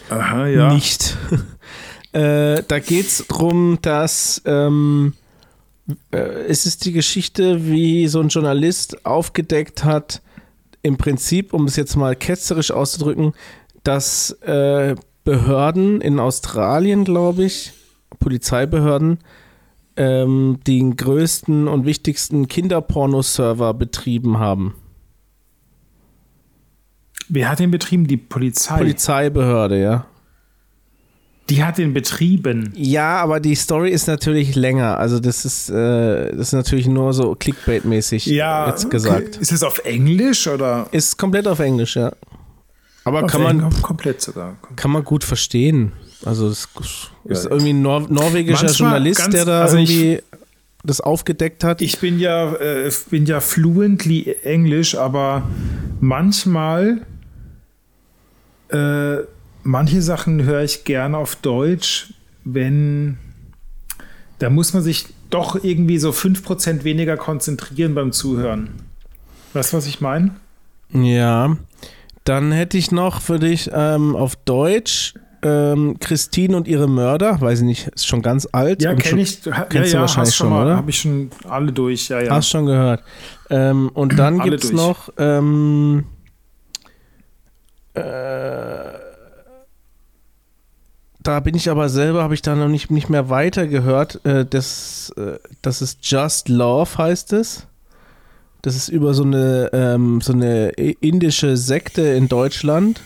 Aha, 0.08 0.46
ja. 0.46 0.72
Nicht. 0.72 1.16
äh, 2.12 2.62
da 2.66 2.78
geht's 2.78 3.26
drum, 3.28 3.78
dass 3.82 4.40
ähm, 4.46 5.14
äh, 6.10 6.16
es 6.16 6.66
ist 6.66 6.84
die 6.84 6.92
Geschichte, 6.92 7.66
wie 7.66 8.08
so 8.08 8.20
ein 8.20 8.28
Journalist 8.28 9.04
aufgedeckt 9.04 9.84
hat, 9.84 10.22
im 10.82 10.96
Prinzip, 10.96 11.52
um 11.52 11.64
es 11.64 11.76
jetzt 11.76 11.96
mal 11.96 12.14
ketzerisch 12.14 12.70
auszudrücken, 12.70 13.32
dass 13.82 14.30
äh, 14.42 14.94
Behörden 15.24 16.00
in 16.00 16.20
Australien, 16.20 17.04
glaube 17.04 17.44
ich, 17.44 17.72
Polizeibehörden, 18.20 19.18
ähm, 19.96 20.60
den 20.66 20.94
größten 20.94 21.66
und 21.66 21.84
wichtigsten 21.84 22.46
Kinderporno-Server 22.46 23.74
betrieben 23.74 24.38
haben. 24.38 24.74
Wer 27.28 27.48
hat 27.50 27.58
den 27.58 27.70
betrieben? 27.70 28.06
Die 28.06 28.16
Polizei. 28.16 28.78
Polizeibehörde, 28.78 29.80
ja. 29.80 30.06
Die 31.48 31.62
hat 31.62 31.78
den 31.78 31.94
betrieben. 31.94 32.72
Ja, 32.74 33.18
aber 33.18 33.38
die 33.38 33.54
Story 33.54 33.90
ist 33.90 34.08
natürlich 34.08 34.56
länger. 34.56 34.98
Also 34.98 35.20
das 35.20 35.44
ist, 35.44 35.70
äh, 35.70 36.30
das 36.32 36.48
ist 36.48 36.52
natürlich 36.54 36.88
nur 36.88 37.12
so 37.12 37.32
Clickbait-mäßig 37.36 38.26
Ja, 38.26 38.68
jetzt 38.68 38.90
gesagt. 38.90 39.36
Ist 39.36 39.52
es 39.52 39.62
auf 39.62 39.78
Englisch 39.84 40.48
oder? 40.48 40.88
Ist 40.90 41.16
komplett 41.18 41.46
auf 41.46 41.60
Englisch, 41.60 41.94
ja. 41.96 42.10
Aber 43.04 43.22
Auf 43.22 43.30
kann 43.30 43.42
man, 43.44 43.60
Englisch 43.60 43.80
komplett 43.82 44.20
sogar. 44.20 44.56
kann 44.74 44.90
man 44.90 45.04
gut 45.04 45.22
verstehen. 45.22 45.92
Also 46.24 46.48
es 46.48 46.68
ist 47.28 47.44
Ja. 47.44 47.50
irgendwie 47.50 47.72
ein 47.72 47.82
Nor 47.82 48.00
norwegischer 48.08 48.64
Manchmal 48.64 48.90
Journalist, 48.90 49.20
ganz- 49.20 49.34
der 49.36 49.44
da 49.44 49.62
also 49.62 49.76
ich- 49.76 49.90
irgendwie 49.90 50.22
das 50.82 51.00
aufgedeckt 51.00 51.62
hat. 51.62 51.80
Ich 51.80 52.00
bin 52.00 52.18
ja, 52.18 52.52
äh, 52.54 52.90
bin 53.10 53.26
ja 53.26 53.38
fluently 53.40 54.34
Englisch, 54.42 54.96
aber 54.96 55.44
manchmal 56.00 57.02
äh, 58.70 59.18
manche 59.62 60.02
Sachen 60.02 60.42
höre 60.42 60.62
ich 60.62 60.84
gerne 60.84 61.16
auf 61.18 61.36
Deutsch, 61.36 62.14
wenn 62.44 63.18
da 64.38 64.50
muss 64.50 64.74
man 64.74 64.82
sich 64.82 65.06
doch 65.30 65.62
irgendwie 65.62 65.98
so 65.98 66.10
5% 66.10 66.84
weniger 66.84 67.16
konzentrieren 67.16 67.94
beim 67.94 68.12
Zuhören. 68.12 68.70
Weißt 69.54 69.72
du, 69.72 69.78
was 69.78 69.86
ich 69.86 70.00
meine? 70.00 70.32
Ja, 70.92 71.56
dann 72.24 72.52
hätte 72.52 72.76
ich 72.76 72.92
noch 72.92 73.20
für 73.20 73.38
dich 73.38 73.70
ähm, 73.72 74.14
auf 74.14 74.36
Deutsch 74.36 75.14
ähm, 75.42 75.96
Christine 76.00 76.56
und 76.56 76.68
ihre 76.68 76.88
Mörder. 76.88 77.40
Weiß 77.40 77.60
ich 77.60 77.64
nicht, 77.64 77.88
ist 77.88 78.06
schon 78.06 78.22
ganz 78.22 78.48
alt. 78.52 78.82
Ja, 78.82 78.94
kenne 78.94 79.22
ich. 79.22 79.44
Ja, 79.44 79.62
kennst 79.62 79.92
du 79.92 79.96
ja, 79.96 80.00
wahrscheinlich 80.02 80.34
schon 80.34 80.50
mal, 80.50 80.64
oder? 80.66 80.76
Habe 80.76 80.90
ich 80.90 81.00
schon 81.00 81.30
alle 81.48 81.72
durch, 81.72 82.08
ja, 82.08 82.20
ja. 82.20 82.30
Hast 82.30 82.50
schon 82.50 82.66
gehört. 82.66 83.02
Ähm, 83.48 83.90
und 83.94 84.18
dann 84.18 84.40
gibt 84.40 84.64
es 84.64 84.72
noch 84.72 85.10
ähm, 85.18 86.04
äh, 87.96 88.98
da 91.26 91.40
bin 91.40 91.56
ich 91.56 91.70
aber 91.70 91.88
selber, 91.88 92.22
habe 92.22 92.34
ich 92.34 92.42
da 92.42 92.54
noch 92.54 92.68
nicht, 92.68 92.90
nicht 92.90 93.08
mehr 93.08 93.28
weiter 93.28 93.66
gehört. 93.66 94.24
Äh, 94.24 94.46
das, 94.46 95.12
äh, 95.16 95.38
das 95.60 95.82
ist 95.82 95.98
Just 96.02 96.48
Love, 96.48 96.98
heißt 96.98 97.32
es. 97.32 97.66
Das 98.62 98.76
ist 98.76 98.88
über 98.88 99.12
so 99.12 99.24
eine, 99.24 99.70
ähm, 99.72 100.20
so 100.20 100.32
eine 100.32 100.70
indische 100.70 101.56
Sekte 101.56 102.02
in 102.02 102.28
Deutschland. 102.28 103.00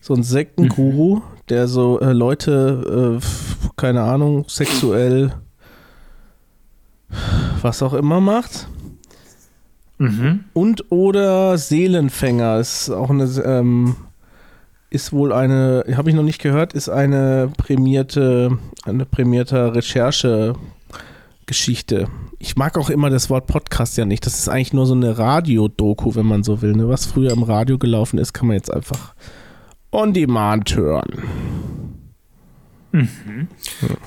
So 0.00 0.14
ein 0.14 0.22
Sektenguru, 0.22 1.22
der 1.48 1.68
so 1.68 2.00
äh, 2.00 2.12
Leute, 2.12 3.18
äh, 3.20 3.70
keine 3.76 4.02
Ahnung, 4.02 4.44
sexuell, 4.48 5.32
was 7.62 7.82
auch 7.82 7.94
immer 7.94 8.20
macht. 8.20 8.68
Mhm. 9.98 10.44
Und 10.52 10.90
oder 10.90 11.58
Seelenfänger 11.58 12.58
ist 12.58 12.90
auch 12.90 13.10
eine, 13.10 13.24
ähm, 13.44 13.96
ist 14.90 15.12
wohl 15.12 15.32
eine, 15.32 15.84
habe 15.94 16.10
ich 16.10 16.16
noch 16.16 16.22
nicht 16.22 16.40
gehört, 16.40 16.72
ist 16.72 16.88
eine 16.88 17.50
prämierte, 17.56 18.56
eine 18.84 19.04
prämierte 19.04 19.74
Recherche-Geschichte. 19.74 22.08
Ich 22.38 22.56
mag 22.56 22.78
auch 22.78 22.90
immer 22.90 23.10
das 23.10 23.28
Wort 23.28 23.46
Podcast 23.46 23.98
ja 23.98 24.04
nicht. 24.04 24.24
Das 24.24 24.38
ist 24.38 24.48
eigentlich 24.48 24.72
nur 24.72 24.86
so 24.86 24.94
eine 24.94 25.18
Radiodoku, 25.18 26.14
wenn 26.14 26.26
man 26.26 26.42
so 26.42 26.62
will. 26.62 26.72
Ne? 26.72 26.88
Was 26.88 27.06
früher 27.06 27.32
im 27.32 27.42
Radio 27.42 27.78
gelaufen 27.78 28.18
ist, 28.18 28.32
kann 28.32 28.46
man 28.46 28.56
jetzt 28.56 28.72
einfach 28.72 29.14
on 29.92 30.12
demand 30.12 30.74
hören. 30.74 31.22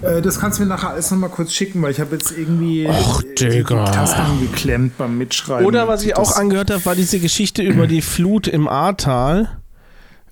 Äh, 0.01 0.21
das 0.21 0.39
kannst 0.39 0.57
du 0.57 0.63
mir 0.63 0.69
nachher 0.69 0.89
alles 0.89 1.11
nochmal 1.11 1.29
kurz 1.29 1.53
schicken, 1.53 1.81
weil 1.81 1.91
ich 1.91 1.99
habe 1.99 2.13
jetzt 2.13 2.35
irgendwie 2.35 2.87
Och, 2.87 3.23
äh, 3.23 3.35
die. 3.35 3.63
Tasten 3.63 4.41
geklemmt 4.41 4.97
beim 4.97 5.17
Mitschreiben. 5.17 5.67
Oder 5.67 5.87
was 5.87 6.03
ich 6.03 6.17
auch 6.17 6.35
angehört 6.35 6.71
habe, 6.71 6.83
war 6.85 6.95
diese 6.95 7.19
Geschichte 7.19 7.61
über 7.61 7.85
die 7.85 8.01
Flut 8.01 8.47
im 8.47 8.67
Ahrtal. 8.67 9.60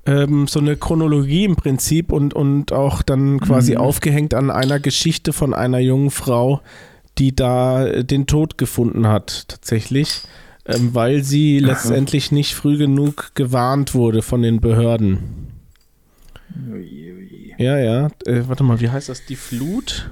Ähm, 0.06 0.48
so 0.48 0.60
eine 0.60 0.78
Chronologie 0.78 1.44
im 1.46 1.56
Prinzip 1.56 2.12
und, 2.12 2.34
und 2.34 2.72
auch 2.72 3.02
dann 3.02 3.40
quasi 3.40 3.76
aufgehängt 3.76 4.34
an 4.34 4.50
einer 4.50 4.80
Geschichte 4.80 5.34
von 5.34 5.54
einer 5.54 5.80
jungen 5.80 6.10
Frau, 6.10 6.62
die 7.18 7.36
da 7.36 7.86
äh, 7.86 8.04
den 8.04 8.26
Tod 8.26 8.58
gefunden 8.58 9.08
hat, 9.08 9.48
tatsächlich, 9.50 10.22
ähm, 10.66 10.96
weil 10.96 11.24
sie 11.24 11.60
letztendlich 11.60 12.32
nicht 12.32 12.56
früh 12.56 12.78
genug 12.78 13.32
gewarnt 13.36 13.94
wurde 13.94 14.22
von 14.22 14.42
den 14.42 14.62
Behörden. 14.62 15.50
Ja, 17.58 17.78
ja. 17.78 18.08
Äh, 18.26 18.44
warte 18.48 18.64
mal, 18.64 18.80
wie 18.80 18.90
heißt 18.90 19.10
das? 19.10 19.26
Die 19.26 19.36
Flut? 19.36 20.10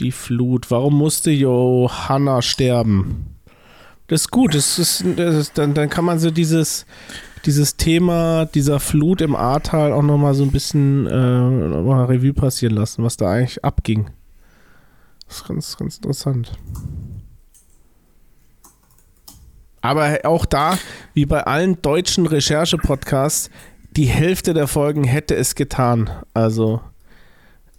Die 0.00 0.12
Flut. 0.12 0.70
Warum 0.70 0.94
musste 0.94 1.30
Johanna 1.30 2.42
sterben? 2.42 3.36
Das 4.08 4.22
ist 4.22 4.30
gut. 4.30 4.54
Das 4.54 4.78
ist, 4.78 5.04
das 5.16 5.34
ist, 5.34 5.58
dann, 5.58 5.74
dann 5.74 5.90
kann 5.90 6.04
man 6.04 6.18
so 6.18 6.30
dieses, 6.30 6.86
dieses 7.46 7.76
Thema 7.76 8.44
dieser 8.46 8.80
Flut 8.80 9.20
im 9.20 9.34
Ahrtal 9.36 9.92
auch 9.92 10.02
nochmal 10.02 10.34
so 10.34 10.42
ein 10.42 10.50
bisschen 10.50 11.06
äh, 11.06 11.12
mal 11.82 12.04
Revue 12.06 12.32
passieren 12.34 12.74
lassen, 12.74 13.04
was 13.04 13.16
da 13.16 13.30
eigentlich 13.30 13.64
abging. 13.64 14.10
Das 15.28 15.38
ist 15.38 15.48
ganz, 15.48 15.76
ganz 15.76 15.96
interessant. 15.96 16.52
Aber 19.80 20.18
auch 20.24 20.44
da, 20.46 20.78
wie 21.14 21.26
bei 21.26 21.44
allen 21.44 21.80
deutschen 21.80 22.26
Recherche-Podcasts, 22.26 23.50
die 23.96 24.06
Hälfte 24.06 24.52
der 24.52 24.66
Folgen 24.66 25.04
hätte 25.04 25.36
es 25.36 25.54
getan. 25.54 26.10
Also, 26.34 26.80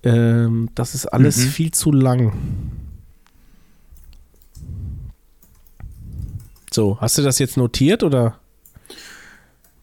ähm, 0.03 0.70
das 0.76 0.95
ist 0.95 1.05
alles 1.07 1.38
Mhm. 1.38 1.49
viel 1.49 1.72
zu 1.72 1.91
lang. 1.91 2.32
So, 6.72 6.97
hast 7.01 7.18
du 7.18 7.22
das 7.24 7.39
jetzt 7.39 7.57
notiert 7.57 8.03
oder 8.03 8.39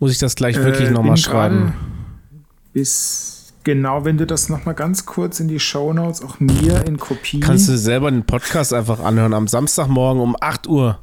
muss 0.04 0.12
ich 0.12 0.18
das 0.18 0.34
gleich 0.34 0.56
wirklich 0.56 0.90
Äh, 0.90 0.92
nochmal 0.92 1.16
schreiben? 1.16 1.72
Bis 2.74 3.54
genau, 3.64 4.04
wenn 4.04 4.18
du 4.18 4.26
das 4.26 4.50
nochmal 4.50 4.74
ganz 4.74 5.06
kurz 5.06 5.40
in 5.40 5.48
die 5.48 5.58
Shownotes, 5.58 6.20
auch 6.20 6.40
mir 6.40 6.84
in 6.84 6.98
Kopie. 6.98 7.40
Kannst 7.40 7.70
du 7.70 7.78
selber 7.78 8.10
den 8.10 8.26
Podcast 8.26 8.74
einfach 8.74 9.00
anhören 9.00 9.32
am 9.32 9.48
Samstagmorgen 9.48 10.20
um 10.20 10.36
8 10.38 10.66
Uhr. 10.66 10.98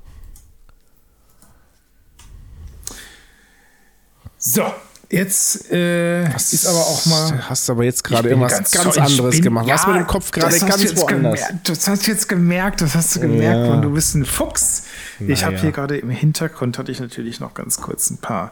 so, 4.38 4.66
jetzt 5.12 5.72
äh, 5.72 6.24
ist 6.36 6.66
aber 6.66 6.78
auch 6.80 7.06
mal. 7.06 7.50
Hast 7.50 7.70
aber 7.70 7.84
jetzt 7.84 8.04
gerade 8.04 8.30
irgendwas 8.30 8.72
ganz, 8.72 8.96
ich 8.96 9.02
anderes 9.02 9.36
bin- 9.36 9.44
gemacht. 9.44 9.68
Was 9.70 9.84
ja, 9.84 9.88
mit 9.90 9.98
dem 10.02 10.08
Kopf 10.08 10.32
gerade 10.32 10.52
das 10.54 10.62
hast 10.62 10.70
ganz 10.70 10.82
du 10.82 10.88
jetzt 10.88 10.98
woanders. 11.02 11.40
Gemerkt, 11.48 11.70
das 11.70 11.88
hast 11.88 12.08
du 12.08 12.12
jetzt 12.12 12.30
gemerkt, 12.30 12.82
das 12.82 12.96
hast 12.96 13.16
du 13.16 13.20
gemerkt, 13.20 13.68
Ja. 13.68 13.74
und 13.74 13.82
du 13.82 13.92
bist 13.92 14.16
ein 14.16 14.26
Fuchs. 14.26 14.84
Ich 15.20 15.44
habe 15.44 15.54
Naja. 15.54 15.62
hier 15.64 15.72
gerade 15.72 15.98
im 15.98 16.10
Hintergrund 16.10 16.78
hatte 16.78 16.92
ich 16.92 17.00
natürlich 17.00 17.40
noch 17.40 17.54
ganz 17.54 17.78
kurz 17.78 18.10
ein 18.10 18.18
paar 18.18 18.52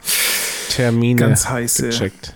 Termine 0.70 1.20
ganz 1.20 1.50
heiße 1.50 1.88
gecheckt. 1.88 2.36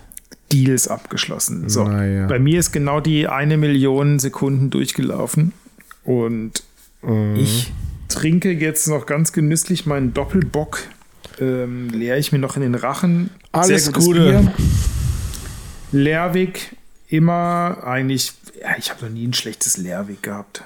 Deals 0.52 0.88
abgeschlossen. 0.88 1.68
So, 1.68 1.84
Naja. 1.84 2.26
bei 2.26 2.38
mir 2.38 2.58
ist 2.60 2.72
genau 2.72 3.00
die 3.00 3.28
eine 3.28 3.56
Million 3.56 4.18
Sekunden 4.18 4.70
durchgelaufen 4.70 5.52
und 6.04 6.62
Mhm. 7.02 7.36
ich 7.36 7.72
trinke 8.08 8.50
jetzt 8.52 8.86
noch 8.88 9.06
ganz 9.06 9.32
genüsslich 9.32 9.86
meinen 9.86 10.14
Doppelbock. 10.14 10.78
Ähm, 11.40 11.90
leere 11.90 12.18
ich 12.18 12.32
mir 12.32 12.38
noch 12.38 12.56
in 12.56 12.62
den 12.62 12.74
Rachen. 12.74 13.30
Alles 13.52 13.92
Gute. 13.92 14.52
Leerwig 15.92 16.76
immer 17.08 17.82
eigentlich. 17.84 18.32
Ja, 18.60 18.76
ich 18.78 18.90
habe 18.90 19.06
noch 19.06 19.12
nie 19.12 19.26
ein 19.26 19.34
schlechtes 19.34 19.76
Leerwig 19.76 20.22
gehabt. 20.22 20.64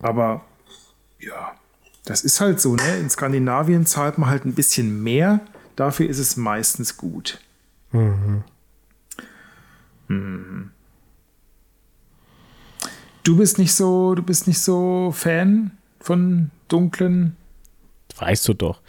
Aber 0.00 0.44
ja, 1.18 1.52
das 2.04 2.22
ist 2.22 2.40
halt 2.40 2.60
so. 2.60 2.74
Ne? 2.76 2.98
In 2.98 3.10
Skandinavien 3.10 3.86
zahlt 3.86 4.18
man 4.18 4.30
halt 4.30 4.44
ein 4.44 4.54
bisschen 4.54 5.02
mehr. 5.02 5.40
Dafür 5.76 6.08
ist 6.08 6.18
es 6.18 6.36
meistens 6.36 6.96
gut. 6.96 7.38
Mhm. 7.92 8.44
Du 13.22 13.36
bist 13.36 13.58
nicht 13.58 13.74
so, 13.74 14.14
du 14.14 14.22
bist 14.22 14.48
nicht 14.48 14.60
so 14.60 15.12
Fan 15.16 15.70
von 16.00 16.50
dunklen. 16.68 17.36
Weißt 18.18 18.46
du 18.48 18.54
doch. 18.54 18.80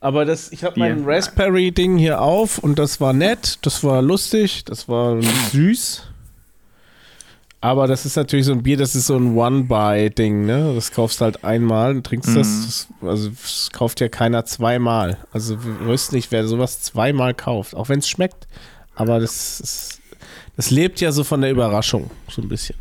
Aber 0.00 0.26
das, 0.26 0.52
ich 0.52 0.64
habe 0.64 0.78
mein 0.78 1.04
Raspberry-Ding 1.04 1.96
hier 1.96 2.20
auf 2.20 2.58
und 2.58 2.78
das 2.78 3.00
war 3.00 3.14
nett, 3.14 3.58
das 3.62 3.82
war 3.82 4.02
lustig, 4.02 4.64
das 4.64 4.86
war 4.86 5.20
süß. 5.22 6.02
Aber 7.62 7.86
das 7.86 8.04
ist 8.04 8.16
natürlich 8.16 8.44
so 8.44 8.52
ein 8.52 8.62
Bier, 8.62 8.76
das 8.76 8.94
ist 8.94 9.06
so 9.06 9.16
ein 9.16 9.34
One-Buy-Ding, 9.34 10.44
ne? 10.44 10.74
Das 10.74 10.92
kaufst 10.92 11.22
halt 11.22 11.42
einmal 11.44 11.92
und 11.92 12.04
trinkst 12.04 12.36
das, 12.36 12.66
das. 12.66 12.88
Also, 13.00 13.30
das 13.30 13.70
kauft 13.72 14.00
ja 14.02 14.10
keiner 14.10 14.44
zweimal. 14.44 15.16
Also, 15.32 15.64
wir 15.64 15.88
wissen 15.88 16.14
nicht, 16.14 16.30
wer 16.30 16.46
sowas 16.46 16.82
zweimal 16.82 17.32
kauft. 17.32 17.74
Auch 17.74 17.88
wenn 17.88 18.00
es 18.00 18.08
schmeckt. 18.10 18.46
Aber 18.94 19.18
das, 19.18 19.60
ist, 19.60 20.00
das 20.56 20.70
lebt 20.70 21.00
ja 21.00 21.10
so 21.10 21.24
von 21.24 21.40
der 21.40 21.50
Überraschung, 21.50 22.10
so 22.28 22.42
ein 22.42 22.50
bisschen. 22.50 22.76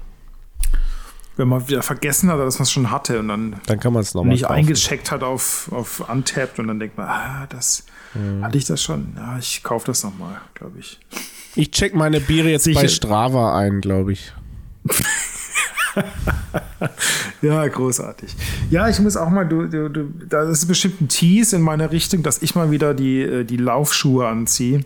Wenn 1.35 1.47
man 1.47 1.67
wieder 1.67 1.81
vergessen 1.81 2.29
hat, 2.29 2.39
dass 2.39 2.59
man 2.59 2.63
es 2.63 2.71
schon 2.71 2.91
hatte 2.91 3.19
und 3.19 3.27
dann, 3.27 3.55
dann 3.65 3.79
kann 3.79 3.91
man 3.91 4.03
es 4.03 4.13
nochmal 4.13 4.33
nicht 4.33 4.43
kaufen. 4.43 4.55
eingecheckt 4.55 5.11
hat 5.11 5.23
auf, 5.23 5.71
auf 5.71 6.07
Untapped 6.07 6.59
und 6.59 6.67
dann 6.67 6.79
denkt 6.79 6.95
man, 6.97 7.07
ah, 7.07 7.47
das 7.49 7.85
mhm. 8.13 8.43
hatte 8.43 8.57
ich 8.57 8.65
das 8.65 8.83
schon. 8.83 9.13
Ja, 9.15 9.37
ich 9.39 9.63
kaufe 9.63 9.87
das 9.87 10.03
nochmal, 10.03 10.39
glaube 10.53 10.77
ich. 10.79 10.99
Ich 11.55 11.71
check 11.71 11.95
meine 11.95 12.19
Biere 12.19 12.49
jetzt 12.49 12.65
Sicher. 12.65 12.81
bei 12.81 12.87
Strava 12.87 13.57
ein, 13.57 13.81
glaube 13.81 14.13
ich. 14.13 14.31
ja, 17.41 17.67
großartig. 17.67 18.35
Ja, 18.69 18.89
ich 18.89 18.99
muss 18.99 19.17
auch 19.17 19.29
mal, 19.29 19.47
du, 19.47 19.67
du, 19.67 19.89
du, 19.89 20.11
das 20.27 20.49
ist 20.49 20.65
bestimmt 20.67 21.01
ein 21.01 21.07
Tease 21.07 21.55
in 21.57 21.61
meine 21.61 21.91
Richtung, 21.91 22.23
dass 22.23 22.41
ich 22.41 22.55
mal 22.55 22.71
wieder 22.71 22.93
die, 22.93 23.21
äh, 23.21 23.43
die 23.43 23.57
Laufschuhe 23.57 24.27
anziehe 24.27 24.83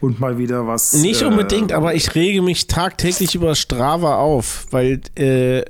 und 0.00 0.20
mal 0.20 0.38
wieder 0.38 0.66
was. 0.66 0.92
Nicht 0.94 1.22
unbedingt, 1.22 1.70
äh, 1.70 1.74
aber 1.74 1.94
ich 1.94 2.14
rege 2.14 2.42
mich 2.42 2.66
tagtäglich 2.66 3.34
über 3.34 3.54
Strava 3.54 4.16
auf, 4.16 4.66
weil, 4.70 5.00
äh, 5.16 5.62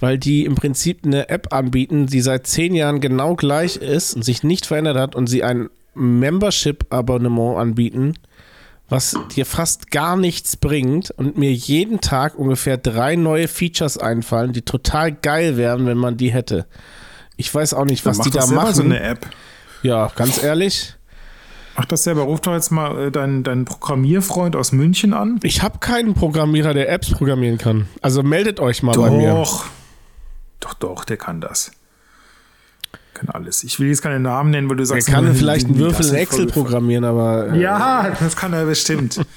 weil 0.00 0.18
die 0.18 0.44
im 0.44 0.54
Prinzip 0.54 1.04
eine 1.04 1.28
App 1.28 1.52
anbieten, 1.52 2.06
die 2.06 2.20
seit 2.20 2.46
zehn 2.46 2.74
Jahren 2.74 3.00
genau 3.00 3.34
gleich 3.34 3.76
ist 3.76 4.14
und 4.14 4.24
sich 4.24 4.42
nicht 4.42 4.66
verändert 4.66 4.96
hat 4.96 5.14
und 5.14 5.26
sie 5.26 5.42
ein 5.42 5.68
Membership-Abonnement 5.94 7.58
anbieten 7.58 8.14
was 8.88 9.16
dir 9.34 9.44
fast 9.44 9.90
gar 9.90 10.16
nichts 10.16 10.56
bringt 10.56 11.10
und 11.10 11.36
mir 11.36 11.52
jeden 11.52 12.00
Tag 12.00 12.38
ungefähr 12.38 12.78
drei 12.78 13.16
neue 13.16 13.48
Features 13.48 13.98
einfallen, 13.98 14.52
die 14.52 14.62
total 14.62 15.12
geil 15.12 15.56
wären, 15.56 15.86
wenn 15.86 15.98
man 15.98 16.16
die 16.16 16.32
hätte. 16.32 16.66
Ich 17.36 17.54
weiß 17.54 17.74
auch 17.74 17.84
nicht, 17.84 18.06
was 18.06 18.20
die 18.20 18.30
da 18.30 18.46
machen. 18.46 18.74
so 18.74 18.82
eine 18.82 19.00
App. 19.00 19.26
Ja, 19.82 20.10
ganz 20.16 20.42
ehrlich. 20.42 20.94
Mach 21.78 21.86
das 21.86 22.04
selber. 22.04 22.22
Ruf 22.22 22.40
doch 22.40 22.52
jetzt 22.52 22.70
mal 22.70 23.06
äh, 23.06 23.10
deinen, 23.10 23.44
deinen 23.44 23.64
Programmierfreund 23.64 24.56
aus 24.56 24.72
München 24.72 25.14
an. 25.14 25.38
Ich 25.42 25.62
habe 25.62 25.78
keinen 25.78 26.12
Programmierer, 26.14 26.74
der 26.74 26.90
Apps 26.90 27.10
programmieren 27.10 27.56
kann. 27.56 27.88
Also 28.02 28.22
meldet 28.22 28.60
euch 28.60 28.82
mal 28.82 28.92
doch. 28.92 29.02
bei 29.02 29.10
mir. 29.10 29.30
Doch, 29.32 29.66
doch, 30.60 30.74
doch, 30.74 31.04
der 31.04 31.16
kann 31.16 31.40
das 31.40 31.70
kann 33.18 33.28
alles. 33.30 33.64
Ich 33.64 33.80
will 33.80 33.88
jetzt 33.88 34.02
keine 34.02 34.20
Namen 34.20 34.50
nennen, 34.50 34.70
weil 34.70 34.76
du 34.76 34.84
sagst, 34.84 35.08
er 35.08 35.14
kann 35.14 35.34
vielleicht 35.34 35.66
einen 35.66 35.78
Würfel 35.78 36.06
in 36.06 36.14
Excel 36.14 36.46
programmieren, 36.46 37.04
aber. 37.04 37.52
Äh, 37.52 37.60
ja, 37.60 38.10
das 38.18 38.36
kann 38.36 38.52
er 38.52 38.64
bestimmt. 38.64 39.20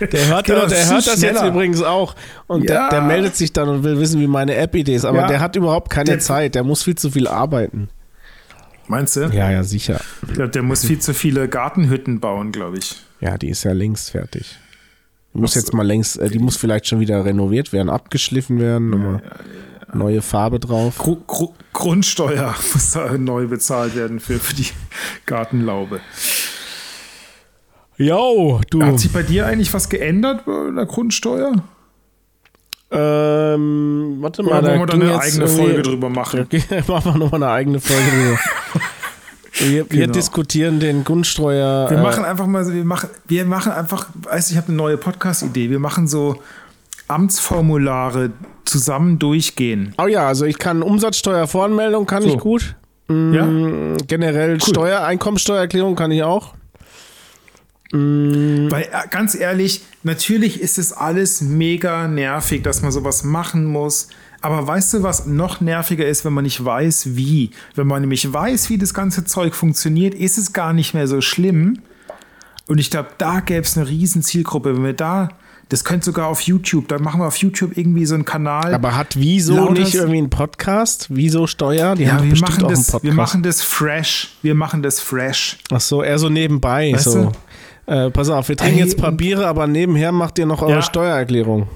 Der 0.00 0.26
hört, 0.26 0.46
genau, 0.46 0.66
der 0.66 0.86
hört 0.86 1.06
das 1.06 1.18
schneller. 1.18 1.44
jetzt 1.44 1.44
übrigens 1.44 1.82
auch 1.82 2.14
und 2.46 2.64
ja. 2.68 2.90
der, 2.90 2.90
der, 2.90 3.00
meldet 3.02 3.36
sich 3.36 3.52
dann 3.52 3.68
und 3.68 3.84
will 3.84 3.98
wissen, 4.00 4.20
wie 4.20 4.26
meine 4.26 4.56
App-Idee 4.56 4.96
ist, 4.96 5.04
aber 5.04 5.20
ja. 5.20 5.26
der 5.28 5.40
hat 5.40 5.56
überhaupt 5.56 5.88
keine 5.88 6.10
der, 6.10 6.18
Zeit, 6.18 6.56
der 6.56 6.64
muss 6.64 6.82
viel 6.82 6.96
zu 6.96 7.12
viel 7.12 7.26
arbeiten. 7.28 7.88
Meinst 8.88 9.16
du? 9.16 9.30
Ja, 9.32 9.50
ja, 9.50 9.62
sicher. 9.62 10.00
Ich 10.26 10.34
glaube, 10.34 10.50
der 10.50 10.62
muss 10.62 10.84
viel 10.84 10.98
zu 10.98 11.14
viele 11.14 11.48
Gartenhütten 11.48 12.20
bauen, 12.20 12.52
glaube 12.52 12.78
ich. 12.78 13.00
Ja, 13.20 13.38
die 13.38 13.48
ist 13.48 13.64
ja 13.64 13.72
längst 13.72 14.10
fertig. 14.10 14.58
Die 15.34 15.38
muss 15.38 15.54
jetzt 15.54 15.72
mal 15.72 15.86
längst, 15.86 16.18
äh, 16.18 16.28
die 16.28 16.38
muss 16.38 16.56
vielleicht 16.56 16.86
schon 16.86 17.00
wieder 17.00 17.24
renoviert 17.24 17.72
werden, 17.72 17.88
abgeschliffen 17.88 18.58
werden. 18.58 18.92
Ja, 18.92 19.12
ja, 19.12 19.20
neue 19.94 20.22
Farbe 20.22 20.58
drauf. 20.58 20.98
Gru 20.98 21.16
Gru 21.26 21.52
Grundsteuer 21.72 22.54
muss 22.74 22.92
da 22.92 23.16
neu 23.16 23.46
bezahlt 23.46 23.96
werden 23.96 24.20
für, 24.20 24.38
für 24.38 24.54
die 24.54 24.66
Gartenlaube. 25.26 26.00
Jo, 27.96 28.60
du. 28.70 28.82
Hat 28.82 28.98
sich 28.98 29.12
bei 29.12 29.22
dir 29.22 29.46
eigentlich 29.46 29.72
was 29.72 29.88
geändert 29.88 30.44
bei 30.44 30.70
der 30.74 30.86
Grundsteuer? 30.86 31.62
Ähm, 32.90 34.16
warte 34.20 34.42
mal. 34.42 34.58
Oder 34.58 34.78
wollen 34.78 34.80
wir 34.80 34.86
da 34.86 34.92
eine 34.94 35.18
eigene 35.20 35.48
Folge 35.48 35.82
drüber 35.82 36.10
machen? 36.10 36.40
Okay, 36.40 36.62
machen 36.86 37.14
wir 37.14 37.18
nochmal 37.18 37.42
eine 37.42 37.52
eigene 37.52 37.80
Folge 37.80 38.10
drüber. 38.10 38.38
Wir, 39.62 39.90
wir 39.90 40.00
genau. 40.00 40.12
diskutieren 40.12 40.80
den 40.80 41.04
Grundsteuer. 41.04 41.88
Wir 41.88 41.98
äh, 41.98 42.02
machen 42.02 42.24
einfach 42.24 42.46
mal, 42.46 42.66
wir 42.72 42.84
machen, 42.84 43.08
wir 43.26 43.44
machen 43.44 43.72
einfach, 43.72 44.08
weißt 44.14 44.50
ich 44.50 44.56
habe 44.56 44.68
eine 44.68 44.76
neue 44.76 44.96
Podcast-Idee. 44.96 45.70
Wir 45.70 45.78
machen 45.78 46.08
so 46.08 46.42
Amtsformulare 47.08 48.30
zusammen 48.64 49.18
durchgehen. 49.18 49.94
Oh 49.98 50.06
ja, 50.06 50.26
also 50.26 50.44
ich 50.44 50.58
kann 50.58 50.82
Umsatzsteuervoranmeldung 50.82 52.06
kann 52.06 52.22
so. 52.22 52.28
ich 52.28 52.38
gut. 52.38 52.74
Mhm, 53.08 53.34
ja? 53.34 53.96
Generell 54.06 54.54
cool. 54.54 54.60
Steuer, 54.60 55.04
Einkommensteuererklärung 55.04 55.94
kann 55.94 56.10
ich 56.10 56.22
auch. 56.22 56.54
Mhm. 57.92 58.70
Weil 58.70 58.84
äh, 58.84 59.08
ganz 59.10 59.34
ehrlich, 59.34 59.82
natürlich 60.02 60.60
ist 60.60 60.78
es 60.78 60.92
alles 60.92 61.40
mega 61.40 62.08
nervig, 62.08 62.62
dass 62.62 62.82
man 62.82 62.90
sowas 62.90 63.22
machen 63.22 63.66
muss. 63.66 64.08
Aber 64.42 64.66
weißt 64.66 64.94
du, 64.94 65.02
was 65.02 65.26
noch 65.26 65.60
nerviger 65.60 66.06
ist, 66.06 66.24
wenn 66.24 66.32
man 66.32 66.44
nicht 66.44 66.64
weiß, 66.64 67.16
wie? 67.16 67.50
Wenn 67.74 67.86
man 67.86 68.02
nämlich 68.02 68.32
weiß, 68.32 68.70
wie 68.70 68.78
das 68.78 68.92
ganze 68.92 69.24
Zeug 69.24 69.54
funktioniert, 69.54 70.14
ist 70.14 70.36
es 70.36 70.52
gar 70.52 70.72
nicht 70.72 70.94
mehr 70.94 71.06
so 71.06 71.20
schlimm. 71.20 71.80
Und 72.66 72.78
ich 72.78 72.90
glaube, 72.90 73.08
da 73.18 73.40
gäbe 73.40 73.62
es 73.62 73.76
eine 73.76 73.88
riesen 73.88 74.22
Zielgruppe. 74.22 74.76
Wenn 74.76 74.84
wir 74.84 74.94
da 74.94 75.28
das 75.72 75.84
könnte 75.84 76.04
sogar 76.04 76.28
auf 76.28 76.42
YouTube. 76.42 76.86
Da 76.88 76.98
machen 76.98 77.22
wir 77.22 77.26
auf 77.26 77.36
YouTube 77.36 77.78
irgendwie 77.78 78.04
so 78.04 78.14
einen 78.14 78.26
Kanal. 78.26 78.74
Aber 78.74 78.94
hat 78.94 79.16
Wieso 79.16 79.70
nicht 79.70 79.94
irgendwie 79.94 80.18
einen 80.18 80.28
Podcast? 80.28 81.06
Wieso 81.08 81.46
Steuer? 81.46 81.94
Die 81.94 82.02
ja, 82.02 82.12
haben 82.12 82.30
wir 82.30 82.38
machen 82.38 82.68
das, 82.68 83.02
Wir 83.02 83.14
machen 83.14 83.42
das 83.42 83.62
fresh. 83.62 84.36
Wir 84.42 84.54
machen 84.54 84.82
das 84.82 85.00
fresh. 85.00 85.56
Ach 85.70 85.80
so, 85.80 86.02
eher 86.02 86.18
so 86.18 86.28
nebenbei. 86.28 86.92
Weißt 86.92 87.04
so. 87.04 87.32
Äh, 87.86 88.10
pass 88.10 88.28
auf, 88.28 88.50
wir 88.50 88.56
trinken 88.58 88.80
Ey, 88.80 88.84
jetzt 88.84 88.98
ein 88.98 89.00
paar 89.00 89.12
Biere, 89.12 89.46
aber 89.46 89.66
nebenher 89.66 90.12
macht 90.12 90.38
ihr 90.38 90.44
noch 90.44 90.60
eure 90.60 90.72
ja. 90.72 90.82
Steuererklärung. 90.82 91.66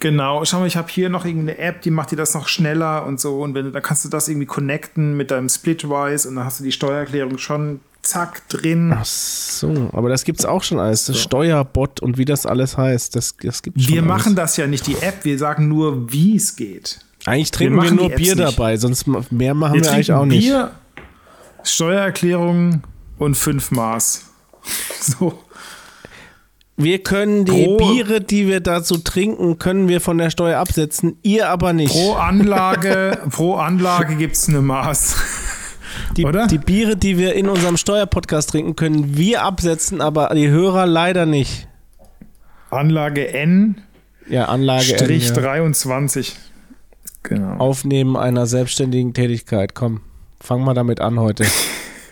Genau, 0.00 0.44
schau 0.44 0.60
mal, 0.60 0.66
ich 0.66 0.76
habe 0.76 0.88
hier 0.90 1.08
noch 1.08 1.24
irgendeine 1.24 1.58
App, 1.58 1.80
die 1.82 1.90
macht 1.90 2.10
dir 2.10 2.16
das 2.16 2.34
noch 2.34 2.48
schneller 2.48 3.06
und 3.06 3.20
so. 3.20 3.40
Und 3.40 3.54
wenn 3.54 3.72
da 3.72 3.80
kannst 3.80 4.04
du 4.04 4.08
das 4.08 4.28
irgendwie 4.28 4.46
connecten 4.46 5.16
mit 5.16 5.30
deinem 5.30 5.48
Splitwise 5.48 6.28
und 6.28 6.36
dann 6.36 6.44
hast 6.44 6.60
du 6.60 6.64
die 6.64 6.72
Steuererklärung 6.72 7.38
schon 7.38 7.80
zack, 8.02 8.46
drin. 8.48 8.92
Ach 8.94 9.04
so, 9.04 9.90
aber 9.92 10.08
das 10.08 10.24
gibt 10.24 10.40
es 10.40 10.44
auch 10.44 10.62
schon 10.62 10.78
alles. 10.78 11.06
So. 11.06 11.14
Steuerbot 11.14 12.00
und 12.00 12.18
wie 12.18 12.24
das 12.24 12.46
alles 12.46 12.76
heißt, 12.76 13.16
das, 13.16 13.36
das 13.40 13.62
gibt 13.62 13.78
Wir 13.78 13.98
alles. 13.98 14.08
machen 14.08 14.34
das 14.36 14.56
ja 14.56 14.66
nicht, 14.66 14.86
die 14.86 14.96
App, 14.96 15.24
wir 15.24 15.38
sagen 15.38 15.68
nur, 15.68 16.12
wie 16.12 16.36
es 16.36 16.56
geht. 16.56 17.00
Eigentlich 17.24 17.50
trinken 17.50 17.76
wir, 17.76 17.84
wir 17.84 17.92
nur 17.92 18.10
Bier 18.10 18.36
dabei, 18.36 18.76
sonst 18.76 19.06
mehr 19.06 19.54
machen 19.54 19.74
wir, 19.74 19.84
wir 19.84 19.92
eigentlich 19.92 20.12
auch 20.12 20.26
nicht. 20.26 20.46
Bier, 20.46 20.72
Steuererklärung 21.62 22.82
und 23.18 23.36
fünf 23.36 23.70
Maß. 23.70 24.26
So. 25.00 25.43
Wir 26.76 27.02
können 27.02 27.44
die 27.44 27.64
pro, 27.64 27.76
Biere, 27.76 28.20
die 28.20 28.48
wir 28.48 28.60
dazu 28.60 28.98
trinken, 28.98 29.58
können 29.58 29.88
wir 29.88 30.00
von 30.00 30.18
der 30.18 30.30
Steuer 30.30 30.58
absetzen, 30.58 31.18
ihr 31.22 31.48
aber 31.48 31.72
nicht. 31.72 31.92
Pro 31.92 32.14
Anlage, 32.14 33.18
pro 33.30 33.54
Anlage 33.54 34.16
gibt 34.16 34.34
es 34.34 34.48
eine 34.48 34.60
Maß. 34.60 35.16
Die, 36.16 36.24
Oder? 36.24 36.48
die 36.48 36.58
Biere, 36.58 36.96
die 36.96 37.18
wir 37.18 37.34
in 37.34 37.48
unserem 37.48 37.76
Steuerpodcast 37.76 38.50
trinken, 38.50 38.74
können 38.74 39.16
wir 39.16 39.42
absetzen, 39.42 40.00
aber 40.00 40.30
die 40.34 40.48
Hörer 40.48 40.86
leider 40.86 41.26
nicht. 41.26 41.68
Anlage 42.70 43.32
N. 43.32 43.80
Ja, 44.28 44.46
Anlage 44.46 44.82
Strich 44.84 45.28
N, 45.28 45.34
ja. 45.36 45.42
23. 45.42 46.36
Genau. 47.22 47.56
Aufnehmen 47.58 48.16
einer 48.16 48.46
selbstständigen 48.46 49.14
Tätigkeit. 49.14 49.74
Komm, 49.74 50.00
fang 50.40 50.64
mal 50.64 50.74
damit 50.74 51.00
an 51.00 51.20
heute. 51.20 51.46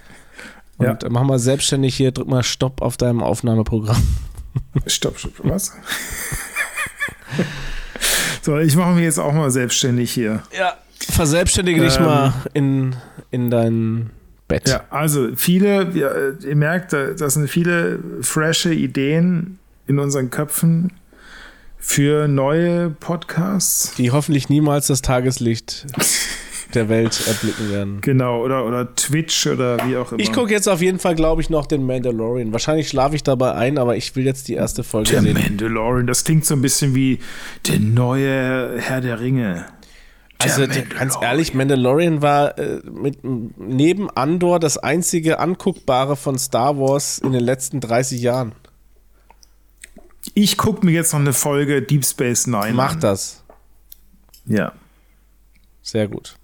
Und 0.79 1.03
ja. 1.03 1.09
mach 1.11 1.25
mal 1.25 1.39
selbstständig 1.39 1.97
hier, 1.97 2.13
drück 2.13 2.29
mal 2.29 2.43
Stopp 2.43 2.81
auf 2.81 2.97
deinem 2.97 3.23
Aufnahmeprogramm. 3.23 4.03
Stopp, 4.87 5.19
stopp, 5.19 5.33
was? 5.43 5.73
so, 8.43 8.59
ich 8.59 8.77
mache 8.77 8.93
mich 8.93 9.05
jetzt 9.05 9.19
auch 9.19 9.33
mal 9.33 9.51
selbstständig 9.51 10.11
hier. 10.13 10.43
Ja, 10.57 10.77
verselbstständige 11.09 11.81
ähm, 11.81 11.89
dich 11.89 12.01
mal 12.01 12.35
in 12.53 12.97
in 13.31 13.51
dein 13.51 14.11
Bett. 14.49 14.69
Ja, 14.69 14.85
also 14.91 15.29
viele, 15.35 15.91
ja, 15.95 16.11
ihr 16.47 16.57
merkt, 16.57 16.93
das 16.93 17.35
sind 17.35 17.49
viele 17.49 17.99
frische 18.21 18.73
Ideen 18.73 19.59
in 19.87 19.99
unseren 19.99 20.31
Köpfen 20.31 20.93
für 21.79 22.29
neue 22.29 22.91
Podcasts. 22.91 23.95
Die 23.97 24.11
hoffentlich 24.11 24.49
niemals 24.49 24.87
das 24.87 25.03
Tageslicht 25.03 25.87
der 26.75 26.89
Welt 26.89 27.23
erblicken 27.27 27.71
werden. 27.71 28.01
Genau, 28.01 28.43
oder, 28.43 28.67
oder 28.67 28.95
Twitch 28.95 29.47
oder 29.47 29.79
wie 29.87 29.97
auch 29.97 30.13
immer. 30.13 30.21
Ich 30.21 30.33
gucke 30.33 30.53
jetzt 30.53 30.69
auf 30.69 30.81
jeden 30.81 30.99
Fall, 30.99 31.15
glaube 31.15 31.43
ich, 31.43 31.51
noch 31.51 31.67
den 31.67 31.87
Mandalorian. 31.87 32.53
Wahrscheinlich 32.53 32.89
schlafe 32.89 33.17
ich 33.17 33.23
dabei 33.23 33.55
ein, 33.55 33.79
aber 33.79 33.97
ich 33.97 34.15
will 34.17 34.25
jetzt 34.25 34.49
die 34.49 34.55
erste 34.55 34.85
Folge 34.85 35.11
der 35.11 35.23
sehen. 35.23 35.35
Der 35.35 35.45
Mandalorian, 35.45 36.07
das 36.07 36.25
klingt 36.25 36.45
so 36.45 36.55
ein 36.55 36.63
bisschen 36.63 36.95
wie 36.95 37.19
der 37.69 37.81
neue 37.81 38.79
Herr 38.79 39.01
der 39.01 39.21
Ringe. 39.21 39.67
Also 40.39 40.67
ganz 40.67 41.17
ehrlich, 41.21 41.55
Mandalorian 41.55 42.21
war 42.21 42.59
äh, 42.59 42.81
mit, 42.91 43.19
neben 43.23 44.11
Andor 44.11 44.59
das 44.59 44.77
einzige 44.77 45.39
anguckbare 45.39 46.17
von 46.17 46.39
Star 46.39 46.79
Wars 46.79 47.19
in 47.19 47.33
den 47.33 47.45
letzten 47.45 47.81
30 47.81 48.21
Jahren. 48.21 48.53
Ich 50.35 50.57
gucke 50.57 50.85
mir 50.85 50.93
jetzt 50.93 51.13
noch 51.13 51.21
eine 51.21 51.33
Folge 51.33 51.83
Deep 51.83 52.05
Space 52.05 52.47
Nine 52.47 52.73
Mach 52.75 52.95
an. 52.95 53.01
das. 53.01 53.43
Ja. 54.47 54.73
Sehr 55.83 56.07
gut. 56.09 56.37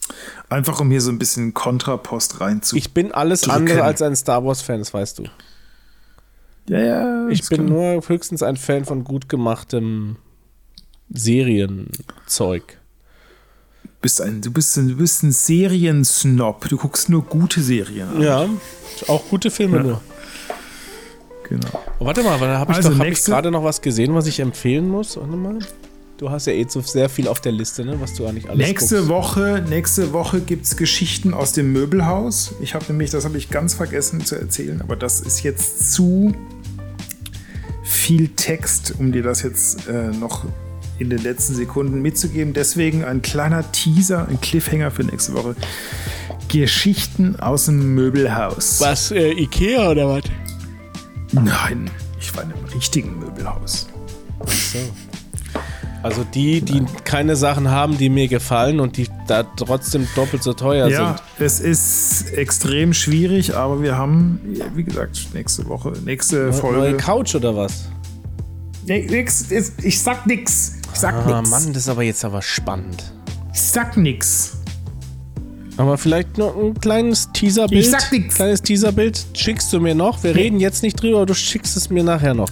Einfach 0.49 0.81
um 0.81 0.91
hier 0.91 1.01
so 1.01 1.11
ein 1.11 1.19
bisschen 1.19 1.55
Kontrapost 1.55 2.41
reinzu. 2.41 2.77
Ich 2.77 2.93
bin 2.93 3.13
alles 3.13 3.49
andere 3.49 3.85
als 3.85 4.03
ein 4.03 4.17
Star 4.17 4.45
Wars-Fan, 4.45 4.81
das 4.81 4.93
weißt 4.93 5.21
du. 5.21 5.25
Ja, 6.69 6.81
ja. 6.81 7.29
Ich 7.29 7.49
bin 7.49 7.67
nur 7.67 8.03
höchstens 8.07 8.43
ein 8.43 8.57
Fan 8.57 8.85
von 8.85 9.05
gut 9.05 9.29
gemachtem 9.29 10.17
Serienzeug. 11.09 12.79
Bist 14.01 14.21
ein, 14.21 14.41
du, 14.43 14.51
bist 14.53 14.77
ein, 14.77 14.89
du 14.89 14.97
bist 14.97 15.23
ein 15.23 15.33
Seriensnob. 15.33 16.69
Du 16.69 16.77
guckst 16.77 17.09
nur 17.09 17.23
gute 17.25 17.63
Serien 17.63 18.09
an. 18.09 18.21
Ja, 18.23 18.49
auch 19.09 19.29
gute 19.29 19.51
Filme 19.51 19.79
Ja. 19.79 19.83
nur. 19.83 20.01
Genau. 21.49 21.83
Oh, 21.99 22.05
warte 22.05 22.23
mal, 22.23 22.39
da 22.39 22.59
habe 22.59 22.73
ich, 22.73 22.77
Also, 22.77 22.97
hab 22.99 23.07
ich 23.07 23.25
gerade 23.25 23.51
noch 23.51 23.65
was 23.65 23.81
gesehen, 23.81 24.15
was 24.15 24.27
ich 24.27 24.41
empfehlen 24.41 24.89
muss. 24.89 25.17
Warte 25.17 25.37
mal. 25.37 25.59
Du 26.19 26.31
hast 26.31 26.49
ja 26.49 26.53
eh 26.53 26.67
so 26.69 26.81
sehr 26.81 27.09
viel 27.09 27.29
auf 27.29 27.41
der 27.41 27.53
Liste, 27.53 27.85
ne? 27.85 28.01
was 28.01 28.13
du 28.15 28.27
eigentlich 28.27 28.51
alles 28.51 28.67
Nächste 28.67 28.97
guckst. 28.97 29.09
Woche, 29.09 29.65
nächste 29.69 30.13
Woche 30.13 30.41
gibt 30.41 30.65
es 30.65 30.77
Geschichten 30.77 31.33
aus 31.33 31.53
dem 31.53 31.73
Möbelhaus. 31.73 32.55
Ich 32.61 32.75
habe 32.75 32.85
nämlich, 32.89 33.11
das 33.11 33.25
habe 33.25 33.39
ich 33.39 33.51
ganz 33.51 33.75
vergessen 33.75 34.25
zu 34.25 34.35
erzählen, 34.35 34.83
aber 34.83 34.97
das 34.97 35.21
ist 35.21 35.45
jetzt 35.45 35.93
zu 35.93 36.35
viel 37.85 38.31
Text, 38.31 38.97
um 38.99 39.13
dir 39.13 39.23
das 39.23 39.45
jetzt 39.45 39.87
äh, 39.87 40.09
noch 40.09 40.45
in 40.99 41.09
den 41.09 41.23
letzten 41.23 41.55
Sekunden 41.55 42.03
mitzugeben. 42.03 42.53
Deswegen 42.53 43.05
ein 43.05 43.23
kleiner 43.23 43.71
Teaser, 43.71 44.27
ein 44.27 44.41
Cliffhanger 44.41 44.91
für 44.91 45.05
nächste 45.05 45.35
Woche. 45.35 45.55
Geschichten 46.49 47.37
aus 47.37 47.67
dem 47.67 47.95
Möbelhaus. 47.95 48.81
Was, 48.81 49.13
äh, 49.13 49.31
Ikea 49.35 49.89
oder 49.89 50.09
was? 50.09 50.25
Nein, 51.31 51.89
ich 52.19 52.35
war 52.35 52.43
in 52.43 52.53
einem 52.53 52.65
richtigen 52.65 53.21
Möbelhaus. 53.21 53.87
So. 54.73 54.79
Also 56.03 56.25
die, 56.25 56.61
die 56.61 56.83
keine 57.05 57.35
Sachen 57.35 57.71
haben, 57.71 57.99
die 57.99 58.09
mir 58.09 58.29
gefallen 58.29 58.79
und 58.81 58.97
die 58.97 59.09
da 59.27 59.43
trotzdem 59.43 60.07
doppelt 60.15 60.43
so 60.45 60.53
teuer 60.53 60.89
Ja, 60.89 61.17
sind. 61.37 61.45
es 61.47 61.59
ist 61.61 62.33
extrem 62.33 62.95
schwierig, 62.95 63.57
aber 63.57 63.83
wir 63.83 63.97
haben, 63.99 64.39
ja, 64.55 64.65
wie 64.75 64.85
gesagt, 64.85 65.29
nächste 65.35 65.67
Woche, 65.69 65.93
nächste 66.05 66.37
Neue 66.37 66.53
Folge. 66.53 66.97
Couch 66.99 67.35
oder 67.35 67.57
was? 67.57 67.89
Nee, 68.87 69.07
nix, 69.11 69.51
ich 69.51 70.01
sag 70.01 70.25
nix. 70.27 70.75
Ich 70.95 71.01
sag 71.01 71.15
Ah, 71.15 71.41
nix. 71.41 71.51
Mann, 71.51 71.73
das 71.73 71.83
ist 71.83 71.89
aber 71.89 72.03
jetzt 72.05 72.25
aber 72.25 72.43
spannend. 72.43 73.13
Ich 73.53 73.61
sag 73.61 73.97
nix. 73.97 74.55
Aber 75.77 75.99
vielleicht 75.99 76.39
noch 76.39 76.57
ein 76.57 76.75
kleines 76.75 77.31
Teaserbild. 77.33 77.85
Ich 77.85 77.91
sag 77.91 78.11
nix. 78.13 78.35
Kleines 78.37 78.63
Teaserbild 78.63 79.27
schickst 79.35 79.73
du 79.73 79.81
mir 79.81 79.95
noch. 79.95 80.23
Wir 80.25 80.35
reden 80.35 80.59
jetzt 80.59 80.83
nicht 80.83 81.01
drüber, 81.01 81.19
aber 81.19 81.27
du 81.27 81.35
schickst 81.35 81.77
es 81.77 81.91
mir 81.91 82.03
nachher 82.03 82.35
noch. 82.35 82.49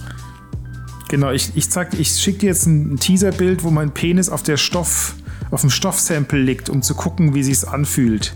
Genau, 1.09 1.31
ich, 1.31 1.51
ich 1.55 1.69
sag, 1.69 1.97
ich 1.97 2.09
schicke 2.09 2.39
dir 2.39 2.47
jetzt 2.47 2.65
ein 2.65 2.97
Teaserbild, 2.97 3.63
wo 3.63 3.71
mein 3.71 3.93
Penis 3.93 4.29
auf 4.29 4.43
der 4.43 4.57
Stoff, 4.57 5.15
auf 5.51 5.61
dem 5.61 5.69
Stoffsample 5.69 6.39
liegt, 6.39 6.69
um 6.69 6.81
zu 6.81 6.95
gucken, 6.95 7.33
wie 7.33 7.43
sich's 7.43 7.63
anfühlt. 7.63 8.35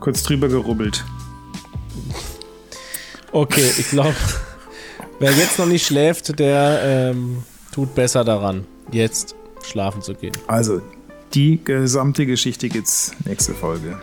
Kurz 0.00 0.22
drüber 0.22 0.48
gerubbelt. 0.48 1.04
Okay, 3.32 3.70
ich 3.78 3.88
glaube, 3.88 4.14
wer 5.18 5.32
jetzt 5.32 5.58
noch 5.58 5.66
nicht 5.66 5.86
schläft, 5.86 6.38
der 6.38 6.80
ähm, 6.84 7.42
tut 7.72 7.94
besser 7.94 8.24
daran, 8.24 8.66
jetzt 8.90 9.34
schlafen 9.62 10.02
zu 10.02 10.14
gehen. 10.14 10.34
Also, 10.46 10.82
die 11.32 11.64
gesamte 11.64 12.26
Geschichte 12.26 12.68
gibt's 12.68 13.12
nächste 13.24 13.54
Folge. 13.54 13.98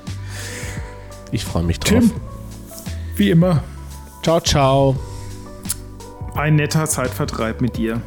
Ich 1.31 1.45
freue 1.45 1.63
mich 1.63 1.79
drauf. 1.79 1.99
Tim, 1.99 2.11
wie 3.17 3.29
immer, 3.29 3.63
Ciao, 4.21 4.39
ciao. 4.39 4.95
Ein 6.37 6.55
netter 6.55 6.85
Zeitvertreib 6.85 7.61
mit 7.61 7.77
dir. 7.77 8.01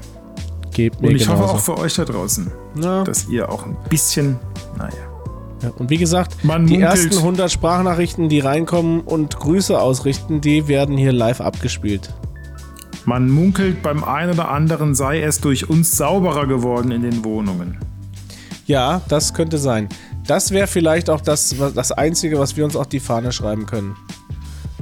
Gebt 0.73 1.01
mir 1.03 1.09
Und 1.11 1.17
ich 1.17 1.25
genauso. 1.25 1.43
hoffe 1.43 1.53
auch 1.55 1.61
für 1.61 1.79
euch 1.79 1.95
da 1.95 2.05
draußen, 2.05 2.51
Na, 2.75 3.05
dass 3.05 3.29
ihr 3.29 3.51
auch 3.51 3.67
ein 3.67 3.77
bisschen, 3.91 4.39
naja. 4.79 4.93
ja. 5.63 5.71
Und 5.79 5.91
wie 5.91 5.99
gesagt, 5.99 6.43
Man 6.45 6.67
die 6.67 6.79
munkelt- 6.79 6.91
ersten 7.07 7.19
100 7.23 7.53
Sprachnachrichten, 7.53 8.29
die 8.29 8.41
reinkommen 8.41 9.01
und 9.03 9.39
Grüße 9.39 9.79
ausrichten, 9.79 10.41
die 10.41 10.69
werden 10.69 10.97
hier 10.97 11.13
live 11.13 11.41
abgespielt. 11.43 12.13
Man 13.05 13.29
munkelt, 13.29 13.83
beim 13.83 14.05
einen 14.05 14.33
oder 14.33 14.49
anderen 14.51 14.95
sei 14.95 15.21
es 15.23 15.41
durch 15.41 15.69
uns 15.69 15.97
sauberer 15.97 16.47
geworden 16.47 16.91
in 16.93 17.03
den 17.03 17.25
Wohnungen. 17.25 17.79
Ja, 18.67 19.03
das 19.09 19.35
könnte 19.35 19.59
sein. 19.59 19.89
Das 20.27 20.53
wäre 20.53 20.69
vielleicht 20.69 21.11
auch 21.11 21.21
das, 21.21 21.55
das 21.75 21.91
Einzige, 21.91 22.39
was 22.39 22.57
wir 22.57 22.65
uns 22.65 22.77
auf 22.77 22.87
die 22.89 23.01
Fahne 23.01 23.33
schreiben 23.33 23.67
können. 23.67 23.97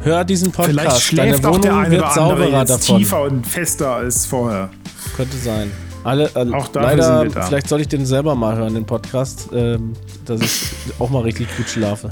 Hör 0.03 0.25
diesen 0.25 0.53
Vielleicht 0.53 0.79
Podcast. 0.89 1.13
Deine 1.19 1.29
schläft 1.31 1.45
auch 1.47 1.51
Wohnung 1.51 1.63
der 1.63 1.77
eine 1.77 1.91
wird 1.91 2.03
oder 2.03 2.15
sauberer 2.15 2.65
davon. 2.65 2.99
tiefer 2.99 3.23
und 3.23 3.47
fester 3.47 3.95
als 3.97 4.25
vorher. 4.27 4.71
Könnte 5.17 5.37
sein. 5.37 5.71
Alle, 6.05 6.31
äh, 6.35 6.51
Auch 6.55 6.69
dafür 6.69 6.83
leider, 6.83 7.03
sind 7.03 7.35
wir 7.35 7.41
da. 7.41 7.47
vielleicht 7.47 7.69
soll 7.69 7.83
ich 7.83 7.89
den 7.89 8.07
selber 8.07 8.35
mal 8.35 8.57
hören, 8.57 8.73
den 8.73 8.87
Podcast, 8.87 9.51
ähm, 9.53 9.93
dass 10.25 10.41
ich 10.41 10.73
auch 10.99 11.11
mal 11.11 11.21
richtig 11.23 11.55
gut 11.57 11.69
schlafe. 11.69 12.09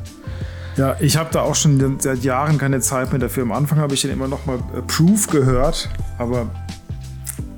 Ja, 0.77 0.97
ich 1.01 1.17
habe 1.17 1.31
da 1.33 1.41
auch 1.41 1.55
schon 1.55 1.99
seit 1.99 2.23
Jahren 2.23 2.59
keine 2.59 2.81
Zeit 2.81 3.11
mehr 3.11 3.19
dafür. 3.19 3.45
Am 3.45 3.53
Anfang 3.53 3.79
habe 3.79 3.95
ich 3.95 4.03
dann 4.03 4.11
immer 4.11 4.29
noch 4.29 4.45
mal 4.45 4.59
äh, 4.77 4.83
Proof 4.83 5.29
gehört, 5.29 5.89
aber 6.19 6.51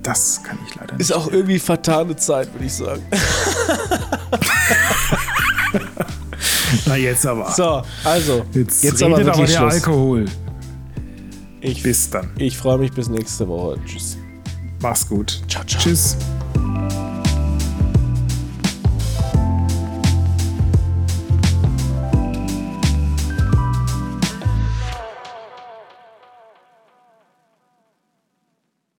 das 0.05 0.41
kann 0.45 0.59
ich 0.69 0.75
leider 0.77 0.93
nicht. 0.93 1.01
Ist 1.03 1.13
auch 1.13 1.27
irgendwie 1.31 1.59
vertane 1.59 2.15
Zeit, 2.15 2.53
würde 2.55 2.67
ich 2.67 2.75
sagen. 2.75 3.03
Na 6.87 6.97
jetzt 6.97 7.27
aber. 7.27 7.51
So, 7.53 7.83
also, 8.05 8.45
jetzt 8.53 8.83
jetzt, 8.83 9.03
redet 9.03 9.03
aber 9.03 9.33
aber, 9.33 9.47
der 9.47 9.47
Schluss. 9.47 9.75
Alkohol. 9.75 10.25
Ich, 11.61 11.83
Bis 11.83 12.09
dann. 12.09 12.31
ich 12.39 12.57
freue 12.57 12.79
mich 12.79 12.91
bis 12.93 13.09
nächste 13.09 13.47
Woche. 13.47 13.79
Tschüss. 13.85 14.17
Mach's 14.81 15.07
gut. 15.07 15.43
Ciao, 15.47 15.65
ciao. 15.65 15.81
Tschüss. 15.83 16.17